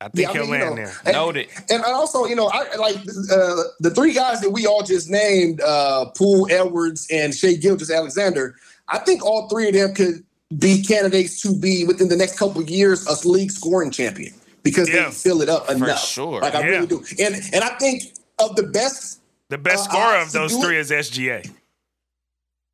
I 0.00 0.08
think 0.08 0.28
Yeah, 0.28 0.32
he'll 0.32 0.42
mean, 0.44 0.54
you 0.54 0.58
land 0.64 0.70
know, 0.70 0.76
there. 0.76 0.92
and- 1.04 1.12
Noted. 1.12 1.48
And 1.68 1.84
also, 1.84 2.24
you 2.24 2.34
know, 2.34 2.46
I 2.50 2.76
like 2.76 2.96
uh, 2.96 3.62
the 3.80 3.92
three 3.94 4.14
guys 4.14 4.40
that 4.40 4.48
we 4.48 4.66
all 4.66 4.82
just 4.82 5.10
named, 5.10 5.60
uh, 5.60 6.06
Poole, 6.16 6.48
Edwards, 6.50 7.06
and 7.12 7.34
Shai 7.34 7.54
Gilgeous 7.56 7.90
Alexander. 7.90 8.56
I 8.88 9.00
think 9.00 9.22
all 9.22 9.46
three 9.50 9.68
of 9.68 9.74
them 9.74 9.92
could 9.94 10.24
be 10.58 10.82
candidates 10.82 11.42
to 11.42 11.54
be 11.54 11.84
within 11.84 12.08
the 12.08 12.16
next 12.16 12.38
couple 12.38 12.62
of 12.62 12.70
years 12.70 13.06
a 13.06 13.28
league 13.28 13.50
scoring 13.50 13.90
champion 13.90 14.32
because 14.64 14.88
Yeah. 14.88 15.04
they 15.04 15.10
fill 15.12 15.40
it 15.42 15.48
up 15.48 15.70
enough. 15.70 16.04
sure. 16.04 16.40
Like 16.40 16.54
I 16.56 16.60
Yeah. 16.60 16.66
really 16.66 16.86
do. 16.88 17.04
And 17.20 17.36
and 17.52 17.62
I 17.62 17.68
think 17.78 18.02
of 18.40 18.56
the 18.56 18.64
best, 18.64 19.20
The 19.50 19.58
best 19.58 19.88
Uh, 19.88 19.92
scorer 19.92 20.16
of 20.16 20.32
those 20.32 20.54
three 20.56 20.78
it- 20.78 20.80
is 20.80 20.90
SGA. 20.90 21.44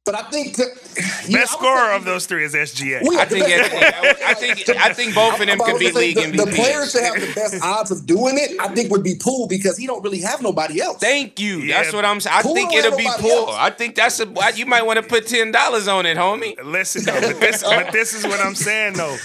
but 0.06 0.14
I 0.14 0.22
think 0.30 0.54
to, 0.56 0.64
Best 0.94 1.28
yeah, 1.28 1.38
I 1.38 1.40
would 1.42 1.48
scorer 1.50 1.92
of 1.92 2.04
those 2.04 2.26
three 2.26 2.44
is 2.44 2.54
SGA. 2.54 3.00
Well, 3.02 3.20
I 3.20 3.24
think 3.26 3.44
best- 3.46 4.22
I 4.24 4.34
think 4.34 4.68
I 4.80 4.92
think 4.94 5.14
both 5.14 5.34
of 5.40 5.46
them 5.46 5.60
I'm 5.60 5.66
could 5.66 5.78
be 5.78 5.90
league 5.90 6.14
the, 6.16 6.22
MVPs. 6.22 6.44
the 6.44 6.52
players 6.56 6.92
that 6.94 7.02
have 7.04 7.20
the 7.20 7.32
best 7.34 7.54
odds 7.62 7.90
of 7.90 8.06
doing 8.06 8.38
it, 8.38 8.52
I 8.60 8.68
think, 8.68 8.90
would 8.90 9.02
be 9.04 9.14
Poole 9.16 9.46
because 9.46 9.76
he 9.76 9.86
don't 9.86 10.02
really 10.02 10.20
have 10.20 10.40
nobody 10.42 10.80
else. 10.80 10.98
Thank 11.00 11.38
you. 11.38 11.58
Yeah. 11.58 11.82
That's 11.82 11.92
what 11.94 12.04
I'm 12.04 12.20
saying. 12.20 12.36
I 12.38 12.42
Poole 12.42 12.54
think 12.54 12.72
it'll 12.72 12.96
be 12.96 13.04
nobody 13.04 13.22
Poole. 13.22 13.48
else. 13.48 13.56
I 13.58 13.70
think 13.70 13.94
that's 13.94 14.18
a. 14.20 14.26
You 14.54 14.64
might 14.66 14.86
want 14.86 14.96
to 14.98 15.02
put 15.02 15.26
ten 15.26 15.52
dollars 15.52 15.86
on 15.86 16.06
it, 16.06 16.16
homie. 16.16 16.54
Listen, 16.64 17.04
though, 17.04 17.20
but 17.20 17.40
this, 17.40 17.62
but 17.76 17.92
this 17.92 18.14
is 18.14 18.24
what 18.26 18.40
I'm 18.40 18.54
saying 18.54 18.94
though. 18.94 19.16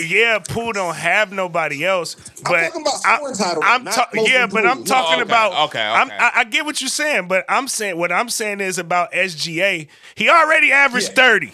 Yeah, 0.00 0.38
Poole 0.40 0.72
don't 0.72 0.94
have 0.94 1.32
nobody 1.32 1.84
else, 1.84 2.14
but 2.44 2.68
talking 2.68 2.82
about 2.82 2.94
scoring 3.00 3.34
title, 3.34 3.62
I'm 3.64 3.84
not 3.84 3.94
ta- 3.94 4.08
yeah, 4.14 4.46
but 4.46 4.66
I'm 4.66 4.84
talking 4.84 5.18
Oh, 5.18 5.22
okay, 5.22 5.22
about. 5.22 5.68
okay, 5.68 5.82
I'm, 5.82 6.08
okay. 6.08 6.16
I, 6.18 6.30
I 6.36 6.44
get 6.44 6.64
what 6.64 6.80
you're 6.80 6.88
saying, 6.88 7.28
but 7.28 7.44
I'm 7.48 7.68
saying 7.68 7.96
what 7.96 8.12
I'm 8.12 8.28
saying 8.28 8.60
is 8.60 8.78
about 8.78 9.12
SGA. 9.12 9.88
He 10.14 10.28
already 10.28 10.72
averaged 10.72 11.10
Yeah. 11.10 11.14
30. 11.14 11.52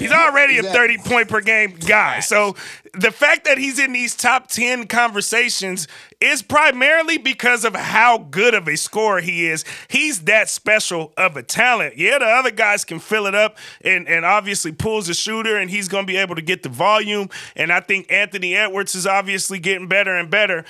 He's 0.00 0.12
already 0.12 0.58
exactly. 0.58 0.94
a 0.94 0.98
30 0.98 1.08
point 1.08 1.28
per 1.28 1.40
game 1.40 1.72
guy. 1.72 2.20
So 2.20 2.56
the 2.94 3.10
fact 3.10 3.44
that 3.44 3.58
he's 3.58 3.78
in 3.78 3.92
these 3.92 4.14
top 4.14 4.48
10 4.48 4.86
conversations 4.86 5.86
is 6.20 6.42
primarily 6.42 7.18
because 7.18 7.64
of 7.64 7.74
how 7.74 8.18
good 8.18 8.54
of 8.54 8.66
a 8.68 8.76
scorer 8.76 9.20
he 9.20 9.46
is. 9.46 9.64
He's 9.88 10.22
that 10.22 10.48
special 10.48 11.12
of 11.16 11.36
a 11.36 11.42
talent. 11.42 11.96
Yeah, 11.96 12.18
the 12.18 12.26
other 12.26 12.50
guys 12.50 12.84
can 12.84 12.98
fill 12.98 13.26
it 13.26 13.34
up, 13.34 13.56
and, 13.82 14.08
and 14.08 14.24
obviously 14.24 14.72
Poole's 14.72 15.08
a 15.08 15.14
shooter, 15.14 15.56
and 15.56 15.70
he's 15.70 15.88
going 15.88 16.04
to 16.04 16.12
be 16.12 16.16
able 16.16 16.34
to 16.34 16.42
get 16.42 16.62
the 16.62 16.68
volume. 16.68 17.28
And 17.54 17.72
I 17.72 17.80
think 17.80 18.10
Anthony 18.10 18.56
Edwards 18.56 18.94
is 18.94 19.06
obviously 19.06 19.58
getting 19.58 19.88
better 19.88 20.16
and 20.16 20.30
better. 20.30 20.64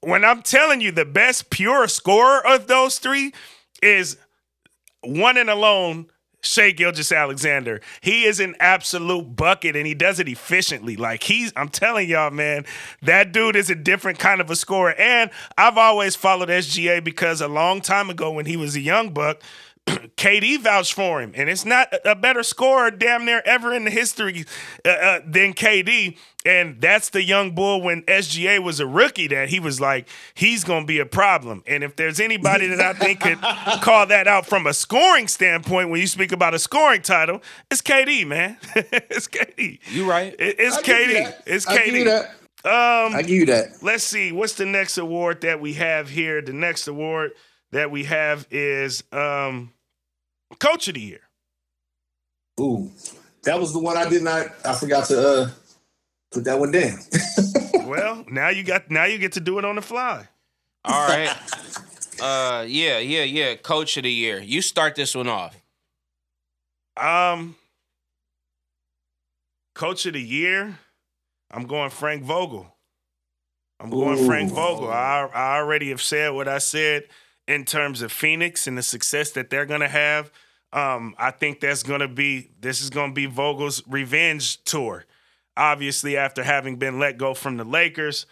When 0.00 0.24
I'm 0.24 0.42
telling 0.42 0.80
you 0.80 0.92
the 0.92 1.04
best 1.04 1.50
pure 1.50 1.88
scorer 1.88 2.46
of 2.46 2.66
those 2.66 2.98
three 2.98 3.32
is 3.82 4.16
one 5.02 5.36
and 5.36 5.48
alone, 5.48 6.06
Shai 6.42 6.70
Gilgeous 6.70 7.12
Alexander. 7.12 7.80
He 8.00 8.24
is 8.24 8.40
an 8.40 8.56
absolute 8.60 9.36
bucket 9.36 9.76
and 9.76 9.86
he 9.86 9.94
does 9.94 10.18
it 10.20 10.28
efficiently. 10.28 10.96
Like 10.96 11.22
he's, 11.24 11.52
I'm 11.56 11.68
telling 11.68 12.08
y'all, 12.08 12.30
man, 12.30 12.64
that 13.02 13.32
dude 13.32 13.56
is 13.56 13.70
a 13.70 13.74
different 13.74 14.18
kind 14.18 14.40
of 14.40 14.50
a 14.50 14.56
scorer. 14.56 14.94
And 14.98 15.30
I've 15.58 15.78
always 15.78 16.16
followed 16.16 16.48
SGA 16.48 17.02
because 17.02 17.40
a 17.40 17.48
long 17.48 17.80
time 17.80 18.10
ago 18.10 18.30
when 18.32 18.46
he 18.46 18.56
was 18.56 18.76
a 18.76 18.80
young 18.80 19.10
buck, 19.10 19.42
KD 19.86 20.60
vouched 20.60 20.92
for 20.92 21.20
him, 21.20 21.32
and 21.34 21.48
it's 21.48 21.64
not 21.64 21.92
a 21.92 22.10
a 22.10 22.14
better 22.14 22.42
scorer 22.42 22.90
damn 22.90 23.24
near 23.24 23.42
ever 23.44 23.72
in 23.72 23.84
the 23.84 23.90
history 23.90 24.44
uh, 24.84 24.88
uh, 24.88 25.20
than 25.24 25.54
KD. 25.54 26.18
And 26.46 26.80
that's 26.80 27.10
the 27.10 27.22
young 27.22 27.54
bull 27.54 27.82
when 27.82 28.00
SGA 28.04 28.62
was 28.62 28.80
a 28.80 28.86
rookie 28.86 29.26
that 29.28 29.50
he 29.50 29.60
was 29.60 29.78
like, 29.78 30.08
he's 30.32 30.64
going 30.64 30.84
to 30.84 30.86
be 30.86 30.98
a 30.98 31.04
problem. 31.04 31.62
And 31.66 31.84
if 31.84 31.96
there's 31.96 32.18
anybody 32.18 32.66
that 32.68 32.80
I 32.80 32.94
think 32.94 33.20
could 33.20 33.38
call 33.82 34.06
that 34.06 34.26
out 34.26 34.46
from 34.46 34.66
a 34.66 34.72
scoring 34.72 35.28
standpoint 35.28 35.90
when 35.90 36.00
you 36.00 36.06
speak 36.06 36.32
about 36.32 36.54
a 36.54 36.58
scoring 36.58 37.02
title, 37.02 37.42
it's 37.70 37.82
KD, 37.82 38.26
man. 38.26 38.56
it's 38.74 39.28
KD. 39.28 39.80
You 39.92 40.08
right. 40.08 40.34
It- 40.38 40.56
It's 40.58 40.78
I 40.78 40.82
give 40.82 40.96
KD. 40.96 41.34
It's 41.46 41.66
I 41.66 41.84
give 41.84 41.94
you 41.94 42.04
KD. 42.04 42.06
that. 42.06 42.30
Um, 42.62 43.14
I 43.14 43.22
give 43.22 43.30
you 43.36 43.46
that. 43.46 43.82
let's 43.82 44.04
see 44.04 44.32
what's 44.32 44.52
the 44.54 44.66
next 44.66 44.98
award 44.98 45.40
that 45.42 45.62
we 45.62 45.72
have 45.74 46.10
here 46.10 46.42
the 46.42 46.52
next 46.52 46.88
award 46.88 47.30
that 47.72 47.90
we 47.90 48.04
have 48.04 48.46
is 48.50 49.02
um 49.12 49.72
coach 50.58 50.86
of 50.88 50.92
the 50.94 51.00
year 51.00 51.20
Ooh, 52.60 52.90
that 53.44 53.58
was 53.58 53.72
the 53.72 53.78
one 53.78 53.96
I 53.96 54.06
did 54.10 54.22
not. 54.22 54.48
I 54.62 54.74
forgot 54.74 55.06
to 55.06 55.18
uh, 55.26 55.50
put 56.32 56.44
that 56.44 56.58
one 56.58 56.70
down. 56.72 56.98
well 57.86 58.24
now 58.30 58.48
you 58.48 58.62
got 58.62 58.90
now 58.90 59.04
you 59.04 59.18
get 59.18 59.32
to 59.32 59.40
do 59.40 59.58
it 59.58 59.64
on 59.64 59.76
the 59.76 59.82
fly 59.82 60.26
All 60.84 61.08
right. 61.08 61.34
Uh, 62.22 62.64
yeah, 62.68 62.98
yeah, 62.98 63.22
yeah. 63.22 63.54
Coach 63.54 63.96
of 63.96 64.02
the 64.02 64.12
year. 64.12 64.40
You 64.40 64.60
start 64.62 64.94
this 64.94 65.14
one 65.14 65.26
off. 65.28 65.56
um 66.96 67.56
coach 69.74 70.04
of 70.04 70.12
the 70.12 70.20
year 70.20 70.78
i'm 71.52 71.64
going 71.66 71.88
frank 71.90 72.22
vogel 72.22 72.66
i'm 73.78 73.88
going 73.88 74.26
frank 74.26 74.50
vogel 74.52 74.90
I, 74.90 75.28
I 75.32 75.56
already 75.58 75.88
have 75.90 76.02
said 76.02 76.30
what 76.32 76.48
i 76.48 76.58
said 76.58 77.04
in 77.48 77.64
terms 77.64 78.02
of 78.02 78.12
phoenix 78.12 78.66
and 78.66 78.76
the 78.76 78.82
success 78.82 79.30
that 79.30 79.48
they're 79.48 79.64
gonna 79.66 79.88
have 79.88 80.30
um 80.72 81.14
i 81.18 81.30
think 81.30 81.60
that's 81.60 81.82
gonna 81.82 82.08
be 82.08 82.50
this 82.60 82.82
is 82.82 82.90
gonna 82.90 83.12
be 83.12 83.26
vogel's 83.26 83.82
revenge 83.86 84.62
tour 84.64 85.06
obviously 85.56 86.16
after 86.16 86.42
having 86.42 86.76
been 86.76 86.98
let 86.98 87.18
go 87.18 87.34
from 87.34 87.56
the 87.56 87.64
Lakers. 87.64 88.26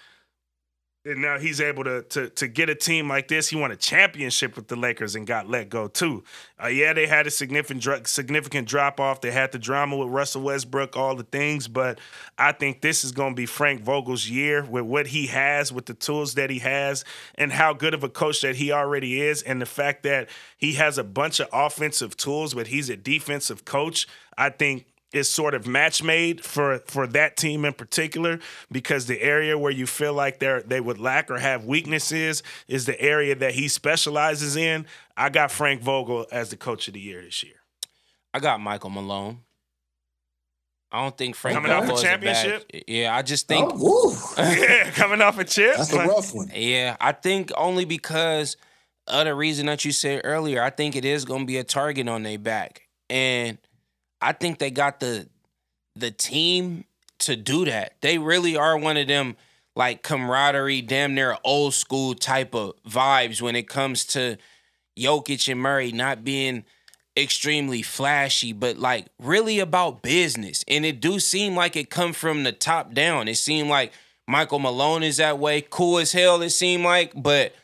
And 1.05 1.23
now 1.23 1.39
he's 1.39 1.61
able 1.61 1.85
to, 1.85 2.03
to 2.03 2.29
to 2.31 2.49
get 2.49 2.69
a 2.69 2.75
team 2.75 3.09
like 3.09 3.29
this. 3.29 3.49
He 3.49 3.57
won 3.57 3.71
a 3.71 3.77
championship 3.77 4.57
with 4.57 4.69
the 4.69 4.77
Lakers 4.77 5.15
and 5.15 5.27
got 5.27 5.49
let 5.49 5.71
go 5.71 5.89
too. 5.89 6.25
Uh, 6.63 6.67
yeah, 6.67 6.93
they 6.93 7.07
had 7.07 7.27
a 7.27 7.31
significant 7.31 8.07
significant 8.09 8.69
drop 8.69 8.99
off. 9.01 9.21
They 9.21 9.31
had 9.31 9.53
the 9.53 9.59
drama 9.59 9.97
with 9.97 10.09
Russell 10.09 10.43
Westbrook, 10.43 10.97
all 10.97 11.15
the 11.15 11.23
things. 11.23 11.67
But 11.67 11.99
I 12.37 12.53
think 12.53 12.83
this 12.83 13.05
is 13.05 13.13
going 13.13 13.33
to 13.33 13.37
be 13.37 13.47
Frank 13.47 13.81
Vogel's 13.81 14.29
year 14.29 14.65
with 14.65 14.85
what 14.85 15.07
he 15.07 15.29
has, 15.29 15.73
with 15.73 15.87
the 15.87 15.95
tools 15.95 16.35
that 16.35 16.51
he 16.51 16.59
has, 16.59 17.05
and 17.37 17.53
how 17.53 17.73
good 17.73 17.95
of 17.95 18.03
a 18.05 18.11
coach 18.11 18.43
that 18.43 18.57
he 18.57 18.73
already 18.73 19.23
is, 19.23 19.41
and 19.43 19.63
the 19.63 19.67
fact 19.67 20.03
that 20.03 20.29
he 20.59 20.75
has 20.75 20.99
a 20.99 21.05
bunch 21.05 21.41
of 21.41 21.49
offensive 21.53 22.17
tools, 22.19 22.53
but 22.53 22.67
he's 22.67 22.91
a 22.91 22.97
defensive 22.97 23.65
coach. 23.65 24.07
I 24.37 24.51
think 24.51 24.85
is 25.13 25.29
sort 25.29 25.55
of 25.55 25.67
match 25.67 26.03
made 26.03 26.45
for 26.45 26.81
for 26.87 27.07
that 27.07 27.37
team 27.37 27.65
in 27.65 27.73
particular 27.73 28.39
because 28.71 29.07
the 29.07 29.23
area 29.23 29.57
where 29.57 29.73
you 29.73 29.87
feel 29.87 30.13
like 30.13 30.39
they 30.39 30.47
are 30.47 30.61
they 30.63 30.81
would 30.81 30.99
lack 30.99 31.31
or 31.31 31.39
have 31.39 31.65
weaknesses 31.65 32.43
is 32.69 32.85
the 32.87 33.01
area 33.01 33.35
that 33.35 33.55
he 33.55 33.69
specializes 33.69 34.55
in. 34.57 34.85
I 35.17 35.31
got 35.31 35.51
Frank 35.51 35.81
Vogel 35.83 36.27
as 36.31 36.51
the 36.51 36.57
coach 36.57 36.89
of 36.89 36.95
the 36.95 37.01
year 37.01 37.23
this 37.23 37.43
year. 37.43 37.55
I 38.35 38.41
got 38.41 38.61
Michael 38.61 38.91
Malone. 38.91 39.41
I 40.91 41.03
don't 41.03 41.17
think 41.19 41.37
Frank 41.37 41.55
Coming 41.55 41.71
off 41.73 41.85
Vogel 41.85 41.99
a 41.99 42.03
bad- 42.03 42.09
championship? 42.11 42.71
yeah, 42.87 43.15
I 43.15 43.23
just 43.23 43.47
think 43.49 43.71
Oh, 43.75 44.35
yeah, 44.39 44.91
coming 44.93 45.21
off 45.21 45.39
a 45.39 45.45
chip. 45.45 45.77
That's 45.77 45.93
a 45.93 45.99
rough 45.99 46.35
one. 46.35 46.51
Yeah, 46.55 46.97
I 47.01 47.13
think 47.13 47.51
only 47.57 47.85
because 47.85 48.57
of 49.07 49.25
the 49.27 49.35
reason 49.35 49.67
that 49.67 49.85
you 49.85 49.93
said 49.93 50.23
earlier. 50.25 50.63
I 50.63 50.71
think 50.71 50.97
it 50.97 51.05
is 51.05 51.25
going 51.25 51.41
to 51.41 51.47
be 51.47 51.57
a 51.59 51.65
target 51.65 52.09
on 52.09 52.23
their 52.23 52.39
back, 52.39 52.89
and 53.11 53.59
I 54.21 54.33
think 54.33 54.59
they 54.59 54.71
got 54.71 55.01
the 55.01 55.29
the 55.97 56.11
team 56.11 56.85
to 57.21 57.37
do 57.37 57.65
that. 57.65 57.95
They 58.01 58.19
really 58.19 58.57
are 58.57 58.79
one 58.79 58.97
of 58.97 59.09
them 59.09 59.37
like 59.75 60.03
camaraderie, 60.03 60.83
damn 60.83 61.15
near 61.15 61.37
old 61.45 61.75
school 61.75 62.15
type 62.15 62.55
of 62.55 62.75
vibes 62.89 63.41
when 63.41 63.57
it 63.57 63.69
comes 63.69 64.05
to 64.07 64.37
Jokic 64.99 65.51
and 65.51 65.61
Murray 65.61 65.93
not 65.93 66.25
being 66.25 66.65
extremely 67.17 67.83
flashy, 67.83 68.53
but 68.53 68.77
like 68.79 69.07
really 69.21 69.59
about 69.59 70.03
business. 70.03 70.65
And 70.69 70.85
it 70.85 71.01
do 71.01 71.21
seem 71.21 71.55
like 71.55 71.77
it 71.77 71.91
come 71.91 72.13
from 72.13 72.43
the 72.43 72.53
top 72.53 72.95
down. 72.95 73.29
It 73.29 73.37
seemed 73.37 73.69
like 73.69 73.93
Michael 74.27 74.59
Malone 74.59 75.03
is 75.03 75.17
that 75.19 75.39
way, 75.39 75.63
cool 75.63 75.99
as 75.99 76.13
hell. 76.13 76.43
It 76.43 76.51
seemed 76.51 76.85
like, 76.85 77.13
but 77.17 77.55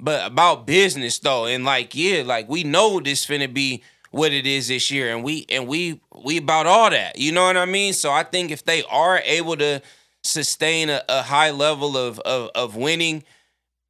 but 0.00 0.26
about 0.26 0.66
business 0.66 1.18
though, 1.18 1.46
and 1.46 1.64
like 1.64 1.94
yeah, 1.94 2.22
like 2.24 2.48
we 2.48 2.62
know 2.64 3.00
this 3.00 3.26
finna 3.26 3.52
be 3.52 3.82
what 4.14 4.32
it 4.32 4.46
is 4.46 4.68
this 4.68 4.90
year, 4.90 5.14
and 5.14 5.24
we 5.24 5.44
and 5.48 5.66
we 5.66 6.00
we 6.24 6.38
about 6.38 6.66
all 6.66 6.90
that. 6.90 7.18
You 7.18 7.32
know 7.32 7.44
what 7.44 7.56
I 7.56 7.64
mean? 7.64 7.92
So 7.92 8.12
I 8.12 8.22
think 8.22 8.50
if 8.50 8.64
they 8.64 8.84
are 8.84 9.18
able 9.24 9.56
to 9.56 9.82
sustain 10.22 10.88
a, 10.88 11.02
a 11.08 11.22
high 11.22 11.50
level 11.50 11.96
of, 11.96 12.20
of 12.20 12.50
of 12.54 12.76
winning 12.76 13.24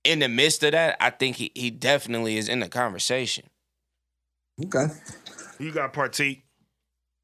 in 0.03 0.20
the 0.20 0.29
midst 0.29 0.62
of 0.62 0.72
that, 0.72 0.97
I 0.99 1.11
think 1.11 1.37
he, 1.37 1.53
he 1.55 1.70
definitely 1.70 2.39
is 2.39 2.49
in 2.49 2.61
the 2.61 2.68
conversation. 2.68 3.45
Okay. 4.64 4.87
You 5.59 5.72
got 5.72 5.93
Partique. 5.93 6.45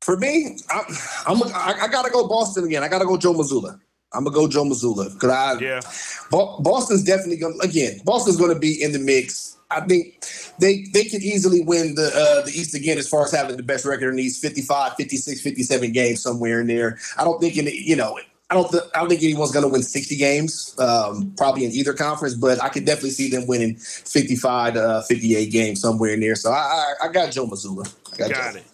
For 0.03 0.17
me, 0.17 0.59
I'm, 0.71 0.85
I'm 1.27 1.43
I, 1.55 1.79
I 1.83 1.89
gotta 1.89 2.11
go 2.11 2.29
Boston 2.29 2.65
again. 2.65 2.83
I 2.83 2.89
gotta 2.89 3.05
go 3.07 3.17
Joe 3.17 3.35
Mazzulla. 3.35 3.79
I'm 4.13 4.25
gonna 4.25 4.35
go 4.35 4.49
Joe 4.49 4.65
Mazzulla 4.65 5.13
because 5.13 5.31
I 5.31 5.59
Yeah. 5.59 5.81
Boston's 6.31 7.05
definitely 7.05 7.37
gonna 7.39 7.57
again. 7.63 8.01
Boston's 8.05 8.37
gonna 8.37 8.59
be 8.59 8.83
in 8.83 8.93
the 8.93 8.99
mix. 8.99 9.57
I 9.71 9.81
think 9.83 10.25
they 10.59 10.85
they 10.93 11.05
could 11.05 11.23
easily 11.23 11.63
win 11.63 11.95
the 11.95 12.07
uh, 12.15 12.45
the 12.45 12.51
East 12.51 12.75
again 12.75 12.99
as 12.99 13.09
far 13.09 13.25
as 13.25 13.33
having 13.33 13.57
the 13.57 13.63
best 13.63 13.85
record 13.85 14.11
in 14.11 14.17
these 14.17 14.39
55, 14.39 14.95
56, 14.95 15.41
57 15.41 15.93
games 15.93 16.23
somewhere 16.23 16.61
in 16.61 16.67
there. 16.67 16.99
I 17.19 17.25
don't 17.25 17.41
think 17.41 17.57
in 17.57 17.67
you 17.67 17.97
know 17.97 18.19
I 18.51 18.55
don't 18.55 18.71
th- 18.71 18.83
I 18.95 19.01
don't 19.01 19.09
think 19.09 19.23
anyone's 19.23 19.53
gonna 19.53 19.69
win 19.69 19.83
60 19.83 20.17
games 20.17 20.75
um, 20.81 21.33
probably 21.37 21.65
in 21.65 21.71
either 21.71 21.93
conference, 21.93 22.35
but 22.35 22.61
I 22.63 22.69
could 22.69 22.85
definitely 22.85 23.11
see 23.11 23.31
them 23.31 23.47
winning 23.47 23.77
55 23.77 24.75
to 24.75 24.83
uh, 24.83 25.03
58 25.03 25.53
games 25.53 25.81
somewhere 25.81 26.15
in 26.15 26.21
there. 26.21 26.35
So 26.35 26.51
I 26.51 26.95
I, 27.03 27.07
I 27.07 27.13
got 27.13 27.31
Joe 27.31 27.47
Mazzulla. 27.47 27.87
I 28.13 28.17
got, 28.17 28.31
Got 28.31 28.53
Joe. 28.55 28.59
it. 28.59 28.65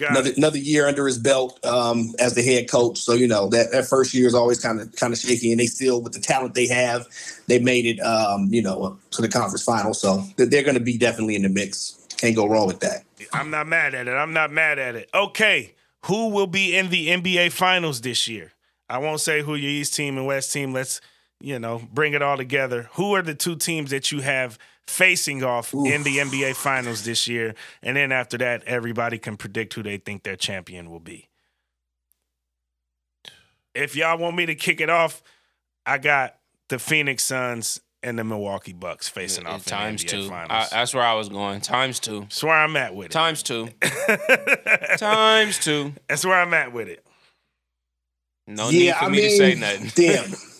Another, 0.00 0.30
another 0.36 0.58
year 0.58 0.86
under 0.86 1.06
his 1.06 1.18
belt 1.18 1.64
um, 1.64 2.14
as 2.18 2.34
the 2.34 2.42
head 2.42 2.70
coach, 2.70 2.98
so 2.98 3.14
you 3.14 3.26
know 3.26 3.48
that, 3.48 3.72
that 3.72 3.86
first 3.86 4.14
year 4.14 4.26
is 4.26 4.34
always 4.34 4.60
kind 4.60 4.80
of 4.80 4.94
kind 4.96 5.12
of 5.12 5.18
shaky, 5.18 5.50
and 5.50 5.60
they 5.60 5.66
still 5.66 6.02
with 6.02 6.12
the 6.12 6.20
talent 6.20 6.54
they 6.54 6.66
have, 6.66 7.06
they 7.46 7.58
made 7.58 7.86
it 7.86 8.00
um, 8.00 8.48
you 8.50 8.62
know 8.62 8.98
to 9.10 9.22
the 9.22 9.28
conference 9.28 9.62
final, 9.62 9.94
so 9.94 10.22
they're 10.36 10.62
going 10.62 10.74
to 10.74 10.80
be 10.80 10.98
definitely 10.98 11.36
in 11.36 11.42
the 11.42 11.48
mix. 11.48 12.06
Can't 12.16 12.34
go 12.34 12.46
wrong 12.46 12.66
with 12.66 12.80
that. 12.80 13.04
I'm 13.32 13.50
not 13.50 13.66
mad 13.66 13.94
at 13.94 14.08
it. 14.08 14.12
I'm 14.12 14.32
not 14.32 14.50
mad 14.50 14.78
at 14.78 14.94
it. 14.94 15.10
Okay. 15.14 15.74
Who 16.06 16.28
will 16.28 16.46
be 16.46 16.76
in 16.76 16.88
the 16.88 17.08
NBA 17.08 17.52
finals 17.52 18.00
this 18.00 18.28
year? 18.28 18.52
I 18.88 18.98
won't 18.98 19.20
say 19.20 19.42
who 19.42 19.54
your 19.54 19.70
East 19.70 19.94
team 19.94 20.16
and 20.16 20.26
West 20.26 20.52
team. 20.52 20.72
Let's, 20.72 21.00
you 21.40 21.58
know, 21.58 21.82
bring 21.92 22.14
it 22.14 22.22
all 22.22 22.36
together. 22.36 22.88
Who 22.92 23.14
are 23.14 23.22
the 23.22 23.34
two 23.34 23.56
teams 23.56 23.90
that 23.90 24.12
you 24.12 24.20
have 24.20 24.58
facing 24.86 25.42
off 25.42 25.72
in 25.74 26.02
the 26.02 26.18
NBA 26.18 26.54
finals 26.54 27.04
this 27.04 27.26
year? 27.28 27.54
And 27.82 27.96
then 27.96 28.12
after 28.12 28.38
that, 28.38 28.62
everybody 28.64 29.18
can 29.18 29.36
predict 29.36 29.74
who 29.74 29.82
they 29.82 29.98
think 29.98 30.22
their 30.22 30.36
champion 30.36 30.90
will 30.90 31.00
be. 31.00 31.28
If 33.74 33.94
y'all 33.94 34.18
want 34.18 34.36
me 34.36 34.46
to 34.46 34.54
kick 34.54 34.80
it 34.80 34.88
off, 34.88 35.22
I 35.84 35.98
got 35.98 36.36
the 36.68 36.78
Phoenix 36.78 37.24
Suns 37.24 37.80
and 38.02 38.18
the 38.18 38.24
Milwaukee 38.24 38.72
Bucks 38.72 39.08
facing 39.08 39.46
off 39.46 39.64
times 39.64 40.02
the 40.04 40.08
NBA 40.08 40.28
two. 40.28 40.32
I, 40.32 40.66
that's 40.70 40.94
where 40.94 41.02
I 41.02 41.14
was 41.14 41.28
going. 41.28 41.60
Times 41.60 42.00
two. 42.00 42.20
That's 42.20 42.42
where 42.42 42.54
I'm 42.54 42.76
at 42.76 42.94
with 42.94 43.06
it. 43.06 43.12
Times 43.12 43.42
two. 43.42 43.68
Times 44.96 45.58
two. 45.58 45.92
That's 46.08 46.24
where 46.24 46.40
I'm 46.40 46.54
at 46.54 46.72
with 46.72 46.88
it. 46.88 47.04
No 48.46 48.70
yeah, 48.70 48.92
need 48.92 48.96
for 48.96 49.10
me 49.10 49.20
to 49.22 49.30
say 49.30 49.54
nothing. 49.54 49.90
Damn. 49.94 50.32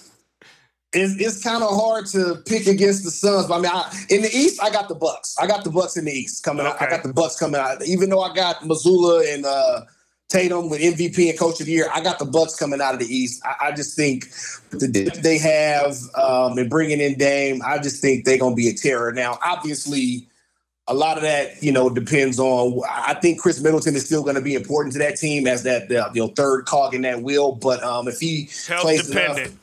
It's, 0.96 1.14
it's 1.20 1.42
kind 1.42 1.62
of 1.62 1.70
hard 1.70 2.06
to 2.06 2.42
pick 2.46 2.66
against 2.66 3.04
the 3.04 3.10
Suns, 3.10 3.46
but 3.46 3.58
I 3.58 3.60
mean, 3.60 3.70
I, 3.72 4.04
in 4.08 4.22
the 4.22 4.28
East, 4.28 4.62
I 4.62 4.70
got 4.70 4.88
the 4.88 4.94
Bucks. 4.94 5.36
I 5.40 5.46
got 5.46 5.64
the 5.64 5.70
Bucks 5.70 5.96
in 5.96 6.06
the 6.06 6.12
East 6.12 6.42
coming 6.42 6.66
out. 6.66 6.80
I 6.80 6.88
got 6.88 7.02
the 7.02 7.12
Bucks 7.12 7.38
coming 7.38 7.60
out. 7.60 7.84
Even 7.84 8.08
though 8.08 8.22
I 8.22 8.34
got 8.34 8.56
Mazzulla 8.60 9.32
and 9.34 9.44
uh, 9.44 9.82
Tatum 10.28 10.70
with 10.70 10.80
MVP 10.80 11.28
and 11.30 11.38
Coach 11.38 11.60
of 11.60 11.66
the 11.66 11.72
Year, 11.72 11.88
I 11.94 12.00
got 12.00 12.18
the 12.18 12.24
Bucks 12.24 12.56
coming 12.56 12.80
out 12.80 12.94
of 12.94 13.00
the 13.00 13.06
East. 13.06 13.42
I, 13.44 13.68
I 13.68 13.72
just 13.72 13.94
think 13.94 14.26
the 14.70 14.88
depth 14.88 15.22
they 15.22 15.38
have 15.38 15.96
um, 16.14 16.56
and 16.58 16.70
bringing 16.70 17.00
in 17.00 17.18
Dame, 17.18 17.60
I 17.64 17.78
just 17.78 18.00
think 18.00 18.24
they're 18.24 18.38
going 18.38 18.52
to 18.52 18.56
be 18.56 18.68
a 18.68 18.74
terror. 18.74 19.12
Now, 19.12 19.38
obviously, 19.44 20.26
a 20.88 20.94
lot 20.94 21.16
of 21.16 21.22
that, 21.24 21.62
you 21.62 21.72
know, 21.72 21.90
depends 21.90 22.38
on. 22.38 22.80
I 22.88 23.14
think 23.14 23.40
Khris 23.40 23.60
Middleton 23.60 23.94
is 23.96 24.06
still 24.06 24.22
going 24.22 24.36
to 24.36 24.40
be 24.40 24.54
important 24.54 24.92
to 24.94 24.98
that 25.00 25.16
team 25.16 25.46
as 25.46 25.62
that 25.64 25.90
uh, 25.92 26.10
you 26.14 26.22
know 26.22 26.28
third 26.28 26.64
cog 26.64 26.94
in 26.94 27.02
that 27.02 27.22
wheel. 27.22 27.52
But 27.52 27.82
um, 27.82 28.08
if 28.08 28.18
he 28.18 28.48
Health 28.66 28.82
plays 28.82 29.08
dependent. 29.08 29.48
enough, 29.48 29.58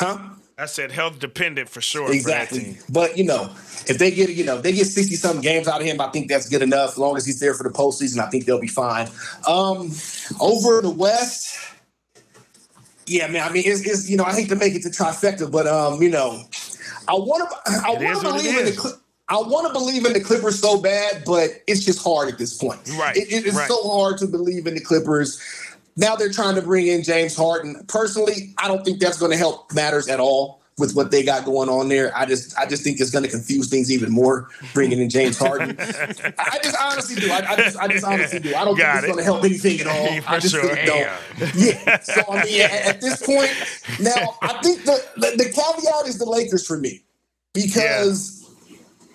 huh? 0.00 0.18
I 0.60 0.66
said 0.66 0.92
health 0.92 1.18
dependent 1.18 1.68
for 1.70 1.80
sure. 1.80 2.12
Exactly. 2.12 2.60
team. 2.60 2.78
But 2.90 3.16
you 3.16 3.24
know, 3.24 3.50
if 3.86 3.96
they 3.98 4.10
get 4.10 4.30
you 4.30 4.44
know 4.44 4.56
if 4.58 4.62
they 4.62 4.72
get 4.72 4.86
sixty 4.86 5.16
something 5.16 5.40
games 5.40 5.66
out 5.66 5.80
of 5.80 5.86
him, 5.86 6.00
I 6.00 6.08
think 6.10 6.28
that's 6.28 6.48
good 6.48 6.60
enough. 6.62 6.90
As 6.90 6.98
long 6.98 7.16
as 7.16 7.24
he's 7.24 7.40
there 7.40 7.54
for 7.54 7.62
the 7.62 7.70
postseason, 7.70 8.18
I 8.18 8.28
think 8.28 8.44
they'll 8.44 8.60
be 8.60 8.68
fine. 8.68 9.08
Um, 9.48 9.90
over 10.40 10.78
in 10.80 10.84
the 10.84 10.94
West, 10.94 11.56
yeah, 13.06 13.26
man. 13.28 13.48
I 13.48 13.52
mean, 13.52 13.62
it's, 13.66 13.80
it's 13.86 14.10
you 14.10 14.16
know 14.18 14.24
I 14.24 14.34
hate 14.34 14.50
to 14.50 14.56
make 14.56 14.74
it 14.74 14.82
to 14.82 14.90
trifecta, 14.90 15.50
but 15.50 15.66
um, 15.66 16.02
you 16.02 16.10
know, 16.10 16.44
I 17.08 17.14
want 17.14 17.48
to 17.50 17.72
I 17.86 17.90
want 17.92 18.20
to 18.20 18.24
believe 18.24 18.58
in 18.58 18.64
the. 18.66 19.00
I 19.32 19.36
want 19.36 19.68
to 19.68 19.72
believe 19.72 20.04
in 20.04 20.12
the 20.12 20.20
Clippers 20.20 20.58
so 20.60 20.80
bad, 20.80 21.22
but 21.24 21.50
it's 21.68 21.84
just 21.84 22.02
hard 22.02 22.28
at 22.32 22.36
this 22.36 22.58
point. 22.58 22.80
Right, 22.98 23.16
It- 23.16 23.30
it 23.32 23.46
is 23.46 23.54
right. 23.54 23.68
so 23.68 23.88
hard 23.88 24.18
to 24.18 24.26
believe 24.26 24.66
in 24.66 24.74
the 24.74 24.80
Clippers. 24.80 25.40
Now 26.00 26.16
they're 26.16 26.32
trying 26.32 26.54
to 26.54 26.62
bring 26.62 26.86
in 26.86 27.02
James 27.02 27.36
Harden. 27.36 27.84
Personally, 27.86 28.54
I 28.56 28.68
don't 28.68 28.82
think 28.84 29.00
that's 29.00 29.18
going 29.18 29.32
to 29.32 29.36
help 29.36 29.70
matters 29.74 30.08
at 30.08 30.18
all 30.18 30.62
with 30.78 30.94
what 30.94 31.10
they 31.10 31.22
got 31.22 31.44
going 31.44 31.68
on 31.68 31.90
there. 31.90 32.10
I 32.16 32.24
just, 32.24 32.56
I 32.58 32.64
just 32.64 32.82
think 32.82 32.98
it's 33.00 33.10
going 33.10 33.22
to 33.22 33.30
confuse 33.30 33.68
things 33.68 33.92
even 33.92 34.10
more 34.10 34.48
bringing 34.72 34.98
in 34.98 35.10
James 35.10 35.36
Harden. 35.38 35.76
I 35.78 36.58
just 36.62 36.76
honestly 36.80 37.16
do. 37.16 37.30
I, 37.30 37.52
I 37.52 37.56
just, 37.56 37.76
I 37.76 37.88
just 37.88 38.04
honestly 38.06 38.38
do. 38.38 38.54
I 38.54 38.64
don't 38.64 38.78
Got 38.78 39.02
think 39.02 39.04
it's 39.04 39.04
it. 39.04 39.06
going 39.08 39.18
to 39.18 39.24
help 39.24 39.44
anything 39.44 39.80
at 39.80 39.86
all. 39.86 40.22
For 40.22 40.30
I 40.30 40.38
just 40.38 40.54
sure. 40.54 40.74
think 40.74 40.86
don't. 40.86 41.54
Yeah. 41.54 42.00
So 42.00 42.22
I 42.30 42.44
mean, 42.44 42.60
at, 42.62 42.70
at 42.86 43.00
this 43.02 43.22
point, 43.22 43.50
now 44.00 44.38
I 44.40 44.58
think 44.62 44.84
the, 44.84 45.04
the 45.16 45.34
the 45.36 45.44
caveat 45.44 46.06
is 46.06 46.18
the 46.18 46.24
Lakers 46.24 46.66
for 46.66 46.78
me 46.78 47.02
because 47.52 48.39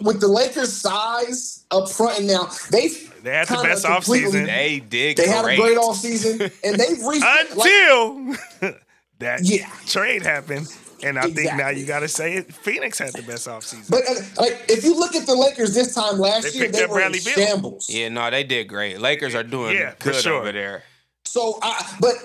with 0.02 0.20
the 0.20 0.28
Lakers' 0.28 0.74
size 0.74 1.66
up 1.72 1.90
front 1.90 2.20
and 2.20 2.28
now 2.28 2.50
they've 2.72 3.14
They 3.24 3.32
had 3.32 3.48
the 3.48 3.56
best 3.64 3.86
completely- 3.86 4.32
offseason. 4.42 4.46
They 4.48 4.80
did 4.80 5.18
They 5.18 5.28
had 5.28 5.40
a 5.42 5.44
great. 5.44 5.60
great 5.60 5.78
off 5.78 5.98
season 5.98 6.52
and 6.64 6.76
they've 6.80 7.02
reached 7.06 7.24
like, 7.24 7.50
Until 7.52 8.36
that 9.20 9.40
Yeah. 9.44 9.70
trade 9.88 10.24
happened. 10.24 10.68
And 11.04 11.20
I 11.20 11.30
think 11.30 11.54
now 11.56 11.70
you 11.70 11.86
got 11.86 12.00
to 12.00 12.08
say 12.08 12.34
it. 12.36 12.54
Phoenix 12.54 12.98
had 12.98 13.14
the 13.14 13.22
best 13.22 13.48
offseason. 13.48 13.90
But 13.92 14.04
uh, 14.10 14.14
like, 14.42 14.64
if 14.70 14.84
you 14.84 14.98
look 14.98 15.14
at 15.14 15.26
the 15.28 15.36
Lakers 15.36 15.74
this 15.76 15.94
time 15.94 16.18
last 16.18 16.54
They 16.54 16.60
year, 16.60 16.68
they 16.70 16.84
up 16.84 16.90
were 16.90 17.02
in 17.02 17.12
Bradley 17.12 17.20
Beal. 17.36 17.46
shambles. 17.46 17.90
Yeah, 17.90 18.10
no, 18.10 18.32
they 18.32 18.44
did 18.44 18.66
great. 18.70 19.00
Lakers 19.00 19.36
are 19.36 19.44
doing 19.44 19.76
Yeah, 19.76 19.92
for 19.92 20.12
good 20.12 20.16
sure. 20.24 20.34
over 20.40 20.52
there. 20.52 20.84
So, 21.26 21.60
I, 21.62 21.96
but 22.00 22.16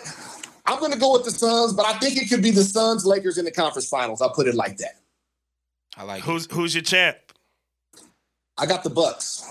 I'm 0.66 0.78
going 0.78 0.92
to 0.92 0.98
go 0.98 1.12
with 1.12 1.24
the 1.24 1.30
Suns. 1.32 1.72
But 1.72 1.84
I 1.86 1.94
think 1.98 2.16
it 2.16 2.28
could 2.30 2.42
be 2.42 2.52
the 2.52 2.62
Suns, 2.62 3.04
Lakers 3.04 3.38
in 3.38 3.44
the 3.44 3.50
conference 3.50 3.88
finals. 3.88 4.22
I'll 4.22 4.30
put 4.32 4.46
it 4.46 4.54
like 4.54 4.76
that. 4.78 5.00
I 5.96 6.04
like 6.04 6.22
Who's 6.22 6.46
who's 6.50 6.74
your 6.74 6.82
champ? 6.84 7.16
I 8.60 8.66
got 8.66 8.84
the 8.84 8.90
Bucks. 8.90 9.42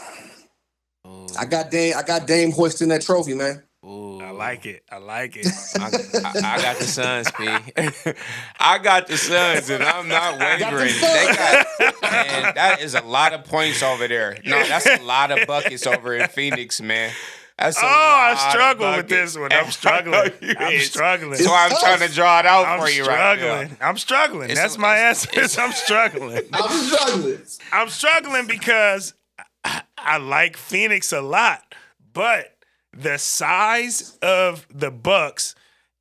Ooh, 1.07 1.25
I 1.37 1.43
oh. 1.43 1.47
got 1.47 1.71
Dame. 1.71 1.95
I 1.97 2.03
got 2.03 2.27
Dame 2.27 2.51
hoisting 2.51 2.89
that 2.89 3.01
trophy, 3.01 3.33
man. 3.33 3.63
ooh. 3.83 4.21
I 4.21 4.29
like 4.29 4.67
it. 4.67 4.83
I 4.91 4.97
like 4.99 5.35
it. 5.35 5.47
I, 5.79 5.85
I, 5.85 6.55
I 6.55 6.61
got 6.61 6.77
the 6.77 6.83
Suns, 6.83 7.31
P. 7.31 7.47
I 8.59 8.77
got 8.77 9.07
the 9.07 9.17
Suns, 9.17 9.69
and 9.71 9.83
I'm 9.83 10.07
not 10.07 10.37
got 10.37 10.59
the 10.59 10.65
wavering. 10.65 10.89
Suns. 10.89 11.01
They 11.01 11.25
got, 11.35 12.01
man, 12.03 12.55
that 12.55 12.77
is 12.81 12.93
a 12.93 13.01
lot 13.01 13.33
of 13.33 13.45
points 13.45 13.81
over 13.81 14.07
there. 14.07 14.37
No, 14.45 14.63
that's 14.67 14.85
a 14.85 15.03
lot 15.03 15.31
of 15.31 15.47
buckets 15.47 15.87
over 15.87 16.15
in 16.15 16.27
Phoenix, 16.29 16.79
man. 16.79 17.11
That's 17.59 17.77
a 17.77 17.81
Oh, 17.81 17.87
lot 17.87 17.93
I 17.93 18.31
of 18.31 18.39
struggle 18.51 18.95
with 18.95 19.09
this 19.09 19.37
one. 19.37 19.51
I'm 19.51 19.69
struggling. 19.79 20.31
I'm 20.59 20.73
is. 20.73 20.87
struggling. 20.87 21.35
So 21.35 21.53
I'm 21.53 21.71
It's 21.71 21.79
trying 21.81 21.99
to 22.07 22.13
draw 22.13 22.39
it 22.39 22.45
out 22.45 22.65
I'm 22.67 22.79
for 22.79 22.89
you 22.89 23.05
right 23.05 23.19
I'm 23.19 23.37
struggling. 23.37 23.77
now. 23.81 23.87
I'm 23.89 23.97
struggling. 23.97 24.49
It's- 24.51 24.57
That's 24.57 24.77
my 24.77 24.95
it's- 24.97 25.25
answer. 25.27 25.41
is 25.41 25.57
I'm 25.57 25.71
struggling. 25.73 26.43
I'm 26.53 26.69
struggling. 26.71 27.39
I'm 27.73 27.89
struggling 27.89 28.47
because 28.47 29.13
I, 29.65 29.81
I 29.97 30.17
like 30.17 30.55
Phoenix 30.57 31.11
a 31.11 31.21
lot, 31.21 31.75
but 32.13 32.55
the 32.95 33.17
size 33.17 34.17
of 34.21 34.65
the 34.73 34.89
Bucks 34.91 35.53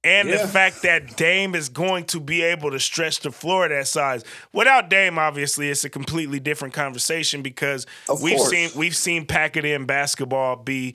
and 0.04 0.28
Yeah. 0.28 0.42
the 0.42 0.48
fact 0.48 0.82
that 0.82 1.16
Dame 1.16 1.56
is 1.56 1.68
going 1.68 2.04
to 2.04 2.20
be 2.20 2.42
able 2.42 2.70
to 2.70 2.78
stretch 2.78 3.18
the 3.20 3.32
floor 3.32 3.68
that 3.68 3.88
size. 3.88 4.22
Without 4.52 4.88
Dame, 4.88 5.18
obviously, 5.18 5.68
it's 5.70 5.84
a 5.84 5.90
completely 5.90 6.38
different 6.38 6.72
conversation 6.72 7.42
because 7.42 7.84
Of 8.08 8.22
we've 8.22 8.36
course. 8.36 8.48
seen 8.50 8.70
we've 8.76 8.94
seen 8.96 9.26
pack 9.26 9.56
it 9.56 9.64
in 9.64 9.86
basketball 9.86 10.54
be 10.56 10.94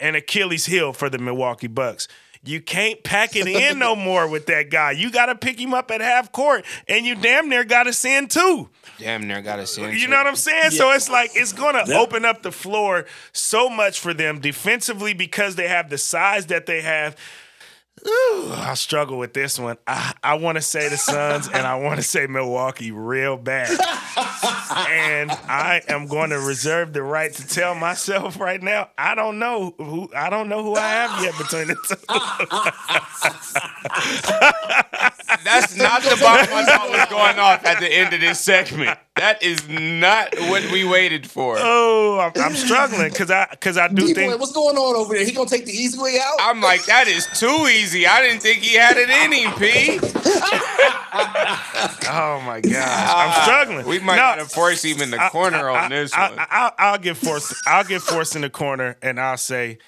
an 0.00 0.14
Achilles 0.14 0.66
heel 0.66 0.92
for 0.92 1.08
the 1.10 1.18
Milwaukee 1.18 1.66
Bucks. 1.66 2.08
You 2.46 2.60
can't 2.60 3.02
pack 3.02 3.36
it 3.36 3.46
in 3.46 3.78
no 3.78 3.96
more 4.08 4.28
with 4.28 4.46
that 4.46 4.68
guy. 4.68 4.90
You 4.90 5.10
got 5.10 5.26
to 5.26 5.34
pick 5.34 5.58
him 5.58 5.72
up 5.72 5.90
at 5.90 6.02
half 6.02 6.30
court, 6.30 6.66
and 6.86 7.06
you 7.06 7.14
damn 7.14 7.48
near 7.48 7.64
got 7.64 7.84
to 7.84 7.92
send 7.94 8.30
two. 8.30 8.68
Damn 8.98 9.26
near 9.26 9.40
got 9.40 9.60
a 9.60 9.66
sense. 9.66 10.00
You 10.00 10.08
know 10.08 10.18
what 10.18 10.26
I'm 10.26 10.36
saying? 10.36 10.70
So 10.72 10.90
it's 10.92 11.08
like 11.08 11.30
it's 11.34 11.52
gonna 11.54 11.84
Yeah. 11.86 11.98
open 11.98 12.24
up 12.24 12.42
the 12.42 12.52
floor 12.52 13.06
so 13.32 13.68
much 13.70 13.98
for 13.98 14.12
them 14.14 14.40
defensively 14.40 15.14
because 15.14 15.56
they 15.56 15.68
have 15.68 15.88
the 15.90 15.98
size 15.98 16.46
that 16.46 16.66
they 16.66 16.82
have. 16.82 17.16
Ooh, 18.06 18.52
I 18.52 18.74
struggle 18.74 19.18
with 19.18 19.32
this 19.32 19.58
one. 19.58 19.78
I, 19.86 20.12
I 20.22 20.34
want 20.34 20.56
to 20.56 20.62
say 20.62 20.88
the 20.88 20.96
Suns 20.96 21.46
and 21.48 21.66
I 21.66 21.76
want 21.76 21.96
to 21.96 22.02
say 22.02 22.26
Milwaukee 22.26 22.90
real 22.90 23.36
bad. 23.36 23.70
and 23.70 25.30
I 25.30 25.80
am 25.88 26.06
going 26.06 26.30
to 26.30 26.38
reserve 26.38 26.92
the 26.92 27.02
right 27.02 27.32
to 27.32 27.46
tell 27.46 27.74
myself 27.74 28.38
right 28.40 28.62
now. 28.62 28.90
I 28.98 29.14
don't 29.14 29.38
know 29.38 29.74
who 29.78 30.10
I 30.14 30.28
don't 30.28 30.48
know 30.48 30.62
who 30.62 30.74
I 30.76 30.88
have 30.88 31.22
yet 31.22 31.38
between 31.38 31.68
the 31.68 31.76
two. 35.08 35.10
That's 35.44 35.76
not 35.78 36.02
the 36.02 36.16
bomb 36.20 36.38
I 36.40 36.64
thought 36.64 36.90
was 36.90 37.06
going 37.10 37.38
off 37.38 37.64
at 37.64 37.80
the 37.80 37.92
end 37.92 38.14
of 38.14 38.20
this 38.20 38.40
segment. 38.40 38.98
That 39.16 39.42
is 39.42 39.68
not 39.68 40.34
what 40.50 40.64
we 40.72 40.84
waited 40.84 41.30
for. 41.30 41.56
oh, 41.58 42.18
I'm, 42.18 42.42
I'm 42.42 42.54
struggling 42.54 43.10
because 43.10 43.30
I 43.30 43.46
because 43.50 43.76
I 43.78 43.86
do 43.88 44.06
D-boy, 44.06 44.14
think 44.14 44.40
what's 44.40 44.52
going 44.52 44.76
on 44.76 44.96
over 44.96 45.14
there? 45.14 45.24
He 45.24 45.32
gonna 45.32 45.48
take 45.48 45.66
the 45.66 45.72
easy 45.72 45.98
way 45.98 46.18
out? 46.20 46.34
I'm 46.40 46.60
like, 46.60 46.84
that 46.86 47.06
is 47.06 47.26
too 47.38 47.68
easy. 47.70 48.06
I 48.06 48.22
didn't 48.22 48.42
think 48.42 48.58
he 48.58 48.74
had 48.76 48.96
it 48.96 49.08
in 49.10 49.32
him, 49.32 49.52
P. 49.58 50.00
Oh 52.16 52.40
my 52.44 52.60
gosh, 52.60 52.74
I'm 52.74 53.30
ah, 53.30 53.40
struggling. 53.44 53.86
We 53.86 53.98
might 54.00 54.16
No, 54.16 54.22
have 54.22 54.38
to 54.40 54.44
force 54.46 54.84
him 54.84 55.00
in 55.00 55.10
the 55.10 55.18
corner 55.30 55.68
on 55.70 55.90
this 55.90 56.12
I, 56.12 56.28
one. 56.30 56.38
I, 56.38 56.64
will 56.64 56.70
I'll 56.78 56.98
get 56.98 57.16
forced. 57.16 57.54
I'll 57.66 57.84
get 57.84 58.02
forced 58.02 58.34
in 58.36 58.42
the 58.42 58.50
corner, 58.50 58.96
and 59.02 59.20
I'll 59.20 59.36
say, 59.36 59.78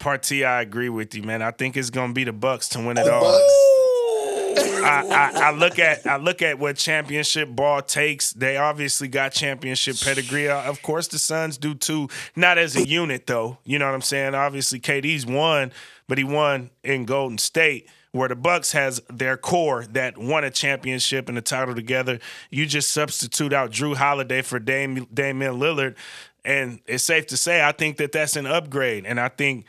"Partee, 0.00 0.44
I 0.46 0.60
agree 0.62 0.88
with 0.88 1.14
you, 1.14 1.22
man. 1.22 1.42
I 1.42 1.50
think 1.50 1.76
it's 1.76 1.90
gonna 1.90 2.12
be 2.12 2.24
the 2.24 2.32
Bucks 2.32 2.68
to 2.70 2.78
win 2.80 2.96
it 2.98 3.08
all." 3.08 3.20
Bucks. 3.22 3.71
I, 4.82 5.30
I, 5.34 5.50
look 5.52 5.78
at 5.78 6.06
I 6.06 6.16
look 6.16 6.42
at 6.42 6.58
what 6.58 6.76
championship 6.76 7.48
ball 7.50 7.82
takes. 7.82 8.32
They 8.32 8.56
obviously 8.56 9.08
got 9.08 9.32
championship 9.32 9.96
pedigree. 10.00 10.48
Uh, 10.48 10.62
Of 10.62 10.82
course, 10.82 11.08
the 11.08 11.18
Suns 11.18 11.58
do 11.58 11.74
too. 11.74 12.08
Not 12.36 12.58
as 12.58 12.76
a 12.76 12.86
unit 12.86 13.26
though. 13.26 13.58
You 13.64 13.78
know 13.78 13.86
what 13.86 13.94
I'm 13.94 14.02
saying? 14.02 14.34
Obviously, 14.34 14.80
KD's 14.80 15.26
won, 15.26 15.72
but 16.08 16.18
he 16.18 16.24
won 16.24 16.70
in 16.82 17.04
Golden 17.04 17.38
State. 17.38 17.88
Where 18.12 18.28
the 18.28 18.36
Bucks 18.36 18.72
has 18.72 19.00
their 19.08 19.38
core 19.38 19.86
that 19.92 20.18
won 20.18 20.44
a 20.44 20.50
championship 20.50 21.30
and 21.30 21.38
a 21.38 21.40
title 21.40 21.74
together, 21.74 22.18
you 22.50 22.66
just 22.66 22.90
substitute 22.90 23.54
out 23.54 23.70
Jrue 23.70 23.96
Holiday 23.96 24.42
for 24.42 24.58
Dame, 24.58 25.06
Damian 25.14 25.54
Lillard, 25.54 25.94
and 26.44 26.80
it's 26.86 27.04
safe 27.04 27.26
to 27.28 27.38
say 27.38 27.64
I 27.64 27.72
think 27.72 27.96
that 27.96 28.12
that's 28.12 28.36
an 28.36 28.46
upgrade. 28.46 29.06
And 29.06 29.18
I 29.18 29.28
think 29.28 29.64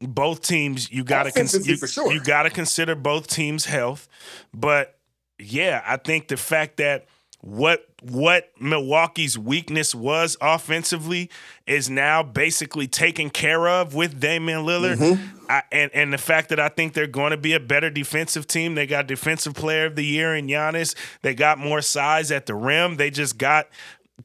both 0.00 0.42
teams 0.42 0.90
you 0.90 1.04
got 1.04 1.24
to 1.24 1.30
Offensively, 1.30 1.72
you, 1.72 1.86
sure. 1.86 2.12
you 2.12 2.22
got 2.22 2.44
to 2.44 2.50
consider 2.50 2.94
both 2.94 3.26
teams' 3.26 3.64
health. 3.64 4.08
But 4.54 4.96
yeah, 5.38 5.82
I 5.86 5.96
think 5.96 6.28
the 6.28 6.36
fact 6.36 6.76
that 6.78 7.06
what 7.40 7.84
what 8.02 8.50
Milwaukee's 8.60 9.38
weakness 9.38 9.94
was 9.94 10.36
offensively 10.40 11.30
is 11.66 11.88
now 11.88 12.22
basically 12.22 12.86
taken 12.86 13.30
care 13.30 13.68
of 13.68 13.94
with 13.94 14.20
Damian 14.20 14.64
Lillard. 14.64 14.98
Mm-hmm. 14.98 15.46
I, 15.48 15.62
and 15.70 15.90
and 15.94 16.12
the 16.12 16.18
fact 16.18 16.48
that 16.50 16.60
I 16.60 16.68
think 16.68 16.94
they're 16.94 17.06
going 17.06 17.30
to 17.30 17.36
be 17.36 17.54
a 17.54 17.60
better 17.60 17.90
defensive 17.90 18.46
team. 18.46 18.74
They 18.74 18.86
got 18.86 19.06
defensive 19.06 19.54
player 19.54 19.86
of 19.86 19.96
the 19.96 20.04
year 20.04 20.34
in 20.34 20.46
Giannis. 20.46 20.94
They 21.22 21.34
got 21.34 21.58
more 21.58 21.80
size 21.80 22.30
at 22.30 22.46
the 22.46 22.54
rim. 22.54 22.96
They 22.96 23.10
just 23.10 23.38
got 23.38 23.68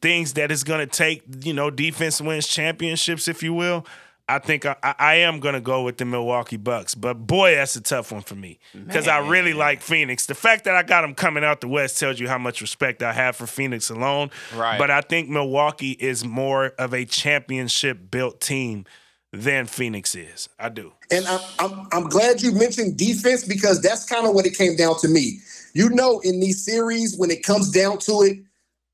things 0.01 0.33
that 0.33 0.51
is 0.51 0.63
going 0.63 0.79
to 0.79 0.87
take, 0.87 1.23
you 1.43 1.53
know, 1.53 1.69
defense 1.69 2.19
wins 2.19 2.47
championships, 2.47 3.27
if 3.27 3.43
you 3.43 3.53
will. 3.53 3.85
I 4.27 4.39
think 4.39 4.65
I, 4.65 4.75
I- 4.81 4.95
I 4.97 5.15
am 5.15 5.39
going 5.39 5.53
to 5.53 5.61
go 5.61 5.83
with 5.83 5.97
the 5.97 6.05
Milwaukee 6.05 6.57
Bucks. 6.57 6.95
But 6.95 7.15
boy, 7.27 7.55
that's 7.55 7.75
a 7.75 7.81
tough 7.81 8.11
one 8.11 8.21
for 8.21 8.35
me 8.35 8.59
because 8.73 9.07
I 9.07 9.19
really 9.19 9.53
like 9.53 9.81
Phoenix. 9.81 10.25
The 10.25 10.35
fact 10.35 10.63
that 10.63 10.75
I 10.75 10.83
got 10.83 11.01
them 11.01 11.13
coming 11.13 11.43
out 11.43 11.61
the 11.61 11.67
West 11.67 11.99
tells 11.99 12.19
you 12.19 12.27
how 12.29 12.37
much 12.37 12.61
respect 12.61 13.03
I 13.03 13.11
have 13.13 13.35
for 13.35 13.47
Phoenix 13.47 13.89
alone. 13.89 14.31
Right. 14.55 14.77
But 14.77 14.91
I 14.91 15.01
think 15.01 15.29
Milwaukee 15.29 15.91
is 15.91 16.23
more 16.23 16.67
of 16.79 16.93
a 16.93 17.05
championship 17.05 18.09
built 18.11 18.39
team 18.39 18.85
than 19.33 19.65
Phoenix 19.65 20.15
is. 20.15 20.47
I 20.59 20.69
do. 20.69 20.93
And 21.11 21.25
I'm, 21.27 21.39
I'm 21.59 21.87
I'm 21.91 22.07
glad 22.09 22.41
you 22.41 22.51
mentioned 22.53 22.97
defense 22.97 23.43
because 23.45 23.81
that's 23.81 24.05
kind 24.05 24.25
of 24.27 24.33
what 24.33 24.45
it 24.45 24.55
came 24.55 24.75
down 24.75 24.97
to 24.99 25.07
me. 25.07 25.39
You 25.73 25.89
know, 25.89 26.19
in 26.19 26.39
these 26.39 26.63
series, 26.63 27.17
when 27.17 27.31
it 27.31 27.43
comes 27.43 27.71
down 27.71 27.97
to 27.99 28.21
it, 28.21 28.37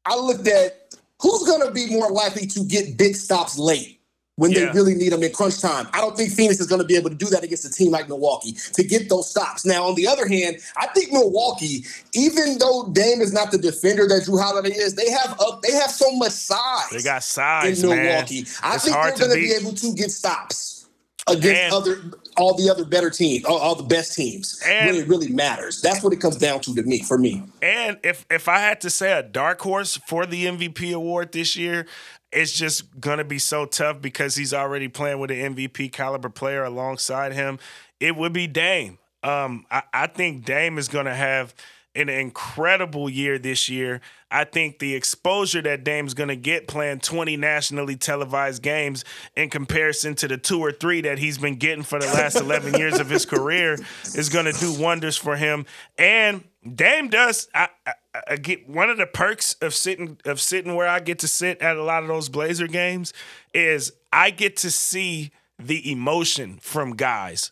I 0.05 0.15
looked 0.15 0.47
at 0.47 0.95
who's 1.21 1.43
going 1.45 1.67
to 1.67 1.71
be 1.73 1.87
more 1.89 2.09
likely 2.09 2.47
to 2.47 2.63
get 2.63 2.97
big 2.97 3.15
stops 3.17 3.59
late 3.59 3.98
when 4.39 4.51
Yeah. 4.51 4.59
they 4.59 4.71
really 4.71 4.95
need 4.95 5.11
them 5.11 5.21
in 5.21 5.31
crunch 5.33 5.59
time. 5.59 5.87
I 5.93 5.99
don't 5.99 6.15
think 6.15 6.31
Phoenix 6.31 6.61
is 6.61 6.67
going 6.67 6.79
to 6.81 6.87
be 6.87 6.95
able 6.95 7.09
to 7.09 7.15
do 7.15 7.25
that 7.27 7.43
against 7.43 7.65
a 7.65 7.69
team 7.69 7.91
like 7.91 8.07
Milwaukee 8.07 8.53
to 8.73 8.83
get 8.83 9.09
those 9.09 9.29
stops. 9.29 9.65
Now, 9.65 9.83
on 9.85 9.95
the 9.95 10.07
other 10.07 10.27
hand, 10.27 10.57
I 10.77 10.87
think 10.87 11.11
Milwaukee, 11.11 11.85
even 12.13 12.57
though 12.57 12.89
Dame 12.93 13.19
is 13.21 13.33
not 13.33 13.51
the 13.51 13.57
defender 13.57 14.07
that 14.07 14.23
Jrue 14.23 14.41
Holiday 14.41 14.73
is, 14.73 14.95
they 14.95 15.09
have 15.11 15.35
up, 15.41 15.61
they 15.61 15.73
have 15.73 15.91
so 15.91 16.09
much 16.15 16.31
size 16.31 16.89
They 16.91 17.01
got 17.03 17.21
size, 17.23 17.83
in 17.83 17.89
man. 17.89 18.05
Milwaukee. 18.05 18.45
I 18.63 18.75
It's 18.75 18.85
think 18.85 18.95
they're 18.95 19.17
going 19.17 19.31
to 19.31 19.35
be 19.35 19.51
able 19.51 19.73
to 19.73 19.93
get 19.93 20.09
stops 20.09 20.85
against 21.27 21.61
And- 21.61 21.73
other 21.73 22.01
all 22.37 22.53
the 22.55 22.69
other 22.69 22.85
better 22.85 23.09
teams, 23.09 23.43
all, 23.43 23.57
all 23.57 23.75
the 23.75 23.83
best 23.83 24.13
teams. 24.15 24.61
And- 24.65 24.87
when 24.95 24.95
it 25.03 25.07
really 25.09 25.27
matters. 25.27 25.81
That's 25.81 26.01
what 26.01 26.13
it 26.13 26.21
comes 26.21 26.37
down 26.37 26.61
to 26.61 26.73
to 26.75 26.83
me. 26.83 27.03
For 27.03 27.17
me, 27.17 27.43
And 27.61 27.97
if 28.03 28.25
if 28.31 28.47
I 28.47 28.59
had 28.59 28.79
to 28.81 28.89
say 28.89 29.11
a 29.11 29.21
dark 29.21 29.59
horse 29.61 29.99
for 30.07 30.25
the 30.25 30.45
MVP 30.47 30.93
award 30.93 31.33
this 31.33 31.57
year, 31.57 31.85
it's 32.31 32.51
just 32.51 32.99
gonna 32.99 33.23
be 33.23 33.39
so 33.39 33.65
tough 33.65 34.01
because 34.01 34.35
he's 34.35 34.53
already 34.53 34.87
playing 34.87 35.19
with 35.19 35.31
an 35.31 35.55
MVP 35.55 35.91
caliber 35.91 36.29
player 36.29 36.63
alongside 36.63 37.33
him. 37.33 37.59
It 37.99 38.15
would 38.15 38.33
be 38.33 38.47
Dame. 38.47 38.97
Um, 39.23 39.65
I, 39.69 39.83
I 39.93 40.07
think 40.07 40.45
Dame 40.45 40.77
is 40.77 40.87
gonna 40.87 41.15
have 41.15 41.53
an 41.95 42.09
incredible 42.09 43.09
year 43.09 43.39
this 43.39 43.67
year. 43.69 44.01
I 44.31 44.43
think 44.43 44.79
the 44.79 44.95
exposure 44.95 45.61
that 45.63 45.83
Dame's 45.83 46.13
gonna 46.13 46.35
get 46.35 46.67
playing 46.67 46.99
20 46.99 47.35
nationally 47.37 47.95
televised 47.95 48.61
games 48.61 49.03
in 49.35 49.49
comparison 49.49 50.15
to 50.15 50.27
the 50.27 50.37
two 50.37 50.59
or 50.59 50.71
three 50.71 51.01
that 51.01 51.17
he's 51.19 51.37
been 51.37 51.55
getting 51.55 51.83
for 51.83 51.99
the 51.99 52.05
last 52.07 52.35
11 52.39 52.75
years 52.75 52.99
of 52.99 53.09
his 53.09 53.25
career 53.25 53.77
is 54.15 54.29
gonna 54.29 54.53
do 54.53 54.73
wonders 54.79 55.17
for 55.17 55.35
him. 55.35 55.65
And 55.97 56.43
Dame 56.75 57.09
does. 57.09 57.47
I, 57.55 57.69
I, 57.85 57.93
I 58.27 58.35
get 58.35 58.69
one 58.69 58.89
of 58.89 58.97
the 58.97 59.05
perks 59.05 59.53
of 59.61 59.73
sitting 59.73 60.19
of 60.25 60.39
sitting 60.41 60.75
where 60.75 60.87
I 60.87 60.99
get 60.99 61.19
to 61.19 61.27
sit 61.27 61.61
at 61.61 61.77
a 61.77 61.83
lot 61.83 62.03
of 62.03 62.09
those 62.09 62.29
Blazer 62.29 62.67
games 62.67 63.13
is 63.53 63.93
I 64.11 64.31
get 64.31 64.57
to 64.57 64.71
see 64.71 65.31
the 65.57 65.91
emotion 65.91 66.59
from 66.61 66.95
guys 66.95 67.51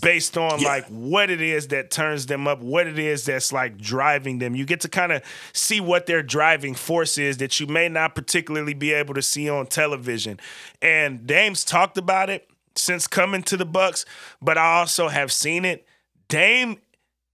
based 0.00 0.36
on 0.38 0.60
Yeah. 0.60 0.68
like 0.68 0.86
what 0.86 1.30
it 1.30 1.40
is 1.40 1.68
that 1.68 1.90
turns 1.90 2.26
them 2.26 2.46
up, 2.46 2.60
what 2.60 2.86
it 2.86 2.98
is 2.98 3.24
that's 3.24 3.52
like 3.52 3.76
driving 3.78 4.38
them. 4.38 4.54
You 4.54 4.64
get 4.64 4.80
to 4.82 4.88
kind 4.88 5.12
of 5.12 5.22
see 5.52 5.80
what 5.80 6.06
their 6.06 6.22
driving 6.22 6.74
force 6.74 7.18
is 7.18 7.36
that 7.38 7.60
you 7.60 7.66
may 7.66 7.88
not 7.88 8.14
particularly 8.14 8.74
be 8.74 8.92
able 8.92 9.14
to 9.14 9.22
see 9.22 9.48
on 9.48 9.66
television. 9.66 10.40
And 10.80 11.26
Dame's 11.26 11.64
talked 11.64 11.98
about 11.98 12.30
it 12.30 12.48
since 12.76 13.06
coming 13.06 13.42
to 13.44 13.56
the 13.56 13.66
Bucks, 13.66 14.04
but 14.42 14.58
I 14.58 14.78
also 14.78 15.08
have 15.08 15.30
seen 15.32 15.64
it. 15.64 15.86
Dame 16.28 16.78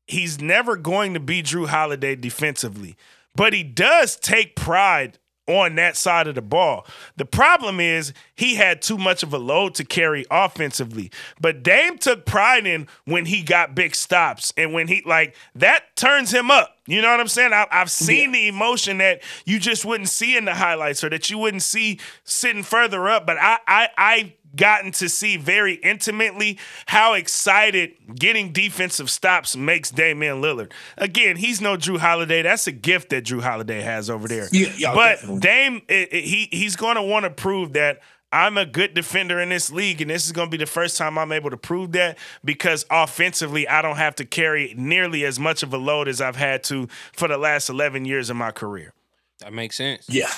he's 0.06 0.40
never 0.40 0.76
going 0.76 1.14
to 1.14 1.20
be 1.20 1.40
Jrue 1.40 1.68
Holiday 1.68 2.16
defensively, 2.16 2.96
but 3.36 3.52
he 3.52 3.62
does 3.62 4.16
take 4.16 4.56
pride 4.56 5.19
on 5.50 5.74
that 5.74 5.96
side 5.96 6.28
of 6.28 6.34
the 6.34 6.42
ball. 6.42 6.86
The 7.16 7.24
problem 7.24 7.80
is 7.80 8.12
he 8.34 8.54
had 8.54 8.80
too 8.80 8.96
much 8.96 9.22
of 9.22 9.34
a 9.34 9.38
load 9.38 9.74
to 9.74 9.84
carry 9.84 10.24
offensively. 10.30 11.10
But 11.40 11.62
Dame 11.62 11.98
took 11.98 12.24
pride 12.24 12.66
in 12.66 12.86
when 13.04 13.26
he 13.26 13.42
got 13.42 13.74
big 13.74 13.94
stops 13.94 14.52
and 14.56 14.72
when 14.72 14.88
he 14.88 15.02
like 15.04 15.34
that 15.54 15.96
turns 15.96 16.32
him 16.32 16.50
up. 16.50 16.76
You 16.86 17.02
know 17.02 17.10
what 17.10 17.20
I'm 17.20 17.28
saying? 17.28 17.52
I, 17.52 17.66
I've 17.70 17.90
seen 17.90 18.32
the 18.32 18.48
emotion 18.48 18.98
that 18.98 19.22
you 19.44 19.58
just 19.60 19.84
wouldn't 19.84 20.08
see 20.08 20.36
in 20.36 20.44
the 20.44 20.54
highlights 20.54 21.04
or 21.04 21.10
that 21.10 21.30
you 21.30 21.38
wouldn't 21.38 21.62
see 21.62 22.00
sitting 22.24 22.62
further 22.62 23.08
up. 23.08 23.26
But 23.26 23.36
I 23.40 23.58
I 23.66 23.88
I 23.96 24.34
gotten 24.56 24.92
to 24.92 25.08
see 25.08 25.36
very 25.36 25.74
intimately 25.74 26.58
how 26.86 27.14
excited 27.14 27.92
getting 28.14 28.52
defensive 28.52 29.08
stops 29.10 29.56
makes 29.56 29.90
Damian 29.90 30.40
Lillard. 30.42 30.72
Again, 30.98 31.36
he's 31.36 31.60
no 31.60 31.76
Jrue 31.76 31.98
Holiday. 31.98 32.42
That's 32.42 32.66
a 32.66 32.72
gift 32.72 33.10
that 33.10 33.24
Jrue 33.24 33.42
Holiday 33.42 33.80
has 33.80 34.10
over 34.10 34.26
there. 34.28 34.48
Yeah, 34.52 34.72
yeah, 34.76 34.94
but 34.94 35.16
definitely. 35.16 35.40
Dame, 35.40 35.82
it- 35.88 36.08
it- 36.12 36.24
he 36.24 36.48
he's 36.50 36.76
going 36.76 36.96
to 36.96 37.02
want 37.02 37.24
to 37.24 37.30
prove 37.30 37.72
that. 37.74 38.00
I'm 38.32 38.56
a 38.58 38.64
good 38.64 38.94
defender 38.94 39.40
in 39.40 39.48
this 39.48 39.72
league, 39.72 40.00
and 40.00 40.08
this 40.08 40.24
is 40.24 40.30
going 40.30 40.46
to 40.46 40.50
be 40.56 40.62
the 40.62 40.70
first 40.70 40.96
time 40.96 41.18
I'm 41.18 41.32
able 41.32 41.50
to 41.50 41.56
prove 41.56 41.90
that 41.92 42.16
because 42.44 42.86
offensively, 42.88 43.66
I 43.66 43.82
don't 43.82 43.96
have 43.96 44.14
to 44.16 44.24
carry 44.24 44.72
nearly 44.78 45.24
as 45.24 45.40
much 45.40 45.64
of 45.64 45.74
a 45.74 45.76
load 45.76 46.06
as 46.06 46.20
I've 46.20 46.36
had 46.36 46.62
to 46.64 46.86
for 47.12 47.26
the 47.26 47.36
last 47.38 47.68
11 47.68 48.04
years 48.04 48.30
of 48.30 48.36
my 48.36 48.52
career. 48.52 48.92
That 49.40 49.52
makes 49.52 49.76
sense. 49.76 50.06
yeah, 50.08 50.30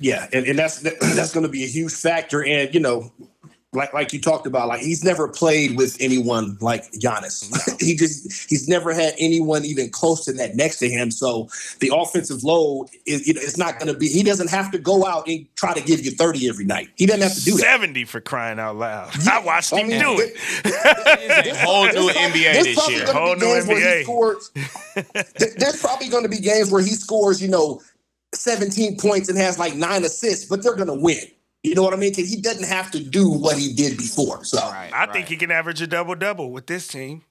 yeah, 0.00 0.26
and, 0.32 0.46
and 0.46 0.58
that's 0.58 0.80
that's 0.80 1.32
going 1.32 1.44
to 1.46 1.52
be 1.52 1.64
a 1.64 1.68
huge 1.68 1.92
factor. 1.94 2.44
And 2.44 2.72
you 2.74 2.80
know, 2.80 3.12
like 3.72 3.94
like 3.94 4.12
you 4.12 4.20
talked 4.20 4.46
about, 4.46 4.68
like 4.68 4.80
he's 4.80 5.02
never 5.04 5.28
played 5.28 5.76
with 5.78 5.96
anyone 6.00 6.58
like 6.60 6.90
Giannis. 6.92 7.48
he 7.80 7.94
just 7.96 8.50
he's 8.50 8.68
never 8.68 8.92
had 8.92 9.14
anyone 9.18 9.64
even 9.64 9.88
close 9.90 10.24
to 10.26 10.32
that 10.34 10.56
next 10.56 10.78
to 10.80 10.88
him. 10.90 11.10
So 11.10 11.48
the 11.80 11.90
offensive 11.94 12.42
load 12.44 12.88
is 13.06 13.26
you 13.26 13.32
know, 13.34 13.40
it's 13.42 13.56
not 13.56 13.78
going 13.78 13.90
to 13.92 13.98
be. 13.98 14.08
He 14.08 14.22
doesn't 14.22 14.50
have 14.50 14.70
to 14.72 14.78
go 14.78 15.06
out 15.06 15.26
and 15.28 15.46
try 15.56 15.72
to 15.72 15.80
give 15.80 16.04
you 16.04 16.10
thirty 16.10 16.48
every 16.48 16.64
night. 16.66 16.88
He 16.96 17.06
doesn't 17.06 17.22
have 17.22 17.34
to 17.34 17.44
do 17.44 17.52
that. 17.52 17.60
70 17.80 18.04
for 18.04 18.20
crying 18.20 18.58
out 18.58 18.76
loud. 18.76 19.10
I 19.26 19.38
watched 19.40 19.72
him 19.72 19.78
I 19.78 19.82
mean, 19.88 20.00
do 20.00 20.20
it. 20.20 20.32
It's 20.64 21.48
a 21.48 21.54
whole 21.64 21.86
new 21.86 22.10
NBA 22.10 22.52
there's 22.52 22.64
this 22.64 22.74
probably 22.76 22.94
year. 22.96 23.06
gonna 23.06 23.12
be 23.14 23.18
Whole 23.20 23.36
new 23.36 23.40
games 23.54 23.66
where 23.68 23.78
he 23.78 23.84
NBA. 23.84 24.02
scores- 24.02 24.50
there- 25.38 25.54
there's 25.56 25.80
probably 25.80 26.08
going 26.08 26.24
to 26.24 26.28
be 26.28 26.38
games 26.40 26.70
where 26.70 26.82
he 26.82 26.90
scores, 26.90 27.40
you 27.40 27.48
know, 27.48 27.80
17 28.34 28.96
points 28.98 29.28
and 29.28 29.38
has 29.38 29.58
like 29.58 29.74
nine 29.74 30.04
assists, 30.04 30.44
but 30.46 30.62
they're 30.62 30.74
going 30.74 30.88
to 30.88 30.94
win. 30.94 31.18
You 31.62 31.74
know 31.74 31.82
what 31.82 31.94
I 31.94 31.96
mean? 31.96 32.14
'Cause 32.14 32.28
he 32.28 32.40
doesn't 32.40 32.64
have 32.66 32.90
to 32.92 33.00
do 33.00 33.30
what 33.30 33.56
he 33.56 33.72
did 33.72 33.96
before. 33.96 34.44
So 34.44 34.58
Right, 34.58 34.90
I 34.92 35.04
right. 35.04 35.12
think 35.12 35.28
he 35.28 35.36
can 35.36 35.50
average 35.50 35.80
a 35.80 35.86
double 35.86 36.14
double 36.16 36.50
with 36.50 36.66
this 36.66 36.88
team. 36.88 37.22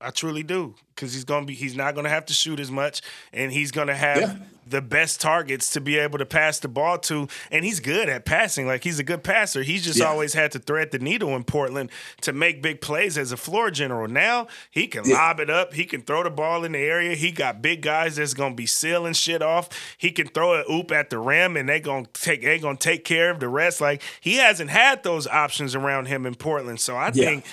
I 0.00 0.10
truly 0.10 0.42
do 0.44 0.74
because 0.94 1.12
he's 1.12 1.24
gonna 1.24 1.46
be 1.46 1.54
he's 1.54 1.74
not 1.76 1.94
gonna 1.94 2.08
have 2.08 2.26
to 2.26 2.32
shoot 2.34 2.60
as 2.60 2.70
much, 2.70 3.02
and 3.32 3.50
he's 3.52 3.72
gonna 3.72 3.96
have 3.96 4.20
Yeah. 4.20 4.36
the 4.64 4.80
best 4.80 5.20
targets 5.20 5.70
to 5.70 5.80
be 5.80 5.98
able 5.98 6.18
to 6.18 6.26
pass 6.26 6.58
the 6.60 6.68
ball 6.68 6.98
to, 6.98 7.26
and 7.50 7.64
he's 7.64 7.80
good 7.80 8.08
at 8.08 8.24
passing. 8.24 8.66
Like 8.68 8.84
he's 8.84 8.98
a 9.00 9.02
good 9.02 9.24
passer. 9.24 9.62
He's 9.64 9.82
just 9.84 9.98
Yeah. 9.98 10.04
always 10.06 10.34
had 10.34 10.52
to 10.52 10.60
thread 10.60 10.92
the 10.92 10.98
needle 11.00 11.34
in 11.34 11.42
Portland 11.42 11.90
to 12.20 12.32
make 12.32 12.62
big 12.62 12.80
plays 12.80 13.18
as 13.18 13.32
a 13.32 13.36
floor 13.36 13.72
general. 13.72 14.06
Now 14.06 14.46
he 14.70 14.86
can 14.86 15.04
Yeah. 15.04 15.16
lob 15.16 15.40
it 15.40 15.50
up. 15.50 15.74
He 15.74 15.84
can 15.84 16.02
throw 16.02 16.22
the 16.22 16.30
ball 16.30 16.64
in 16.64 16.72
the 16.72 16.78
area. 16.78 17.16
He 17.16 17.32
got 17.32 17.60
big 17.60 17.80
guys 17.82 18.16
that's 18.16 18.34
gonna 18.34 18.54
be 18.54 18.66
sealing 18.66 19.14
shit 19.14 19.42
off. 19.42 19.68
He 19.96 20.12
can 20.12 20.28
throw 20.28 20.54
a 20.54 20.64
oop 20.70 20.92
at 20.92 21.10
the 21.10 21.18
rim, 21.18 21.56
and 21.56 21.68
they 21.68 21.80
gonna 21.80 22.06
take 22.14 22.42
they 22.42 22.58
gonna 22.60 22.76
take 22.76 23.04
care 23.04 23.30
of 23.30 23.40
the 23.40 23.48
rest. 23.48 23.80
Like 23.80 24.00
he 24.20 24.36
hasn't 24.36 24.70
had 24.70 25.02
those 25.02 25.26
options 25.26 25.74
around 25.74 26.06
him 26.06 26.24
in 26.24 26.36
Portland. 26.36 26.78
So 26.80 26.96
I 26.96 27.10
think 27.10 27.44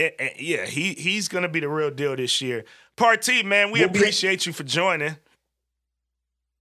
eh, 0.00 0.10
eh, 0.18 0.28
yeah, 0.38 0.66
he 0.66 0.94
he's 0.94 1.28
gonna 1.28 1.48
be 1.48 1.60
the 1.60 1.68
real 1.68 1.90
deal 1.90 2.16
this 2.16 2.40
year. 2.40 2.64
Partee 2.96 3.44
man, 3.44 3.70
we 3.70 3.80
We'll 3.80 3.88
be- 3.88 3.98
appreciate 3.98 4.46
you 4.46 4.52
for 4.52 4.62
joining. 4.64 5.16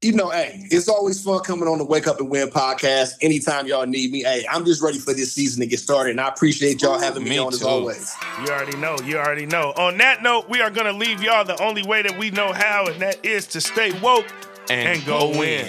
you 0.01 0.13
know, 0.13 0.29
hey, 0.29 0.65
it's 0.71 0.87
always 0.87 1.21
fun 1.21 1.41
coming 1.43 1.67
on 1.67 1.77
the 1.77 1.83
Wake 1.83 2.07
Up 2.07 2.21
and 2.21 2.29
Win 2.29 2.47
podcast. 2.49 3.15
Anytime 3.21 3.67
y'all 3.67 3.85
need 3.85 4.11
me, 4.11 4.23
hey, 4.23 4.45
I'm 4.49 4.63
just 4.63 4.81
ready 4.81 4.97
for 4.97 5.13
this 5.13 5.33
season 5.33 5.59
to 5.59 5.67
get 5.67 5.79
started, 5.79 6.11
and 6.11 6.21
I 6.21 6.29
appreciate 6.29 6.81
y'all 6.81 6.97
having 6.97 7.23
me, 7.25 7.31
me 7.31 7.37
on 7.37 7.53
as 7.53 7.61
always. 7.63 8.15
You 8.41 8.47
already 8.47 8.77
know. 8.77 8.95
You 9.03 9.17
already 9.17 9.45
know. 9.45 9.73
On 9.75 9.97
that 9.97 10.23
note, 10.23 10.47
we 10.49 10.61
are 10.61 10.69
going 10.71 10.85
to 10.87 10.97
leave 10.97 11.21
y'all 11.21 11.43
the 11.43 11.61
only 11.61 11.83
way 11.83 12.01
that 12.01 12.17
we 12.17 12.31
know 12.31 12.53
how, 12.53 12.85
and 12.85 13.01
that 13.01 13.25
is 13.25 13.45
to 13.47 13.59
stay 13.59 13.91
woke 13.99 14.27
and, 14.69 15.05
go, 15.05 15.37
win. 15.37 15.67